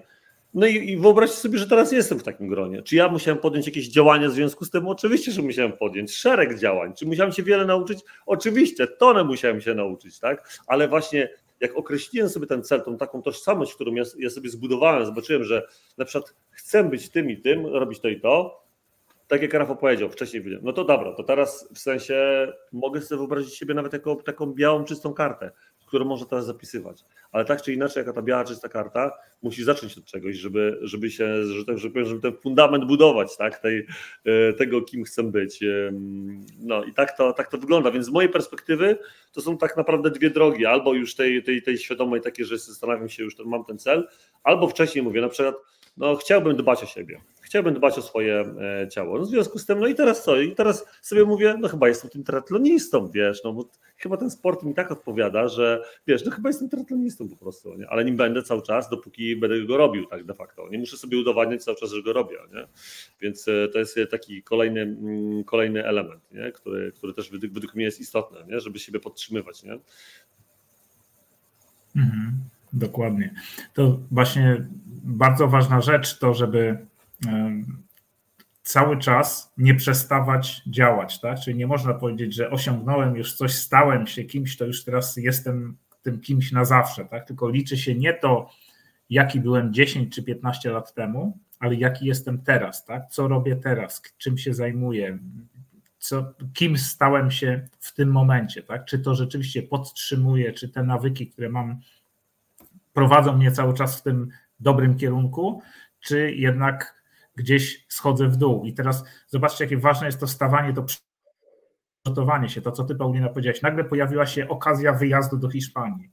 No 0.55 0.66
i, 0.66 0.91
i 0.91 0.97
wyobraźcie 0.97 1.37
sobie, 1.37 1.59
że 1.59 1.66
teraz 1.66 1.93
jestem 1.93 2.18
w 2.18 2.22
takim 2.22 2.49
gronie. 2.49 2.83
Czy 2.83 2.97
ja 2.97 3.09
musiałem 3.09 3.41
podjąć 3.41 3.66
jakieś 3.66 3.89
działania 3.89 4.29
w 4.29 4.33
związku 4.33 4.64
z 4.64 4.70
tym? 4.70 4.89
Oczywiście, 4.89 5.33
że 5.33 5.43
musiałem 5.43 5.72
podjąć 5.72 6.14
szereg 6.14 6.59
działań. 6.59 6.95
Czy 6.99 7.07
musiałem 7.07 7.33
się 7.33 7.43
wiele 7.43 7.64
nauczyć? 7.64 7.99
Oczywiście, 8.27 8.87
tonę 8.87 9.24
musiałem 9.24 9.61
się 9.61 9.74
nauczyć, 9.74 10.18
tak? 10.18 10.61
Ale 10.66 10.89
właśnie 10.89 11.29
jak 11.61 11.77
określiłem 11.77 12.29
sobie 12.29 12.47
ten 12.47 12.63
cel, 12.63 12.83
tą 12.83 12.97
taką 12.97 13.23
tożsamość, 13.23 13.75
którą 13.75 13.95
ja, 13.95 14.03
ja 14.19 14.31
sobie 14.31 14.51
zbudowałem, 14.51 15.07
zobaczyłem, 15.07 15.45
że 15.45 15.69
na 15.99 16.05
przykład 16.05 16.35
chcę 16.51 16.85
być 16.85 17.11
tym 17.11 17.31
i 17.31 17.37
tym, 17.37 17.67
robić 17.67 18.01
to 18.01 18.09
i 18.09 18.21
to, 18.21 18.67
tak 19.29 19.43
jak 19.43 19.55
Rafał 19.55 19.77
powiedział 19.77 20.09
wcześniej, 20.09 20.45
no 20.63 20.73
to 20.73 20.85
dobra, 20.85 21.13
to 21.13 21.23
teraz 21.23 21.69
w 21.75 21.79
sensie 21.79 22.49
mogę 22.73 23.01
sobie 23.01 23.19
wyobrazić 23.19 23.55
siebie 23.55 23.75
nawet 23.75 23.93
jako 23.93 24.17
taką 24.17 24.47
białą, 24.47 24.85
czystą 24.85 25.15
kartę 25.15 25.51
którą 25.87 26.05
można 26.05 26.26
teraz 26.26 26.47
zapisywać. 26.47 27.05
Ale 27.32 27.45
tak 27.45 27.62
czy 27.62 27.72
inaczej, 27.72 28.01
jaka 28.01 28.12
ta 28.12 28.22
biała, 28.22 28.45
czysta 28.45 28.68
karta, 28.68 29.12
musi 29.43 29.64
zacząć 29.64 29.99
od 29.99 30.05
czegoś, 30.05 30.37
żeby, 30.37 30.78
żeby 30.82 31.11
się, 31.11 31.45
że 31.45 31.64
tak 31.64 31.78
żeby 31.78 32.20
ten 32.22 32.32
fundament 32.43 32.84
budować, 32.84 33.37
tak, 33.37 33.59
tej, 33.59 33.87
e, 34.24 34.53
tego, 34.53 34.82
kim 34.82 35.05
chcę 35.05 35.22
być. 35.22 35.61
No 36.59 36.84
i 36.84 36.93
tak 36.93 37.16
to, 37.16 37.32
tak 37.32 37.51
to 37.51 37.59
wygląda. 37.59 37.91
Więc 37.91 38.07
z 38.07 38.11
mojej 38.11 38.30
perspektywy 38.30 38.99
to 39.32 39.41
są 39.41 39.59
tak 39.59 39.76
naprawdę 39.76 40.11
dwie 40.11 40.30
drogi. 40.30 40.66
Albo 40.66 40.95
już 40.95 41.14
tej, 41.14 41.43
tej, 41.43 41.62
tej 41.62 41.78
świadomej 41.78 42.20
takiej, 42.20 42.47
że 42.47 42.59
zastanawiam 42.59 43.09
się, 43.09 43.22
już 43.22 43.39
mam 43.45 43.64
ten 43.64 43.78
cel, 43.78 44.09
albo 44.43 44.68
wcześniej 44.68 45.05
mówię, 45.05 45.20
na 45.20 45.28
przykład, 45.28 45.55
no 45.97 46.16
chciałbym 46.16 46.57
dbać 46.57 46.82
o 46.82 46.87
siebie 46.87 47.20
chciałbym 47.47 47.74
dbać 47.74 47.99
o 47.99 48.03
swoje 48.03 48.40
e, 48.82 48.88
ciało. 48.88 49.18
No 49.18 49.24
w 49.24 49.28
związku 49.28 49.59
z 49.59 49.66
tym, 49.66 49.80
no 49.80 49.86
i 49.86 49.94
teraz 49.94 50.24
co? 50.24 50.40
I 50.40 50.55
teraz 50.55 50.86
sobie 51.03 51.24
mówię, 51.24 51.57
no 51.61 51.68
chyba 51.68 51.88
jestem 51.88 52.11
tym 52.11 52.24
triatlonistą, 52.24 53.11
wiesz, 53.11 53.44
no 53.44 53.53
bo 53.53 53.70
chyba 53.97 54.16
ten 54.16 54.30
sport 54.30 54.62
mi 54.62 54.74
tak 54.74 54.92
odpowiada, 54.92 55.49
że 55.49 55.82
wiesz, 56.07 56.24
no 56.24 56.30
chyba 56.30 56.49
jestem 56.49 56.68
triatlonistą 56.68 57.28
po 57.28 57.36
prostu, 57.36 57.74
nie? 57.74 57.88
ale 57.88 58.05
nim 58.05 58.16
będę 58.16 58.42
cały 58.42 58.62
czas, 58.62 58.88
dopóki 58.88 59.36
będę 59.36 59.64
go 59.64 59.76
robił 59.76 60.07
tak 60.07 60.24
de 60.24 60.34
facto. 60.34 60.68
Nie 60.68 60.78
muszę 60.78 60.97
sobie 60.97 61.18
udowadniać 61.18 61.64
cały 61.64 61.76
czas, 61.76 61.90
że 61.90 62.03
go 62.03 62.12
robię, 62.12 62.36
nie? 62.55 62.66
Więc 63.20 63.49
e, 63.49 63.68
to 63.68 63.78
jest 63.78 63.99
taki 64.11 64.42
kolejny, 64.42 64.80
mm, 64.80 65.44
kolejny 65.44 65.86
element, 65.86 66.32
nie? 66.32 66.53
Który, 66.53 66.92
który 66.92 67.14
też 67.14 67.30
według, 67.30 67.74
mnie 67.74 67.84
jest 67.84 68.01
istotny, 68.01 68.38
nie? 68.49 68.61
żeby 68.61 68.78
siebie 68.78 69.01
podtrzymywać. 69.01 69.62
Nie? 69.62 69.78
Mhm, 71.97 72.32
dokładnie. 72.72 73.34
To 73.74 73.99
właśnie 74.11 74.66
bardzo 75.05 75.49
ważna 75.49 75.80
rzecz 75.80 76.18
to, 76.18 76.34
żeby 76.34 76.86
cały 78.62 78.99
czas 78.99 79.53
nie 79.59 79.75
przestawać 79.75 80.62
działać, 80.67 81.21
tak? 81.21 81.41
Czyli 81.41 81.57
nie 81.57 81.67
można 81.67 81.95
powiedzieć, 81.95 82.35
że 82.35 82.51
osiągnąłem 82.51 83.17
już 83.17 83.35
coś, 83.35 83.55
stałem 83.55 84.07
się 84.07 84.25
kimś, 84.25 84.57
to 84.57 84.64
już 84.64 84.85
teraz 84.85 85.17
jestem 85.17 85.77
tym 86.03 86.21
kimś 86.21 86.53
na 86.53 86.64
zawsze, 86.64 87.05
tak? 87.05 87.27
Tylko 87.27 87.51
liczy 87.51 87.77
się 87.77 87.95
nie 87.95 88.14
to, 88.14 88.51
jaki 89.11 89.41
byłem 89.41 89.73
10 89.75 90.14
czy 90.14 90.23
15 90.23 90.71
lat 90.71 90.95
temu, 90.95 91.39
ale 91.59 91.75
jaki 91.75 92.07
jestem 92.07 92.43
teraz, 92.43 92.85
tak? 92.85 93.11
Co 93.11 93.29
robię 93.29 93.57
teraz, 93.57 94.03
czym 94.19 94.39
się 94.39 94.55
zajmuję, 94.55 95.19
co, 95.99 96.35
kim 96.55 96.79
stałem 96.79 97.31
się 97.31 97.69
w 97.81 97.95
tym 97.95 98.12
momencie, 98.12 98.62
tak? 98.62 98.85
Czy 98.85 98.99
to 98.99 99.14
rzeczywiście 99.14 99.62
podtrzymuje, 99.62 100.53
czy 100.53 100.69
te 100.69 100.83
nawyki, 100.83 101.27
które 101.27 101.49
mam, 101.49 101.81
prowadzą 102.93 103.37
mnie 103.37 103.53
cały 103.53 103.75
czas 103.75 104.01
w 104.01 104.03
tym 104.03 104.29
dobrym 104.61 104.97
kierunku, 104.97 105.62
czy 106.01 106.33
jednak 106.33 106.95
gdzieś 107.37 107.87
schodzę 107.89 108.28
w 108.28 108.37
dół. 108.37 108.64
I 108.64 108.72
teraz 108.74 109.05
zobaczcie, 109.26 109.64
jakie 109.64 109.78
ważne 109.78 110.07
jest 110.07 110.20
to 110.20 110.26
stawanie, 110.26 110.72
to 110.72 110.87
przygotowanie 112.05 112.49
się, 112.49 112.62
to 112.62 112.72
co 112.72 112.84
ty 112.84 112.95
Paulina 112.95 113.28
powiedziałaś. 113.28 113.62
Nagle 113.62 113.84
pojawiła 113.84 114.26
się 114.26 114.49
okazja 114.49 114.93
wyjazdu 114.93 115.37
do 115.37 115.51
Hiszpanii. 115.51 116.11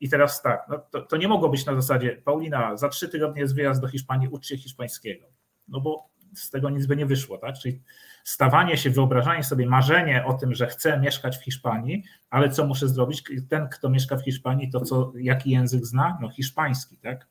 I 0.00 0.08
teraz 0.08 0.42
tak, 0.42 0.66
no 0.68 0.78
to, 0.78 1.02
to 1.02 1.16
nie 1.16 1.28
mogło 1.28 1.48
być 1.48 1.66
na 1.66 1.74
zasadzie, 1.74 2.22
Paulina, 2.24 2.76
za 2.76 2.88
trzy 2.88 3.08
tygodnie 3.08 3.40
jest 3.40 3.54
wyjazd 3.54 3.80
do 3.80 3.88
Hiszpanii, 3.88 4.28
ucz 4.28 4.46
się 4.46 4.56
hiszpańskiego. 4.56 5.26
No 5.68 5.80
bo 5.80 6.08
z 6.34 6.50
tego 6.50 6.70
nic 6.70 6.86
by 6.86 6.96
nie 6.96 7.06
wyszło, 7.06 7.38
tak? 7.38 7.58
Czyli 7.58 7.82
stawanie 8.24 8.76
się, 8.76 8.90
wyobrażanie 8.90 9.44
sobie, 9.44 9.66
marzenie 9.66 10.24
o 10.24 10.34
tym, 10.34 10.54
że 10.54 10.66
chcę 10.66 11.00
mieszkać 11.00 11.36
w 11.36 11.44
Hiszpanii, 11.44 12.04
ale 12.30 12.50
co 12.50 12.66
muszę 12.66 12.88
zrobić? 12.88 13.24
Ten, 13.48 13.68
kto 13.68 13.90
mieszka 13.90 14.16
w 14.16 14.24
Hiszpanii, 14.24 14.70
to 14.70 14.80
co, 14.80 15.12
jaki 15.16 15.50
język 15.50 15.86
zna? 15.86 16.18
No 16.20 16.30
hiszpański, 16.30 16.96
tak? 16.96 17.26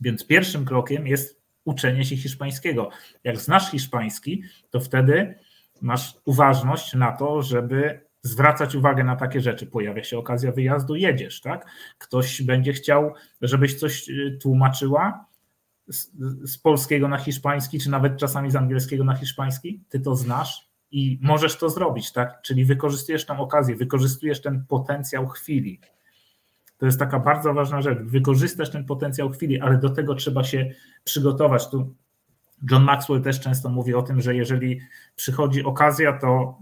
Więc 0.00 0.26
pierwszym 0.26 0.64
krokiem 0.64 1.06
jest 1.06 1.39
uczenie 1.70 2.04
się 2.04 2.16
hiszpańskiego. 2.16 2.90
Jak 3.24 3.36
znasz 3.36 3.70
hiszpański, 3.70 4.42
to 4.70 4.80
wtedy 4.80 5.34
masz 5.82 6.14
uważność 6.24 6.94
na 6.94 7.12
to, 7.12 7.42
żeby 7.42 8.00
zwracać 8.22 8.74
uwagę 8.74 9.04
na 9.04 9.16
takie 9.16 9.40
rzeczy. 9.40 9.66
Pojawia 9.66 10.04
się 10.04 10.18
okazja 10.18 10.52
wyjazdu, 10.52 10.94
jedziesz, 10.94 11.40
tak? 11.40 11.66
Ktoś 11.98 12.42
będzie 12.42 12.72
chciał, 12.72 13.14
żebyś 13.42 13.74
coś 13.74 14.08
y, 14.08 14.38
tłumaczyła 14.42 15.24
z, 15.88 16.10
z 16.50 16.58
polskiego 16.58 17.08
na 17.08 17.18
hiszpański, 17.18 17.80
czy 17.80 17.90
nawet 17.90 18.16
czasami 18.16 18.50
z 18.50 18.56
angielskiego 18.56 19.04
na 19.04 19.14
hiszpański, 19.14 19.84
ty 19.88 20.00
to 20.00 20.14
znasz 20.14 20.70
i 20.90 21.18
możesz 21.22 21.56
to 21.56 21.70
zrobić, 21.70 22.12
tak? 22.12 22.42
Czyli 22.42 22.64
wykorzystujesz 22.64 23.26
tą 23.26 23.38
okazję, 23.40 23.76
wykorzystujesz 23.76 24.40
ten 24.40 24.64
potencjał 24.68 25.26
chwili. 25.26 25.80
To 26.80 26.86
jest 26.86 26.98
taka 26.98 27.18
bardzo 27.18 27.54
ważna 27.54 27.82
rzecz. 27.82 27.98
Wykorzystać 27.98 28.70
ten 28.70 28.84
potencjał 28.84 29.30
chwili, 29.30 29.60
ale 29.60 29.78
do 29.78 29.90
tego 29.90 30.14
trzeba 30.14 30.44
się 30.44 30.70
przygotować. 31.04 31.70
Tu 31.70 31.94
John 32.70 32.82
Maxwell 32.82 33.22
też 33.22 33.40
często 33.40 33.68
mówi 33.68 33.94
o 33.94 34.02
tym, 34.02 34.20
że 34.20 34.34
jeżeli 34.34 34.80
przychodzi 35.16 35.64
okazja, 35.64 36.18
to 36.18 36.58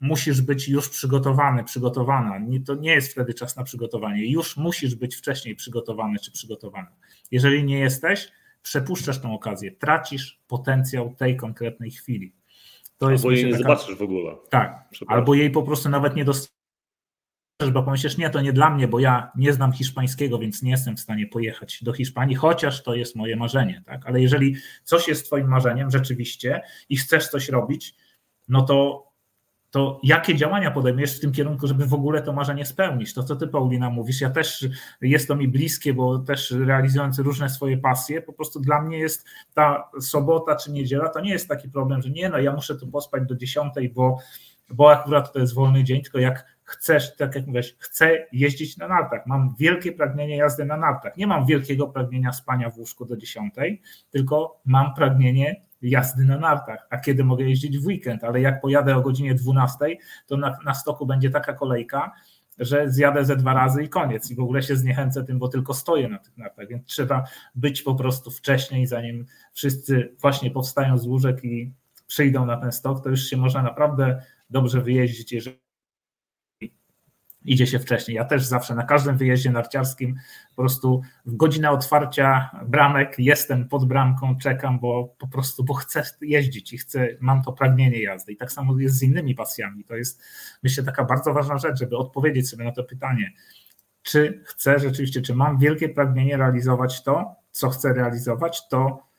musisz 0.00 0.40
być 0.42 0.68
już 0.68 0.88
przygotowany, 0.88 1.64
przygotowana. 1.64 2.40
To 2.66 2.74
nie 2.74 2.90
jest 2.90 3.12
wtedy 3.12 3.34
czas 3.34 3.56
na 3.56 3.64
przygotowanie. 3.64 4.30
Już 4.30 4.56
musisz 4.56 4.94
być 4.94 5.16
wcześniej 5.16 5.56
przygotowany 5.56 6.18
czy 6.18 6.32
przygotowana. 6.32 6.90
Jeżeli 7.30 7.64
nie 7.64 7.78
jesteś, 7.78 8.32
przepuszczasz 8.62 9.20
tą 9.20 9.34
okazję, 9.34 9.72
tracisz 9.72 10.40
potencjał 10.48 11.14
tej 11.14 11.36
konkretnej 11.36 11.90
chwili. 11.90 12.32
To 12.98 13.10
jest 13.10 13.24
albo 13.24 13.36
jej 13.36 13.44
nie 13.44 13.52
taka, 13.52 13.62
zobaczysz 13.62 13.96
w 13.96 14.02
ogóle. 14.02 14.36
Tak, 14.50 14.88
albo 15.06 15.34
jej 15.34 15.50
po 15.50 15.62
prostu 15.62 15.88
nawet 15.88 16.16
nie 16.16 16.24
dostrzeżesz 16.24 16.59
bo 17.68 17.82
pomyślisz, 17.82 18.16
nie, 18.16 18.30
to 18.30 18.40
nie 18.40 18.52
dla 18.52 18.70
mnie, 18.70 18.88
bo 18.88 19.00
ja 19.00 19.32
nie 19.36 19.52
znam 19.52 19.72
hiszpańskiego, 19.72 20.38
więc 20.38 20.62
nie 20.62 20.70
jestem 20.70 20.96
w 20.96 21.00
stanie 21.00 21.26
pojechać 21.26 21.84
do 21.84 21.92
Hiszpanii, 21.92 22.36
chociaż 22.36 22.82
to 22.82 22.94
jest 22.94 23.16
moje 23.16 23.36
marzenie, 23.36 23.82
tak? 23.86 24.06
Ale 24.06 24.20
jeżeli 24.20 24.56
coś 24.84 25.08
jest 25.08 25.26
twoim 25.26 25.48
marzeniem 25.48 25.90
rzeczywiście 25.90 26.62
i 26.88 26.96
chcesz 26.96 27.28
coś 27.28 27.48
robić, 27.48 27.94
no 28.48 28.62
to, 28.62 29.10
to 29.70 30.00
jakie 30.02 30.36
działania 30.36 30.70
podejmiesz 30.70 31.16
w 31.16 31.20
tym 31.20 31.32
kierunku, 31.32 31.66
żeby 31.66 31.86
w 31.86 31.94
ogóle 31.94 32.22
to 32.22 32.32
marzenie 32.32 32.66
spełnić? 32.66 33.14
To, 33.14 33.22
co 33.22 33.36
ty, 33.36 33.48
Paulina, 33.48 33.90
mówisz, 33.90 34.20
ja 34.20 34.30
też 34.30 34.68
jest 35.00 35.28
to 35.28 35.36
mi 35.36 35.48
bliskie, 35.48 35.94
bo 35.94 36.18
też 36.18 36.50
realizując 36.50 37.18
różne 37.18 37.50
swoje 37.50 37.78
pasje, 37.78 38.22
po 38.22 38.32
prostu 38.32 38.60
dla 38.60 38.82
mnie 38.82 38.98
jest 38.98 39.26
ta 39.54 39.90
sobota 40.00 40.56
czy 40.56 40.72
niedziela, 40.72 41.08
to 41.08 41.20
nie 41.20 41.30
jest 41.30 41.48
taki 41.48 41.68
problem, 41.68 42.02
że 42.02 42.10
nie, 42.10 42.28
no 42.28 42.38
ja 42.38 42.52
muszę 42.52 42.76
tu 42.76 42.88
pospać 42.88 43.22
do 43.26 43.36
dziesiątej, 43.36 43.88
bo, 43.88 44.18
bo 44.70 44.92
akurat 44.92 45.32
to 45.32 45.38
jest 45.38 45.54
wolny 45.54 45.84
dzień, 45.84 46.02
tylko 46.02 46.18
jak 46.18 46.59
chcesz, 46.70 47.16
tak 47.16 47.34
jak 47.34 47.46
mówisz, 47.46 47.76
chcę 47.78 48.26
jeździć 48.32 48.76
na 48.76 48.88
nartach, 48.88 49.26
mam 49.26 49.54
wielkie 49.58 49.92
pragnienie 49.92 50.36
jazdy 50.36 50.64
na 50.64 50.76
nartach. 50.76 51.16
Nie 51.16 51.26
mam 51.26 51.46
wielkiego 51.46 51.88
pragnienia 51.88 52.32
spania 52.32 52.70
w 52.70 52.78
łóżku 52.78 53.04
do 53.04 53.16
10, 53.16 53.54
tylko 54.10 54.60
mam 54.64 54.94
pragnienie 54.94 55.62
jazdy 55.82 56.24
na 56.24 56.38
nartach. 56.38 56.86
A 56.90 56.98
kiedy 56.98 57.24
mogę 57.24 57.44
jeździć 57.44 57.78
w 57.78 57.86
weekend? 57.86 58.24
Ale 58.24 58.40
jak 58.40 58.60
pojadę 58.60 58.96
o 58.96 59.00
godzinie 59.00 59.34
12, 59.34 59.78
to 60.26 60.36
na, 60.36 60.58
na 60.64 60.74
stoku 60.74 61.06
będzie 61.06 61.30
taka 61.30 61.52
kolejka, 61.52 62.12
że 62.58 62.90
zjadę 62.90 63.24
ze 63.24 63.36
dwa 63.36 63.54
razy 63.54 63.82
i 63.82 63.88
koniec. 63.88 64.30
I 64.30 64.34
w 64.34 64.40
ogóle 64.40 64.62
się 64.62 64.76
zniechęcę 64.76 65.24
tym, 65.24 65.38
bo 65.38 65.48
tylko 65.48 65.74
stoję 65.74 66.08
na 66.08 66.18
tych 66.18 66.36
nartach, 66.36 66.68
więc 66.68 66.86
trzeba 66.86 67.24
być 67.54 67.82
po 67.82 67.94
prostu 67.94 68.30
wcześniej, 68.30 68.86
zanim 68.86 69.26
wszyscy 69.52 70.14
właśnie 70.20 70.50
powstają 70.50 70.98
z 70.98 71.06
łóżek 71.06 71.44
i 71.44 71.72
przyjdą 72.06 72.46
na 72.46 72.56
ten 72.56 72.72
stok, 72.72 73.04
to 73.04 73.10
już 73.10 73.24
się 73.24 73.36
można 73.36 73.62
naprawdę 73.62 74.22
dobrze 74.50 74.80
wyjeździć, 74.80 75.32
jeżeli 75.32 75.69
idzie 77.44 77.66
się 77.66 77.78
wcześniej. 77.78 78.16
Ja 78.16 78.24
też 78.24 78.44
zawsze 78.44 78.74
na 78.74 78.82
każdym 78.82 79.16
wyjeździe 79.16 79.50
narciarskim 79.50 80.16
po 80.56 80.62
prostu 80.62 81.02
w 81.26 81.36
godzinę 81.36 81.70
otwarcia 81.70 82.50
bramek 82.66 83.14
jestem 83.18 83.68
pod 83.68 83.84
bramką, 83.84 84.36
czekam, 84.36 84.78
bo 84.78 85.14
po 85.18 85.28
prostu, 85.28 85.64
bo 85.64 85.74
chcę 85.74 86.02
jeździć 86.20 86.72
i 86.72 86.78
chcę, 86.78 87.08
mam 87.20 87.42
to 87.42 87.52
pragnienie 87.52 88.02
jazdy. 88.02 88.32
I 88.32 88.36
tak 88.36 88.52
samo 88.52 88.78
jest 88.78 88.96
z 88.96 89.02
innymi 89.02 89.34
pasjami. 89.34 89.84
To 89.84 89.96
jest 89.96 90.22
myślę 90.62 90.84
taka 90.84 91.04
bardzo 91.04 91.32
ważna 91.32 91.58
rzecz, 91.58 91.78
żeby 91.78 91.96
odpowiedzieć 91.96 92.48
sobie 92.48 92.64
na 92.64 92.72
to 92.72 92.84
pytanie, 92.84 93.32
czy 94.02 94.42
chcę 94.44 94.78
rzeczywiście, 94.78 95.22
czy 95.22 95.34
mam 95.34 95.58
wielkie 95.58 95.88
pragnienie 95.88 96.36
realizować 96.36 97.02
to, 97.02 97.36
co 97.50 97.70
chcę 97.70 97.92
realizować, 97.92 98.68
to 98.68 99.09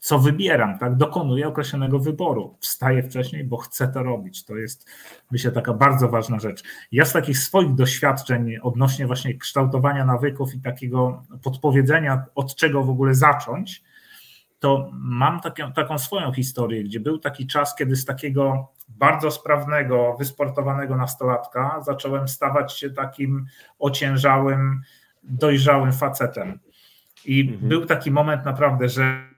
co 0.00 0.18
wybieram, 0.18 0.78
tak? 0.78 0.96
Dokonuję 0.96 1.48
określonego 1.48 1.98
wyboru. 1.98 2.56
Wstaję 2.60 3.02
wcześniej, 3.02 3.44
bo 3.44 3.56
chcę 3.56 3.88
to 3.88 4.02
robić. 4.02 4.44
To 4.44 4.56
jest, 4.56 4.90
myślę, 5.30 5.52
taka 5.52 5.74
bardzo 5.74 6.08
ważna 6.08 6.38
rzecz. 6.38 6.62
Ja 6.92 7.04
z 7.04 7.12
takich 7.12 7.38
swoich 7.38 7.74
doświadczeń 7.74 8.56
odnośnie 8.62 9.06
właśnie 9.06 9.38
kształtowania 9.38 10.04
nawyków 10.04 10.54
i 10.54 10.60
takiego 10.60 11.22
podpowiedzenia, 11.42 12.24
od 12.34 12.54
czego 12.54 12.82
w 12.82 12.90
ogóle 12.90 13.14
zacząć, 13.14 13.82
to 14.58 14.90
mam 14.92 15.40
taką, 15.40 15.72
taką 15.72 15.98
swoją 15.98 16.32
historię, 16.32 16.84
gdzie 16.84 17.00
był 17.00 17.18
taki 17.18 17.46
czas, 17.46 17.74
kiedy 17.74 17.96
z 17.96 18.04
takiego 18.04 18.68
bardzo 18.88 19.30
sprawnego, 19.30 20.16
wysportowanego 20.18 20.96
nastolatka 20.96 21.82
zacząłem 21.82 22.28
stawać 22.28 22.78
się 22.78 22.90
takim 22.90 23.46
ociężałym, 23.78 24.82
dojrzałym 25.22 25.92
facetem. 25.92 26.58
I 27.24 27.40
mhm. 27.40 27.68
był 27.68 27.86
taki 27.86 28.10
moment 28.10 28.44
naprawdę, 28.44 28.88
że 28.88 29.29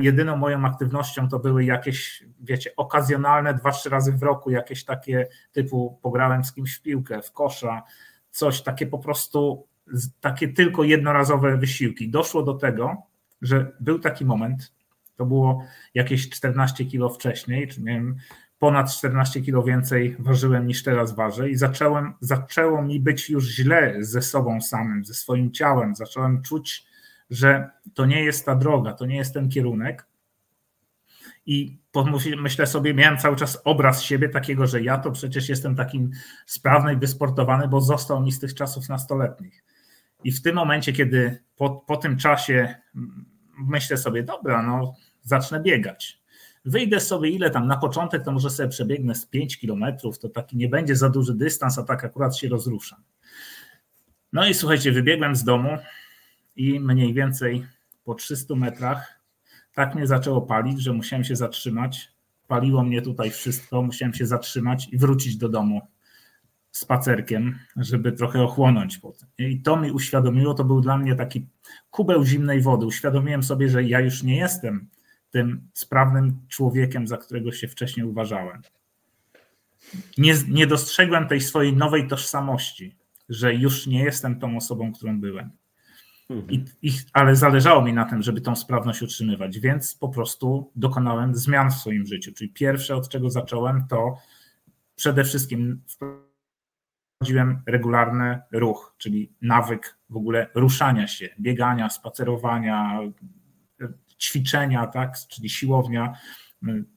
jedyną 0.00 0.36
moją 0.36 0.64
aktywnością 0.64 1.28
to 1.28 1.38
były 1.38 1.64
jakieś, 1.64 2.24
wiecie, 2.40 2.70
okazjonalne, 2.76 3.54
dwa, 3.54 3.70
trzy 3.70 3.90
razy 3.90 4.12
w 4.12 4.22
roku, 4.22 4.50
jakieś 4.50 4.84
takie 4.84 5.28
typu 5.52 5.98
pograłem 6.02 6.44
z 6.44 6.52
kimś 6.52 6.76
w 6.76 6.82
piłkę, 6.82 7.22
w 7.22 7.32
kosza, 7.32 7.82
coś 8.30 8.62
takie 8.62 8.86
po 8.86 8.98
prostu, 8.98 9.66
takie 10.20 10.48
tylko 10.48 10.84
jednorazowe 10.84 11.56
wysiłki. 11.56 12.10
Doszło 12.10 12.42
do 12.42 12.54
tego, 12.54 12.96
że 13.42 13.72
był 13.80 13.98
taki 13.98 14.24
moment, 14.24 14.72
to 15.16 15.26
było 15.26 15.64
jakieś 15.94 16.30
14 16.30 16.84
kilo 16.84 17.08
wcześniej, 17.08 17.68
czy 17.68 17.82
miałem 17.82 18.16
ponad 18.58 18.92
14 18.92 19.40
kilo 19.40 19.62
więcej 19.62 20.16
ważyłem 20.18 20.66
niż 20.66 20.82
teraz 20.82 21.14
ważę 21.14 21.50
i 21.50 21.56
zacząłem, 21.56 22.14
zaczęło 22.20 22.82
mi 22.82 23.00
być 23.00 23.30
już 23.30 23.44
źle 23.44 23.96
ze 24.00 24.22
sobą 24.22 24.60
samym, 24.60 25.04
ze 25.04 25.14
swoim 25.14 25.52
ciałem. 25.52 25.94
Zacząłem 25.94 26.42
czuć, 26.42 26.86
że 27.32 27.70
to 27.94 28.06
nie 28.06 28.24
jest 28.24 28.46
ta 28.46 28.54
droga, 28.54 28.92
to 28.92 29.06
nie 29.06 29.16
jest 29.16 29.34
ten 29.34 29.48
kierunek. 29.48 30.06
I 31.46 31.78
myślę 32.36 32.66
sobie, 32.66 32.94
miałem 32.94 33.18
cały 33.18 33.36
czas 33.36 33.62
obraz 33.64 34.02
siebie 34.02 34.28
takiego, 34.28 34.66
że 34.66 34.82
ja 34.82 34.98
to 34.98 35.10
przecież 35.10 35.48
jestem 35.48 35.76
takim 35.76 36.10
sprawny 36.46 36.92
i 36.92 36.96
wysportowany, 36.96 37.68
bo 37.68 37.80
został 37.80 38.22
mi 38.22 38.32
z 38.32 38.38
tych 38.38 38.54
czasów 38.54 38.88
nastoletnich. 38.88 39.64
I 40.24 40.32
w 40.32 40.42
tym 40.42 40.54
momencie, 40.56 40.92
kiedy 40.92 41.38
po, 41.56 41.70
po 41.70 41.96
tym 41.96 42.16
czasie 42.16 42.74
mm, 42.94 43.24
myślę 43.58 43.96
sobie, 43.96 44.22
dobra, 44.22 44.62
no 44.62 44.94
zacznę 45.22 45.60
biegać. 45.60 46.22
Wyjdę 46.64 47.00
sobie 47.00 47.30
ile 47.30 47.50
tam, 47.50 47.66
na 47.66 47.76
początek 47.76 48.24
to 48.24 48.32
może 48.32 48.50
sobie 48.50 48.68
przebiegnę 48.68 49.14
z 49.14 49.26
5 49.26 49.58
kilometrów, 49.58 50.18
to 50.18 50.28
taki 50.28 50.56
nie 50.56 50.68
będzie 50.68 50.96
za 50.96 51.10
duży 51.10 51.34
dystans, 51.34 51.78
a 51.78 51.82
tak 51.82 52.04
akurat 52.04 52.36
się 52.36 52.48
rozruszam. 52.48 53.02
No 54.32 54.46
i 54.46 54.54
słuchajcie, 54.54 54.92
wybiegłem 54.92 55.36
z 55.36 55.44
domu, 55.44 55.78
i 56.56 56.80
mniej 56.80 57.14
więcej 57.14 57.66
po 58.04 58.14
300 58.14 58.54
metrach 58.54 59.20
tak 59.74 59.94
mnie 59.94 60.06
zaczęło 60.06 60.42
palić, 60.42 60.82
że 60.82 60.92
musiałem 60.92 61.24
się 61.24 61.36
zatrzymać. 61.36 62.12
Paliło 62.48 62.82
mnie 62.82 63.02
tutaj 63.02 63.30
wszystko, 63.30 63.82
musiałem 63.82 64.14
się 64.14 64.26
zatrzymać 64.26 64.88
i 64.92 64.98
wrócić 64.98 65.36
do 65.36 65.48
domu 65.48 65.80
spacerkiem, 66.70 67.58
żeby 67.76 68.12
trochę 68.12 68.42
ochłonąć 68.42 68.98
potem. 68.98 69.28
I 69.38 69.60
to 69.60 69.76
mi 69.76 69.90
uświadomiło, 69.90 70.54
to 70.54 70.64
był 70.64 70.80
dla 70.80 70.98
mnie 70.98 71.14
taki 71.14 71.46
kubeł 71.90 72.24
zimnej 72.24 72.60
wody. 72.60 72.86
Uświadomiłem 72.86 73.42
sobie, 73.42 73.68
że 73.68 73.84
ja 73.84 74.00
już 74.00 74.22
nie 74.22 74.36
jestem 74.36 74.88
tym 75.30 75.68
sprawnym 75.72 76.38
człowiekiem, 76.48 77.06
za 77.08 77.16
którego 77.16 77.52
się 77.52 77.68
wcześniej 77.68 78.06
uważałem. 78.06 78.62
Nie, 80.18 80.34
nie 80.48 80.66
dostrzegłem 80.66 81.28
tej 81.28 81.40
swojej 81.40 81.76
nowej 81.76 82.08
tożsamości, 82.08 82.96
że 83.28 83.54
już 83.54 83.86
nie 83.86 84.04
jestem 84.04 84.38
tą 84.38 84.56
osobą, 84.56 84.92
którą 84.92 85.20
byłem. 85.20 85.50
I, 86.30 86.64
I, 86.82 86.92
ale 87.12 87.36
zależało 87.36 87.82
mi 87.82 87.92
na 87.92 88.04
tym, 88.04 88.22
żeby 88.22 88.40
tą 88.40 88.56
sprawność 88.56 89.02
utrzymywać, 89.02 89.58
więc 89.58 89.94
po 89.94 90.08
prostu 90.08 90.72
dokonałem 90.76 91.34
zmian 91.34 91.70
w 91.70 91.74
swoim 91.74 92.06
życiu. 92.06 92.32
Czyli 92.32 92.50
pierwsze, 92.50 92.96
od 92.96 93.08
czego 93.08 93.30
zacząłem, 93.30 93.86
to 93.88 94.16
przede 94.94 95.24
wszystkim 95.24 95.82
wprowadziłem 95.88 97.62
regularny 97.66 98.40
ruch, 98.52 98.94
czyli 98.98 99.32
nawyk 99.40 99.98
w 100.10 100.16
ogóle 100.16 100.46
ruszania 100.54 101.08
się, 101.08 101.28
biegania, 101.40 101.90
spacerowania, 101.90 103.00
ćwiczenia, 104.20 104.86
tak, 104.86 105.18
czyli 105.28 105.50
siłownia 105.50 106.12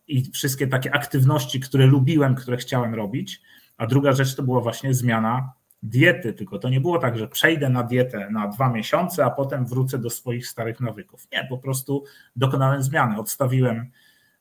i 0.08 0.32
wszystkie 0.32 0.68
takie 0.68 0.96
aktywności, 0.96 1.60
które 1.60 1.86
lubiłem, 1.86 2.36
które 2.36 2.58
chciałem 2.58 2.96
robić. 2.96 3.42
A 3.78 3.88
druga 3.88 4.12
rzecz 4.12 4.36
to 4.36 4.44
była 4.44 4.62
właśnie 4.62 4.94
zmiana 4.94 5.54
diety, 5.84 6.34
tylko 6.34 6.60
to 6.60 6.70
nie 6.70 6.82
było 6.82 7.00
tak, 7.00 7.18
że 7.18 7.28
przejdę 7.28 7.70
na 7.70 7.84
dietę 7.84 8.30
na 8.32 8.48
dwa 8.48 8.70
miesiące, 8.70 9.26
a 9.26 9.30
potem 9.30 9.66
wrócę 9.66 10.00
do 10.00 10.10
swoich 10.10 10.48
starych 10.48 10.80
nawyków. 10.80 11.28
Nie, 11.32 11.48
po 11.50 11.58
prostu 11.58 12.04
dokonałem 12.36 12.84
zmiany. 12.84 13.20
Odstawiłem 13.20 13.92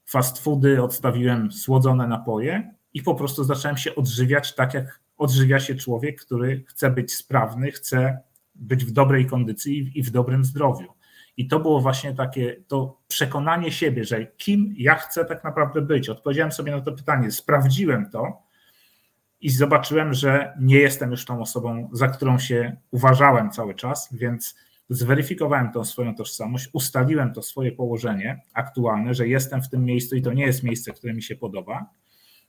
fast 0.04 0.38
foody, 0.38 0.82
odstawiłem 0.82 1.52
słodzone 1.52 2.08
napoje 2.08 2.74
i 2.94 3.02
po 3.02 3.14
prostu 3.14 3.44
zacząłem 3.44 3.76
się 3.76 3.94
odżywiać 3.94 4.54
tak, 4.54 4.74
jak 4.74 5.00
odżywia 5.16 5.60
się 5.60 5.74
człowiek, 5.74 6.20
który 6.20 6.64
chce 6.68 6.90
być 6.90 7.14
sprawny, 7.14 7.70
chce 7.70 8.18
być 8.54 8.84
w 8.84 8.92
dobrej 8.92 9.26
kondycji 9.26 9.90
i 9.94 10.02
w 10.02 10.10
dobrym 10.10 10.44
zdrowiu. 10.44 10.94
I 11.36 11.48
to 11.48 11.60
było 11.60 11.80
właśnie 11.80 12.14
takie 12.14 12.62
to 12.66 13.00
przekonanie 13.08 13.72
siebie, 13.72 14.04
że 14.04 14.26
kim 14.26 14.74
ja 14.76 14.94
chcę 14.94 15.24
tak 15.24 15.44
naprawdę 15.44 15.82
być. 15.82 16.08
Odpowiedziałem 16.08 16.52
sobie 16.52 16.72
na 16.72 16.80
to 16.80 16.92
pytanie, 16.92 17.30
sprawdziłem 17.30 18.10
to 18.10 18.43
i 19.44 19.50
zobaczyłem, 19.50 20.14
że 20.14 20.54
nie 20.60 20.78
jestem 20.78 21.10
już 21.10 21.24
tą 21.24 21.40
osobą, 21.40 21.88
za 21.92 22.08
którą 22.08 22.38
się 22.38 22.76
uważałem 22.90 23.50
cały 23.50 23.74
czas, 23.74 24.08
więc 24.12 24.54
zweryfikowałem 24.88 25.72
tą 25.72 25.84
swoją 25.84 26.14
tożsamość, 26.14 26.68
ustaliłem 26.72 27.32
to 27.32 27.42
swoje 27.42 27.72
położenie 27.72 28.42
aktualne, 28.54 29.14
że 29.14 29.28
jestem 29.28 29.62
w 29.62 29.68
tym 29.68 29.84
miejscu 29.84 30.16
i 30.16 30.22
to 30.22 30.32
nie 30.32 30.46
jest 30.46 30.62
miejsce, 30.62 30.92
które 30.92 31.14
mi 31.14 31.22
się 31.22 31.36
podoba. 31.36 31.90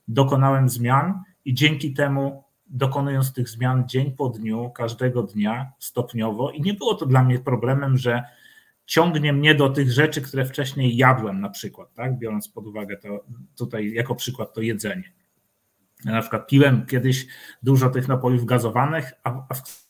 Dokonałem 0.08 0.68
zmian 0.68 1.22
i 1.44 1.54
dzięki 1.54 1.94
temu, 1.94 2.44
dokonując 2.66 3.32
tych 3.32 3.48
zmian 3.48 3.88
dzień 3.88 4.12
po 4.12 4.28
dniu, 4.28 4.70
każdego 4.70 5.22
dnia 5.22 5.72
stopniowo, 5.78 6.50
i 6.50 6.62
nie 6.62 6.74
było 6.74 6.94
to 6.94 7.06
dla 7.06 7.24
mnie 7.24 7.38
problemem, 7.38 7.96
że 7.96 8.22
ciągnie 8.86 9.32
mnie 9.32 9.54
do 9.54 9.68
tych 9.68 9.92
rzeczy, 9.92 10.20
które 10.22 10.44
wcześniej 10.44 10.96
jadłem, 10.96 11.40
na 11.40 11.50
przykład, 11.50 11.94
tak? 11.94 12.18
biorąc 12.18 12.48
pod 12.48 12.66
uwagę 12.66 12.96
to 12.96 13.24
tutaj 13.56 13.92
jako 13.92 14.14
przykład 14.14 14.54
to 14.54 14.60
jedzenie 14.60 15.12
na 16.12 16.20
przykład 16.20 16.46
piłem 16.46 16.86
kiedyś 16.86 17.26
dużo 17.62 17.90
tych 17.90 18.08
napojów 18.08 18.44
gazowanych, 18.44 19.12
a, 19.24 19.30
w 19.54 19.86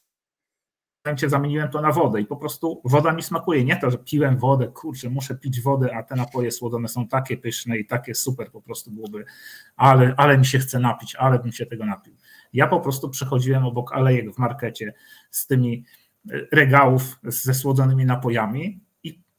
momencie 1.05 1.29
zamieniłem 1.29 1.69
to 1.69 1.81
na 1.81 1.93
wodę 1.93 2.21
i 2.21 2.27
po 2.27 2.37
prostu 2.37 2.83
woda 2.85 3.13
mi 3.13 3.23
smakuje. 3.23 3.65
Nie 3.65 3.77
to, 3.77 3.91
że 3.91 3.99
piłem 3.99 4.39
wodę, 4.39 4.69
kurczę, 4.69 5.11
muszę 5.11 5.35
pić 5.35 5.61
wodę, 5.61 5.97
a 5.97 6.03
te 6.03 6.17
napoje 6.17 6.51
słodzone 6.51 6.89
są 6.89 7.09
takie 7.09 7.37
pyszne 7.37 7.79
i 7.79 7.87
takie 7.87 8.15
super 8.15 8.51
po 8.51 8.63
prostu 8.63 8.91
byłoby, 8.91 9.25
ale, 9.77 10.15
ale 10.17 10.39
mi 10.39 10.47
się 10.47 10.59
chce 10.59 10.79
napić, 10.79 11.15
ale 11.15 11.39
bym 11.39 11.53
się 11.53 11.67
tego 11.67 11.87
napił. 11.87 12.17
Ja 12.53 12.67
po 12.67 12.81
prostu 12.81 13.11
przechodziłem 13.11 13.65
obok 13.65 13.93
alejek 13.93 14.35
w 14.35 14.39
markecie 14.39 14.95
z 15.31 15.47
tymi 15.47 15.85
regałów 16.53 17.19
ze 17.23 17.55
słodzonymi 17.55 18.07
napojami 18.07 18.86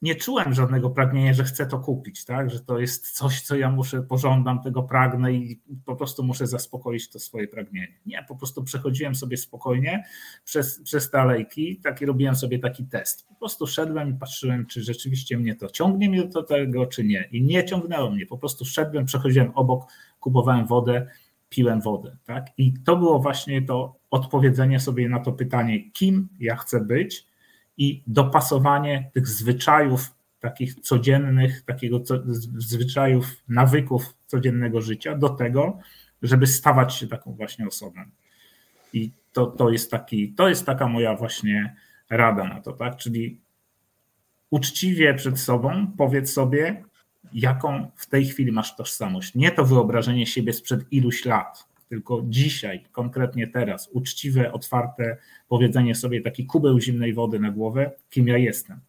nie 0.02 0.16
czułem 0.16 0.54
żadnego 0.54 0.90
pragnienia, 0.90 1.34
że 1.34 1.44
chcę 1.44 1.66
to 1.66 1.80
kupić, 1.80 2.26
tak? 2.26 2.50
że 2.50 2.60
to 2.60 2.80
jest 2.80 3.12
coś, 3.12 3.42
co 3.42 3.56
ja 3.56 3.72
muszę, 3.72 4.02
pożądam, 4.02 4.62
tego 4.62 4.84
pragnę 4.84 5.34
i 5.34 5.62
po 5.86 5.96
prostu 5.96 6.24
muszę 6.24 6.48
zaspokoić 6.48 7.10
to 7.10 7.20
swoje 7.20 7.48
pragnienie. 7.48 8.00
Nie, 8.06 8.26
po 8.28 8.36
prostu 8.36 8.64
przechodziłem 8.64 9.16
sobie 9.16 9.38
spokojnie 9.38 10.04
przez, 10.46 10.82
przez 10.84 11.10
te 11.10 11.22
alejki, 11.22 11.80
taki, 11.84 12.06
robiłem 12.06 12.36
sobie 12.36 12.60
taki 12.60 12.86
test. 12.86 13.28
Po 13.28 13.36
prostu 13.36 13.68
szedłem 13.68 14.10
i 14.10 14.20
patrzyłem, 14.20 14.66
czy 14.66 14.84
rzeczywiście 14.84 15.38
mnie 15.38 15.56
to 15.56 15.68
ciągnie 15.68 16.10
mnie 16.10 16.24
do 16.24 16.44
tego, 16.44 16.86
czy 16.86 17.04
nie. 17.04 17.30
I 17.32 17.42
nie 17.42 17.66
ciągnęło 17.66 18.12
mnie, 18.12 18.26
po 18.26 18.38
prostu 18.38 18.66
szedłem, 18.66 19.06
przechodziłem 19.06 19.52
obok, 19.56 19.86
kupowałem 20.20 20.68
wodę, 20.68 21.08
piłem 21.50 21.82
wodę. 21.82 22.18
Tak? 22.26 22.48
I 22.58 22.74
to 22.86 22.98
było 22.98 23.20
właśnie 23.20 23.62
to 23.62 24.00
odpowiedzenie 24.12 24.80
sobie 24.80 25.10
na 25.10 25.20
to 25.20 25.32
pytanie, 25.32 25.92
kim 25.92 26.28
ja 26.40 26.56
chcę 26.56 26.82
być, 26.82 27.28
i 27.78 28.04
dopasowanie 28.08 29.12
tych 29.14 29.28
zwyczajów 29.28 30.18
takich 30.40 30.76
codziennych, 30.76 31.62
takiego 31.62 32.04
zwyczajów, 32.58 33.26
nawyków 33.48 34.14
codziennego 34.28 34.82
życia 34.82 35.16
do 35.16 35.30
tego, 35.30 35.80
żeby 36.22 36.48
stawać 36.48 36.96
się 36.96 37.08
taką 37.08 37.34
właśnie 37.34 37.68
osobą. 37.68 38.02
I 38.94 39.12
to, 39.34 39.46
to, 39.46 39.70
jest, 39.70 39.92
taki, 39.92 40.34
to 40.34 40.50
jest 40.50 40.66
taka 40.66 40.88
moja 40.88 41.16
właśnie 41.16 41.76
rada 42.10 42.44
na 42.44 42.62
to, 42.62 42.74
tak? 42.74 42.98
Czyli 42.98 43.42
uczciwie 44.50 45.14
przed 45.14 45.40
sobą 45.40 45.88
powiedz 45.98 46.34
sobie, 46.34 46.84
jaką 47.34 47.92
w 47.96 48.06
tej 48.06 48.26
chwili 48.26 48.52
masz 48.52 48.76
tożsamość. 48.76 49.36
Nie 49.36 49.52
to 49.52 49.66
wyobrażenie 49.66 50.26
siebie 50.26 50.54
sprzed 50.54 50.94
iluś 50.94 51.26
lat, 51.26 51.67
tylko 51.90 52.22
dzisiaj, 52.26 52.86
konkretnie 52.92 53.48
teraz, 53.48 53.90
uczciwe, 53.92 54.52
otwarte 54.52 55.18
powiedzenie 55.48 55.96
sobie 55.96 56.22
taki 56.22 56.46
kubeł 56.46 56.80
zimnej 56.80 57.14
wody 57.14 57.40
na 57.40 57.52
głowę, 57.52 57.92
kim 58.10 58.28
ja 58.28 58.38
jestem. 58.38 58.80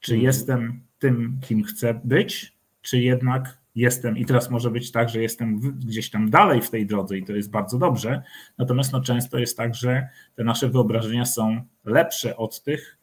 Czy 0.00 0.12
mhm. 0.12 0.26
jestem 0.26 0.80
tym, 0.98 1.40
kim 1.42 1.64
chcę 1.64 2.00
być, 2.04 2.52
czy 2.82 3.02
jednak 3.02 3.58
jestem, 3.74 4.18
i 4.18 4.26
teraz 4.26 4.50
może 4.50 4.70
być 4.70 4.92
tak, 4.92 5.08
że 5.08 5.22
jestem 5.22 5.60
gdzieś 5.60 6.10
tam 6.10 6.30
dalej 6.30 6.62
w 6.62 6.70
tej 6.70 6.86
drodze 6.86 7.18
i 7.18 7.24
to 7.24 7.32
jest 7.32 7.50
bardzo 7.50 7.78
dobrze, 7.78 8.22
natomiast 8.58 8.92
no 8.92 9.00
często 9.00 9.38
jest 9.38 9.56
tak, 9.56 9.74
że 9.74 10.08
te 10.34 10.44
nasze 10.44 10.68
wyobrażenia 10.68 11.24
są 11.24 11.62
lepsze 11.84 12.36
od 12.36 12.62
tych, 12.62 12.98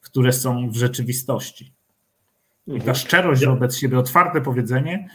które 0.00 0.32
są 0.32 0.70
w 0.70 0.76
rzeczywistości. 0.76 1.72
I 2.66 2.72
ta 2.72 2.76
mhm. 2.76 2.94
szczerość 2.94 3.46
wobec 3.46 3.76
siebie, 3.76 3.98
otwarte 3.98 4.40
powiedzenie 4.40 5.08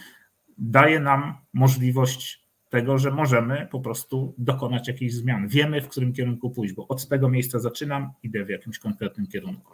daje 0.58 1.00
nam 1.00 1.38
możliwość 1.54 2.45
tego, 2.70 2.98
że 2.98 3.12
możemy 3.12 3.68
po 3.72 3.80
prostu 3.80 4.34
dokonać 4.38 4.88
jakiejś 4.88 5.14
zmian. 5.14 5.48
Wiemy, 5.48 5.82
w 5.82 5.88
którym 5.88 6.14
kierunku 6.14 6.50
pójść, 6.50 6.74
bo 6.74 6.88
od 6.88 7.08
tego 7.08 7.30
miejsca 7.30 7.60
zaczynam, 7.60 8.10
idę 8.24 8.46
w 8.46 8.50
jakimś 8.50 8.80
konkretnym 8.80 9.28
kierunku. 9.28 9.74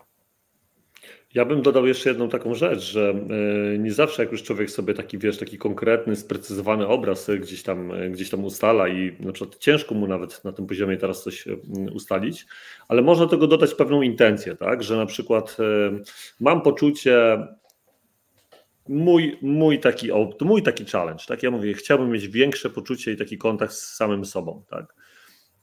Ja 1.33 1.45
bym 1.45 1.61
dodał 1.61 1.87
jeszcze 1.87 2.09
jedną 2.09 2.29
taką 2.29 2.55
rzecz, 2.55 2.79
że 2.79 3.13
e, 3.73 3.77
nie 3.77 3.93
zawsze 3.93 4.23
jak 4.23 4.31
już 4.31 4.43
człowiek 4.43 4.71
sobie 4.71 4.93
taki, 4.93 5.17
wiesz, 5.17 5.37
taki 5.37 5.57
konkretny, 5.57 6.15
sprecyzowany 6.15 6.87
obraz 6.87 7.29
gdzieś 7.39 7.63
tam, 7.63 7.91
e, 7.91 8.09
gdzieś 8.09 8.29
tam 8.29 8.45
ustala 8.45 8.87
i 8.87 9.15
na 9.19 9.31
przykład 9.31 9.57
ciężko 9.57 9.95
mu 9.95 10.07
nawet 10.07 10.43
na 10.43 10.51
tym 10.51 10.67
poziomie 10.67 10.97
teraz 10.97 11.23
coś 11.23 11.47
e, 11.47 11.55
ustalić, 11.93 12.45
ale 12.87 13.01
można 13.01 13.27
tego 13.27 13.47
dodać 13.47 13.73
pewną 13.73 14.01
intencję, 14.01 14.55
tak, 14.55 14.83
że 14.83 14.97
na 14.97 15.05
przykład 15.05 15.57
mam 16.39 16.61
poczucie, 16.61 17.37
mój, 18.89 19.37
mój, 19.41 19.79
taki, 19.79 20.09
mój 20.41 20.63
taki 20.63 20.85
challenge, 20.85 21.23
tak, 21.27 21.43
ja 21.43 21.51
mówię, 21.51 21.73
chciałbym 21.73 22.11
mieć 22.11 22.27
większe 22.27 22.69
poczucie 22.69 23.11
i 23.11 23.17
taki 23.17 23.37
kontakt 23.37 23.73
z 23.73 23.95
samym 23.95 24.25
sobą, 24.25 24.63
tak, 24.69 24.95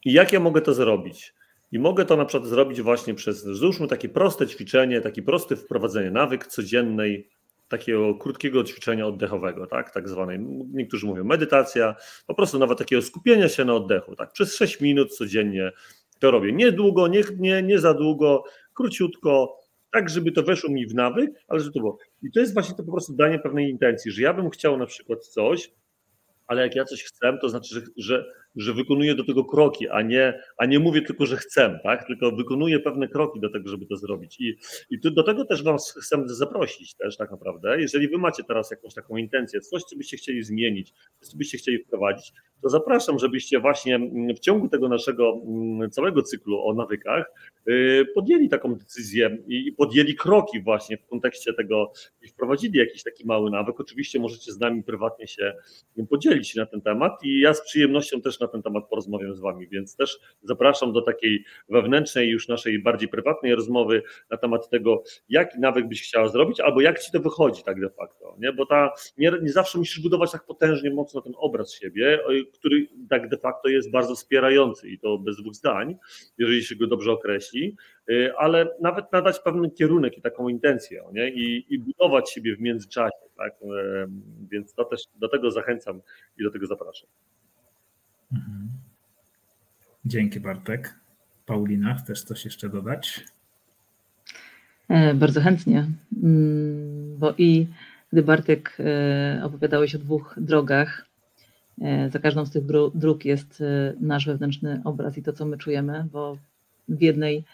i 0.04 0.12
jak 0.12 0.32
ja 0.32 0.40
mogę 0.40 0.60
to 0.60 0.74
zrobić? 0.74 1.34
I 1.72 1.78
mogę 1.78 2.04
to 2.04 2.16
na 2.16 2.24
przykład 2.24 2.48
zrobić 2.48 2.82
właśnie 2.82 3.14
przez, 3.14 3.42
załóżmy 3.42 3.88
takie 3.88 4.08
proste 4.08 4.46
ćwiczenie, 4.46 5.00
takie 5.00 5.22
proste 5.22 5.56
wprowadzenie 5.56 6.10
nawyk 6.10 6.46
codziennej, 6.46 7.28
takiego 7.68 8.14
krótkiego 8.14 8.64
ćwiczenia 8.64 9.06
oddechowego, 9.06 9.66
tak, 9.66 9.90
tak 9.90 10.08
zwanej, 10.08 10.38
niektórzy 10.72 11.06
mówią 11.06 11.24
medytacja, 11.24 11.94
po 12.26 12.34
prostu 12.34 12.58
nawet 12.58 12.78
takiego 12.78 13.02
skupienia 13.02 13.48
się 13.48 13.64
na 13.64 13.74
oddechu, 13.74 14.16
tak, 14.16 14.32
przez 14.32 14.56
6 14.56 14.80
minut 14.80 15.16
codziennie 15.16 15.72
to 16.18 16.30
robię. 16.30 16.52
Nie 16.52 16.72
długo, 16.72 17.08
nie, 17.08 17.22
nie, 17.38 17.62
nie 17.62 17.78
za 17.78 17.94
długo, 17.94 18.44
króciutko, 18.74 19.58
tak, 19.92 20.10
żeby 20.10 20.32
to 20.32 20.42
weszło 20.42 20.70
mi 20.70 20.86
w 20.86 20.94
nawyk, 20.94 21.30
ale 21.48 21.60
żeby 21.60 21.72
to 21.72 21.80
było. 21.80 21.98
I 22.22 22.32
to 22.32 22.40
jest 22.40 22.54
właśnie 22.54 22.74
to 22.74 22.82
po 22.82 22.92
prostu 22.92 23.12
danie 23.12 23.38
pewnej 23.38 23.70
intencji, 23.70 24.10
że 24.10 24.22
ja 24.22 24.34
bym 24.34 24.50
chciał 24.50 24.76
na 24.76 24.86
przykład 24.86 25.26
coś, 25.26 25.72
ale 26.46 26.62
jak 26.62 26.74
ja 26.74 26.84
coś 26.84 27.04
chcę, 27.04 27.38
to 27.40 27.48
znaczy, 27.48 27.74
że, 27.74 27.82
że 27.96 28.24
że 28.58 28.74
wykonuję 28.74 29.14
do 29.14 29.24
tego 29.24 29.44
kroki, 29.44 29.88
a 29.88 30.02
nie, 30.02 30.40
a 30.56 30.66
nie 30.66 30.78
mówię 30.78 31.02
tylko, 31.02 31.26
że 31.26 31.36
chcę, 31.36 31.80
tak? 31.82 32.06
tylko 32.06 32.32
wykonuję 32.32 32.80
pewne 32.80 33.08
kroki 33.08 33.40
do 33.40 33.50
tego, 33.50 33.68
żeby 33.68 33.86
to 33.86 33.96
zrobić. 33.96 34.40
I, 34.40 34.56
i 34.90 35.00
do 35.00 35.22
tego 35.22 35.44
też 35.44 35.62
Was 35.62 35.94
chcę 36.02 36.22
zaprosić 36.26 36.94
też 36.94 37.16
tak 37.16 37.30
naprawdę. 37.30 37.80
Jeżeli 37.80 38.08
Wy 38.08 38.18
macie 38.18 38.44
teraz 38.44 38.70
jakąś 38.70 38.94
taką 38.94 39.16
intencję, 39.16 39.60
coś, 39.60 39.82
co 39.82 39.96
byście 39.96 40.16
chcieli 40.16 40.42
zmienić, 40.42 40.92
coś, 41.20 41.28
co 41.28 41.36
byście 41.36 41.58
chcieli 41.58 41.78
wprowadzić, 41.78 42.32
to 42.62 42.68
zapraszam, 42.68 43.18
żebyście 43.18 43.60
właśnie 43.60 44.00
w 44.36 44.38
ciągu 44.38 44.68
tego 44.68 44.88
naszego 44.88 45.40
mm, 45.46 45.90
całego 45.90 46.22
cyklu 46.22 46.62
o 46.64 46.74
nawykach 46.74 47.32
y, 47.68 48.06
podjęli 48.14 48.48
taką 48.48 48.74
decyzję 48.74 49.38
i 49.46 49.72
podjęli 49.72 50.14
kroki 50.14 50.62
właśnie 50.62 50.96
w 50.96 51.06
kontekście 51.06 51.52
tego 51.54 51.92
i 52.22 52.28
wprowadzili 52.28 52.78
jakiś 52.78 53.02
taki 53.02 53.26
mały 53.26 53.50
nawyk. 53.50 53.80
Oczywiście 53.80 54.20
możecie 54.20 54.52
z 54.52 54.58
nami 54.58 54.82
prywatnie 54.82 55.26
się 55.26 55.54
podzielić 56.10 56.54
na 56.54 56.66
ten 56.66 56.80
temat 56.80 57.12
i 57.24 57.40
ja 57.40 57.54
z 57.54 57.64
przyjemnością 57.64 58.20
też 58.20 58.40
na 58.40 58.47
ten 58.48 58.62
temat 58.62 58.88
porozmawiam 58.88 59.34
z 59.34 59.40
Wami, 59.40 59.68
więc 59.68 59.96
też 59.96 60.18
zapraszam 60.42 60.92
do 60.92 61.02
takiej 61.02 61.44
wewnętrznej, 61.68 62.28
już 62.28 62.48
naszej 62.48 62.82
bardziej 62.82 63.08
prywatnej 63.08 63.54
rozmowy 63.54 64.02
na 64.30 64.36
temat 64.36 64.70
tego, 64.70 65.02
jaki 65.28 65.60
nawyk 65.60 65.88
byś 65.88 66.02
chciała 66.02 66.28
zrobić, 66.28 66.60
albo 66.60 66.80
jak 66.80 66.98
Ci 66.98 67.12
to 67.12 67.20
wychodzi 67.20 67.62
tak 67.62 67.80
de 67.80 67.90
facto, 67.90 68.36
nie? 68.38 68.52
bo 68.52 68.66
ta, 68.66 68.92
nie, 69.18 69.32
nie 69.42 69.52
zawsze 69.52 69.78
musisz 69.78 70.00
budować 70.00 70.32
tak 70.32 70.46
potężnie 70.46 70.90
mocno 70.90 71.20
ten 71.20 71.32
obraz 71.36 71.74
siebie, 71.74 72.20
który 72.54 72.86
tak 73.10 73.28
de 73.28 73.36
facto 73.36 73.68
jest 73.68 73.90
bardzo 73.90 74.14
wspierający 74.14 74.88
i 74.88 74.98
to 74.98 75.18
bez 75.18 75.36
dwóch 75.36 75.54
zdań, 75.54 75.96
jeżeli 76.38 76.64
się 76.64 76.76
go 76.76 76.86
dobrze 76.86 77.12
określi, 77.12 77.76
y, 78.10 78.32
ale 78.36 78.76
nawet 78.80 79.12
nadać 79.12 79.40
pewien 79.40 79.70
kierunek 79.70 80.18
i 80.18 80.22
taką 80.22 80.48
intencję 80.48 80.98
nie? 81.12 81.30
I, 81.30 81.74
i 81.74 81.78
budować 81.78 82.30
siebie 82.30 82.56
w 82.56 82.60
międzyczasie. 82.60 83.28
Tak? 83.36 83.52
Więc 84.50 84.74
to 84.74 84.84
też 84.84 85.02
do 85.14 85.28
tego 85.28 85.50
zachęcam 85.50 86.00
i 86.38 86.44
do 86.44 86.50
tego 86.50 86.66
zapraszam. 86.66 87.08
Mhm. 88.32 88.68
Dzięki 90.04 90.40
Bartek. 90.40 90.94
Paulina, 91.46 91.94
chcesz 91.94 92.22
coś 92.22 92.44
jeszcze 92.44 92.68
dodać? 92.68 93.24
E, 94.88 95.14
bardzo 95.14 95.40
chętnie, 95.40 95.86
mm, 96.22 97.16
bo 97.18 97.34
i 97.38 97.66
gdy 98.12 98.22
Bartek 98.22 98.78
e, 98.80 99.40
opowiadałeś 99.44 99.94
o 99.94 99.98
dwóch 99.98 100.34
drogach, 100.40 101.06
e, 101.80 102.10
za 102.10 102.18
każdą 102.18 102.46
z 102.46 102.50
tych 102.50 102.62
dróg 102.94 103.24
jest 103.24 103.62
nasz 104.00 104.26
wewnętrzny 104.26 104.80
obraz 104.84 105.18
i 105.18 105.22
to, 105.22 105.32
co 105.32 105.46
my 105.46 105.58
czujemy, 105.58 106.06
bo 106.12 106.38
w 106.88 107.02
jednej 107.02 107.44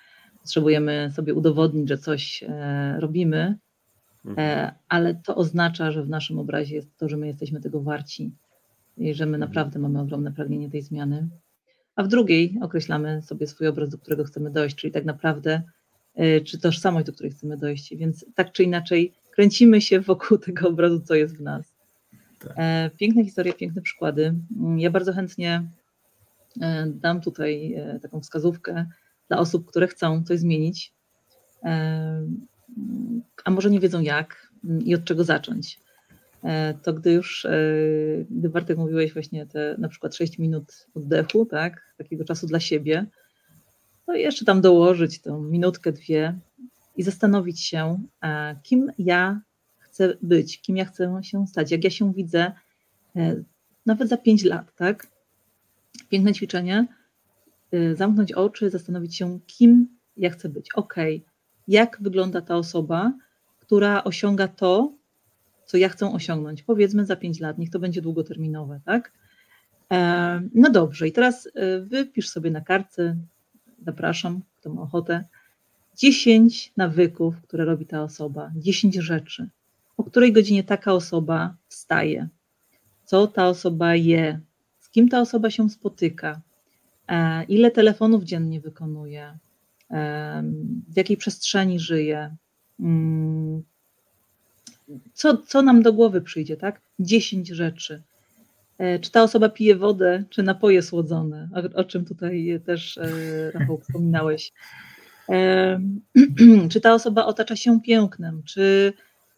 potrzebujemy 0.43 1.11
sobie 1.15 1.35
udowodnić, 1.35 1.89
że 1.89 1.99
coś 1.99 2.45
robimy, 2.99 3.57
mhm. 4.25 4.73
ale 4.89 5.15
to 5.15 5.37
oznacza, 5.37 5.91
że 5.91 6.03
w 6.03 6.09
naszym 6.09 6.39
obrazie 6.39 6.77
jest 6.77 6.97
to, 6.97 7.09
że 7.09 7.17
my 7.17 7.27
jesteśmy 7.27 7.61
tego 7.61 7.81
warci 7.81 8.31
i 8.97 9.15
że 9.15 9.27
my 9.27 9.39
naprawdę 9.39 9.79
mamy 9.79 10.01
ogromne 10.01 10.33
pragnienie 10.33 10.71
tej 10.71 10.83
zmiany. 10.83 11.29
A 11.97 12.03
w 12.03 12.09
drugiej 12.09 12.59
określamy 12.63 13.23
sobie 13.23 13.47
swój 13.47 13.67
obraz, 13.67 13.91
do 13.91 13.99
którego 13.99 14.25
chcemy 14.25 14.51
dojść, 14.51 14.77
czyli 14.77 14.93
tak 14.93 15.05
naprawdę, 15.05 15.63
y, 16.21 16.41
czy 16.41 16.59
tożsamość, 16.59 17.07
do 17.07 17.13
której 17.13 17.33
chcemy 17.33 17.57
dojść. 17.57 17.97
Więc 17.97 18.27
tak 18.35 18.53
czy 18.53 18.63
inaczej 18.63 19.13
kręcimy 19.31 19.81
się 19.81 20.01
wokół 20.01 20.39
tego 20.47 20.69
obrazu, 20.69 21.01
co 21.01 21.15
jest 21.15 21.37
w 21.37 21.41
nas. 21.41 21.75
Tak. 22.39 22.53
E, 22.57 22.91
piękne 22.99 23.25
historie, 23.25 23.53
piękne 23.53 23.83
przykłady. 23.83 24.35
Mm, 24.57 24.81
ja 24.81 24.91
bardzo 24.91 25.13
chętnie 25.13 25.69
e, 26.61 26.87
dam 26.87 27.21
tutaj 27.21 27.75
e, 27.75 28.01
taką 28.01 28.21
wskazówkę 28.21 28.87
dla 29.29 29.39
osób, 29.39 29.67
które 29.67 29.87
chcą 29.89 30.25
coś 30.25 30.39
zmienić, 30.39 30.93
a 33.45 33.51
może 33.51 33.71
nie 33.71 33.81
wiedzą 33.81 34.01
jak 34.01 34.53
i 34.85 34.95
od 34.95 35.05
czego 35.05 35.25
zacząć. 35.25 35.81
E, 36.45 36.75
to 36.75 36.93
gdy 36.93 37.13
już, 37.13 37.45
e, 37.45 37.51
gdy 38.31 38.49
Bartek 38.49 38.79
mówiłeś 38.79 39.13
właśnie 39.13 39.47
te 39.47 39.77
na 39.79 39.89
przykład 39.89 40.15
6 40.15 40.39
minut 40.39 40.87
oddechu, 40.95 41.47
tak, 41.47 41.95
takiego 41.99 42.25
czasu 42.25 42.47
dla 42.47 42.61
siebie, 42.61 43.07
to 44.07 44.15
jeszcze 44.15 44.45
tam 44.45 44.61
dołożyć 44.61 45.21
tą 45.21 45.43
minutkę, 45.43 45.93
dwie 45.93 46.39
i 46.97 47.03
zastanowić 47.03 47.61
się, 47.61 48.03
kim 48.63 48.93
ja 48.99 49.41
chcę 49.79 50.17
być, 50.23 50.61
kim 50.61 50.77
ja 50.77 50.85
chcę 50.85 51.21
się 51.23 51.47
stać, 51.47 51.71
jak 51.71 51.85
ja 51.85 51.91
się 51.91 52.13
widzę 52.13 52.53
e, 53.17 53.43
nawet 53.87 54.09
za 54.09 54.17
5 54.17 54.45
lat, 54.45 54.75
tak? 54.77 55.07
Piękne 56.09 56.33
ćwiczenie, 56.33 56.87
zamknąć 57.95 58.33
oczy, 58.33 58.71
zastanowić 58.71 59.17
się, 59.17 59.39
kim 59.47 59.89
ja 60.17 60.31
chcę 60.31 60.49
być. 60.49 60.69
Ok, 60.75 60.95
jak 61.69 61.99
wygląda 62.01 62.41
ta 62.41 62.57
osoba, 62.57 63.13
która 63.61 64.05
osiąga 64.05 64.49
to, 64.49 64.93
co 65.67 65.77
ja 65.77 65.89
chcę 65.89 66.13
osiągnąć, 66.13 66.63
powiedzmy 66.63 67.07
za 67.07 67.17
5 67.17 67.41
lat, 67.41 67.59
niech 67.59 67.71
to 67.71 67.79
będzie 67.79 68.03
długoterminowe, 68.03 68.81
tak? 68.85 69.13
E, 69.93 70.43
no 70.55 70.71
dobrze, 70.71 71.09
i 71.09 71.13
teraz 71.13 71.49
e, 71.55 71.81
wypisz 71.81 72.29
sobie 72.29 72.51
na 72.51 72.61
kartce, 72.61 73.17
zapraszam, 73.87 74.41
kto 74.61 74.75
ma 74.75 74.83
ochotę, 74.83 75.25
10 75.97 76.73
nawyków, 76.77 77.43
które 77.43 77.65
robi 77.65 77.87
ta 77.87 78.03
osoba, 78.03 78.51
10 78.57 78.95
rzeczy, 78.95 79.49
o 79.97 80.05
której 80.05 80.33
godzinie 80.33 80.65
taka 80.65 80.93
osoba 80.93 81.57
wstaje, 81.69 82.29
co 83.05 83.27
ta 83.27 83.49
osoba 83.49 83.95
je, 83.95 84.41
z 84.81 84.91
kim 84.91 85.09
ta 85.09 85.21
osoba 85.21 85.51
się 85.51 85.71
spotyka, 85.71 86.41
e, 87.09 87.45
ile 87.45 87.71
telefonów 87.71 88.25
dziennie 88.25 88.61
wykonuje, 88.61 89.39
w 90.89 90.97
jakiej 90.97 91.17
przestrzeni 91.17 91.81
żyje, 91.81 92.37
mm, 92.81 93.63
co, 95.13 95.37
co 95.37 95.63
nam 95.63 95.83
do 95.83 95.93
głowy 95.93 96.21
przyjdzie, 96.21 96.57
tak? 96.57 96.81
Dziesięć 96.99 97.49
rzeczy. 97.49 98.03
E, 98.79 98.99
czy 98.99 99.11
ta 99.11 99.23
osoba 99.23 99.49
pije 99.49 99.77
wodę, 99.77 100.25
czy 100.31 100.43
napoje 100.43 100.83
słodzone, 100.83 101.49
o, 101.55 101.81
o 101.81 101.85
czym 101.85 102.05
tutaj 102.05 102.61
też 102.67 102.99
e, 102.99 103.51
Rafał 103.51 103.79
wspominałeś. 103.79 104.53
E, 105.29 105.81
czy 106.71 106.81
ta 106.81 106.95
osoba 106.95 107.27
otacza 107.27 107.57
się 107.57 107.81
pięknem, 107.81 108.43
czy 108.43 108.93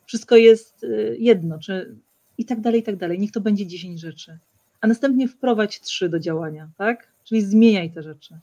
wszystko 0.06 0.36
jest 0.36 0.86
jedno, 1.18 1.58
czy 1.58 1.96
i 2.38 2.44
tak 2.44 2.60
dalej, 2.60 2.80
i 2.80 2.82
tak 2.82 2.96
dalej. 2.96 3.18
Niech 3.18 3.32
to 3.32 3.40
będzie 3.40 3.66
dziesięć 3.66 4.00
rzeczy. 4.00 4.38
A 4.80 4.86
następnie 4.86 5.28
wprowadź 5.28 5.80
trzy 5.80 6.08
do 6.08 6.20
działania, 6.20 6.70
tak? 6.78 7.08
Czyli 7.24 7.42
zmieniaj 7.42 7.90
te 7.90 8.02
rzeczy. 8.02 8.38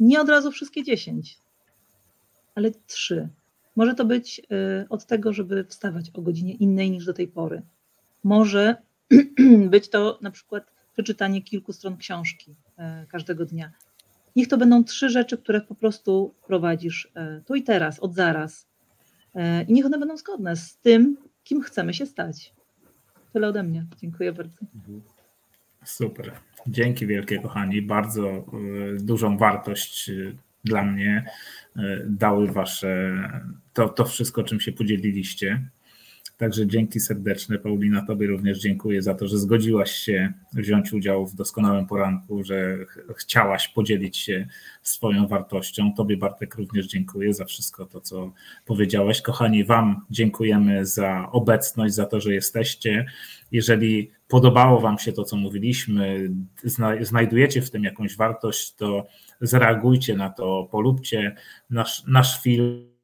Nie 0.00 0.20
od 0.20 0.28
razu 0.28 0.50
wszystkie 0.50 0.82
dziesięć, 0.82 1.38
ale 2.54 2.70
trzy. 2.86 3.28
Może 3.76 3.94
to 3.94 4.04
być 4.04 4.40
y, 4.40 4.88
od 4.88 5.06
tego, 5.06 5.32
żeby 5.32 5.64
wstawać 5.64 6.10
o 6.14 6.22
godzinie 6.22 6.54
innej 6.54 6.90
niż 6.90 7.04
do 7.04 7.14
tej 7.14 7.28
pory. 7.28 7.62
Może 8.24 8.76
być 9.70 9.88
to 9.88 10.18
na 10.22 10.30
przykład 10.30 10.72
przeczytanie 10.92 11.42
kilku 11.42 11.72
stron 11.72 11.96
książki 11.96 12.54
e, 12.78 13.06
każdego 13.08 13.44
dnia. 13.44 13.72
Niech 14.36 14.48
to 14.48 14.58
będą 14.58 14.84
trzy 14.84 15.10
rzeczy, 15.10 15.38
które 15.38 15.60
po 15.60 15.74
prostu 15.74 16.34
prowadzisz 16.46 17.08
e, 17.14 17.40
tu 17.46 17.54
i 17.54 17.62
teraz, 17.62 18.00
od 18.00 18.14
zaraz. 18.14 18.66
I 19.68 19.72
niech 19.72 19.86
one 19.86 19.98
będą 19.98 20.16
zgodne 20.16 20.56
z 20.56 20.78
tym, 20.78 21.16
kim 21.44 21.62
chcemy 21.62 21.94
się 21.94 22.06
stać. 22.06 22.52
Tyle 23.32 23.48
ode 23.48 23.62
mnie. 23.62 23.86
Dziękuję 24.00 24.32
bardzo. 24.32 24.66
Super. 25.84 26.32
Dzięki 26.66 27.06
wielkie, 27.06 27.38
kochani. 27.38 27.82
Bardzo 27.82 28.44
dużą 29.00 29.38
wartość 29.38 30.10
dla 30.64 30.82
mnie 30.84 31.24
e, 31.76 31.80
dały 32.06 32.52
wasze, 32.52 33.14
to, 33.72 33.88
to 33.88 34.04
wszystko, 34.04 34.42
czym 34.42 34.60
się 34.60 34.72
podzieliliście. 34.72 35.68
Także 36.38 36.66
dzięki 36.66 37.00
serdeczne. 37.00 37.58
Paulina, 37.58 38.06
Tobie 38.06 38.26
również 38.26 38.58
dziękuję 38.58 39.02
za 39.02 39.14
to, 39.14 39.28
że 39.28 39.38
zgodziłaś 39.38 39.90
się 39.90 40.32
wziąć 40.52 40.92
udział 40.92 41.26
w 41.26 41.34
doskonałym 41.34 41.86
poranku, 41.86 42.44
że 42.44 42.76
ch- 42.86 42.98
chciałaś 43.16 43.68
podzielić 43.68 44.16
się 44.16 44.46
swoją 44.82 45.26
wartością. 45.26 45.92
Tobie, 45.96 46.16
Bartek, 46.16 46.54
również 46.54 46.86
dziękuję 46.86 47.34
za 47.34 47.44
wszystko 47.44 47.86
to, 47.86 48.00
co 48.00 48.32
powiedziałeś. 48.64 49.22
Kochani, 49.22 49.64
Wam 49.64 50.00
dziękujemy 50.10 50.86
za 50.86 51.28
obecność, 51.32 51.94
za 51.94 52.06
to, 52.06 52.20
że 52.20 52.34
jesteście. 52.34 53.06
Jeżeli 53.52 54.10
podobało 54.34 54.80
Wam 54.80 54.98
się 54.98 55.12
to, 55.12 55.24
co 55.24 55.36
mówiliśmy, 55.36 56.30
zna, 56.64 57.04
znajdujecie 57.04 57.62
w 57.62 57.70
tym 57.70 57.84
jakąś 57.84 58.16
wartość, 58.16 58.74
to 58.74 59.06
zareagujcie 59.40 60.16
na 60.16 60.30
to, 60.30 60.68
polubcie 60.70 61.34
nasz, 61.70 62.02
nasz 62.06 62.42
film. 62.42 62.94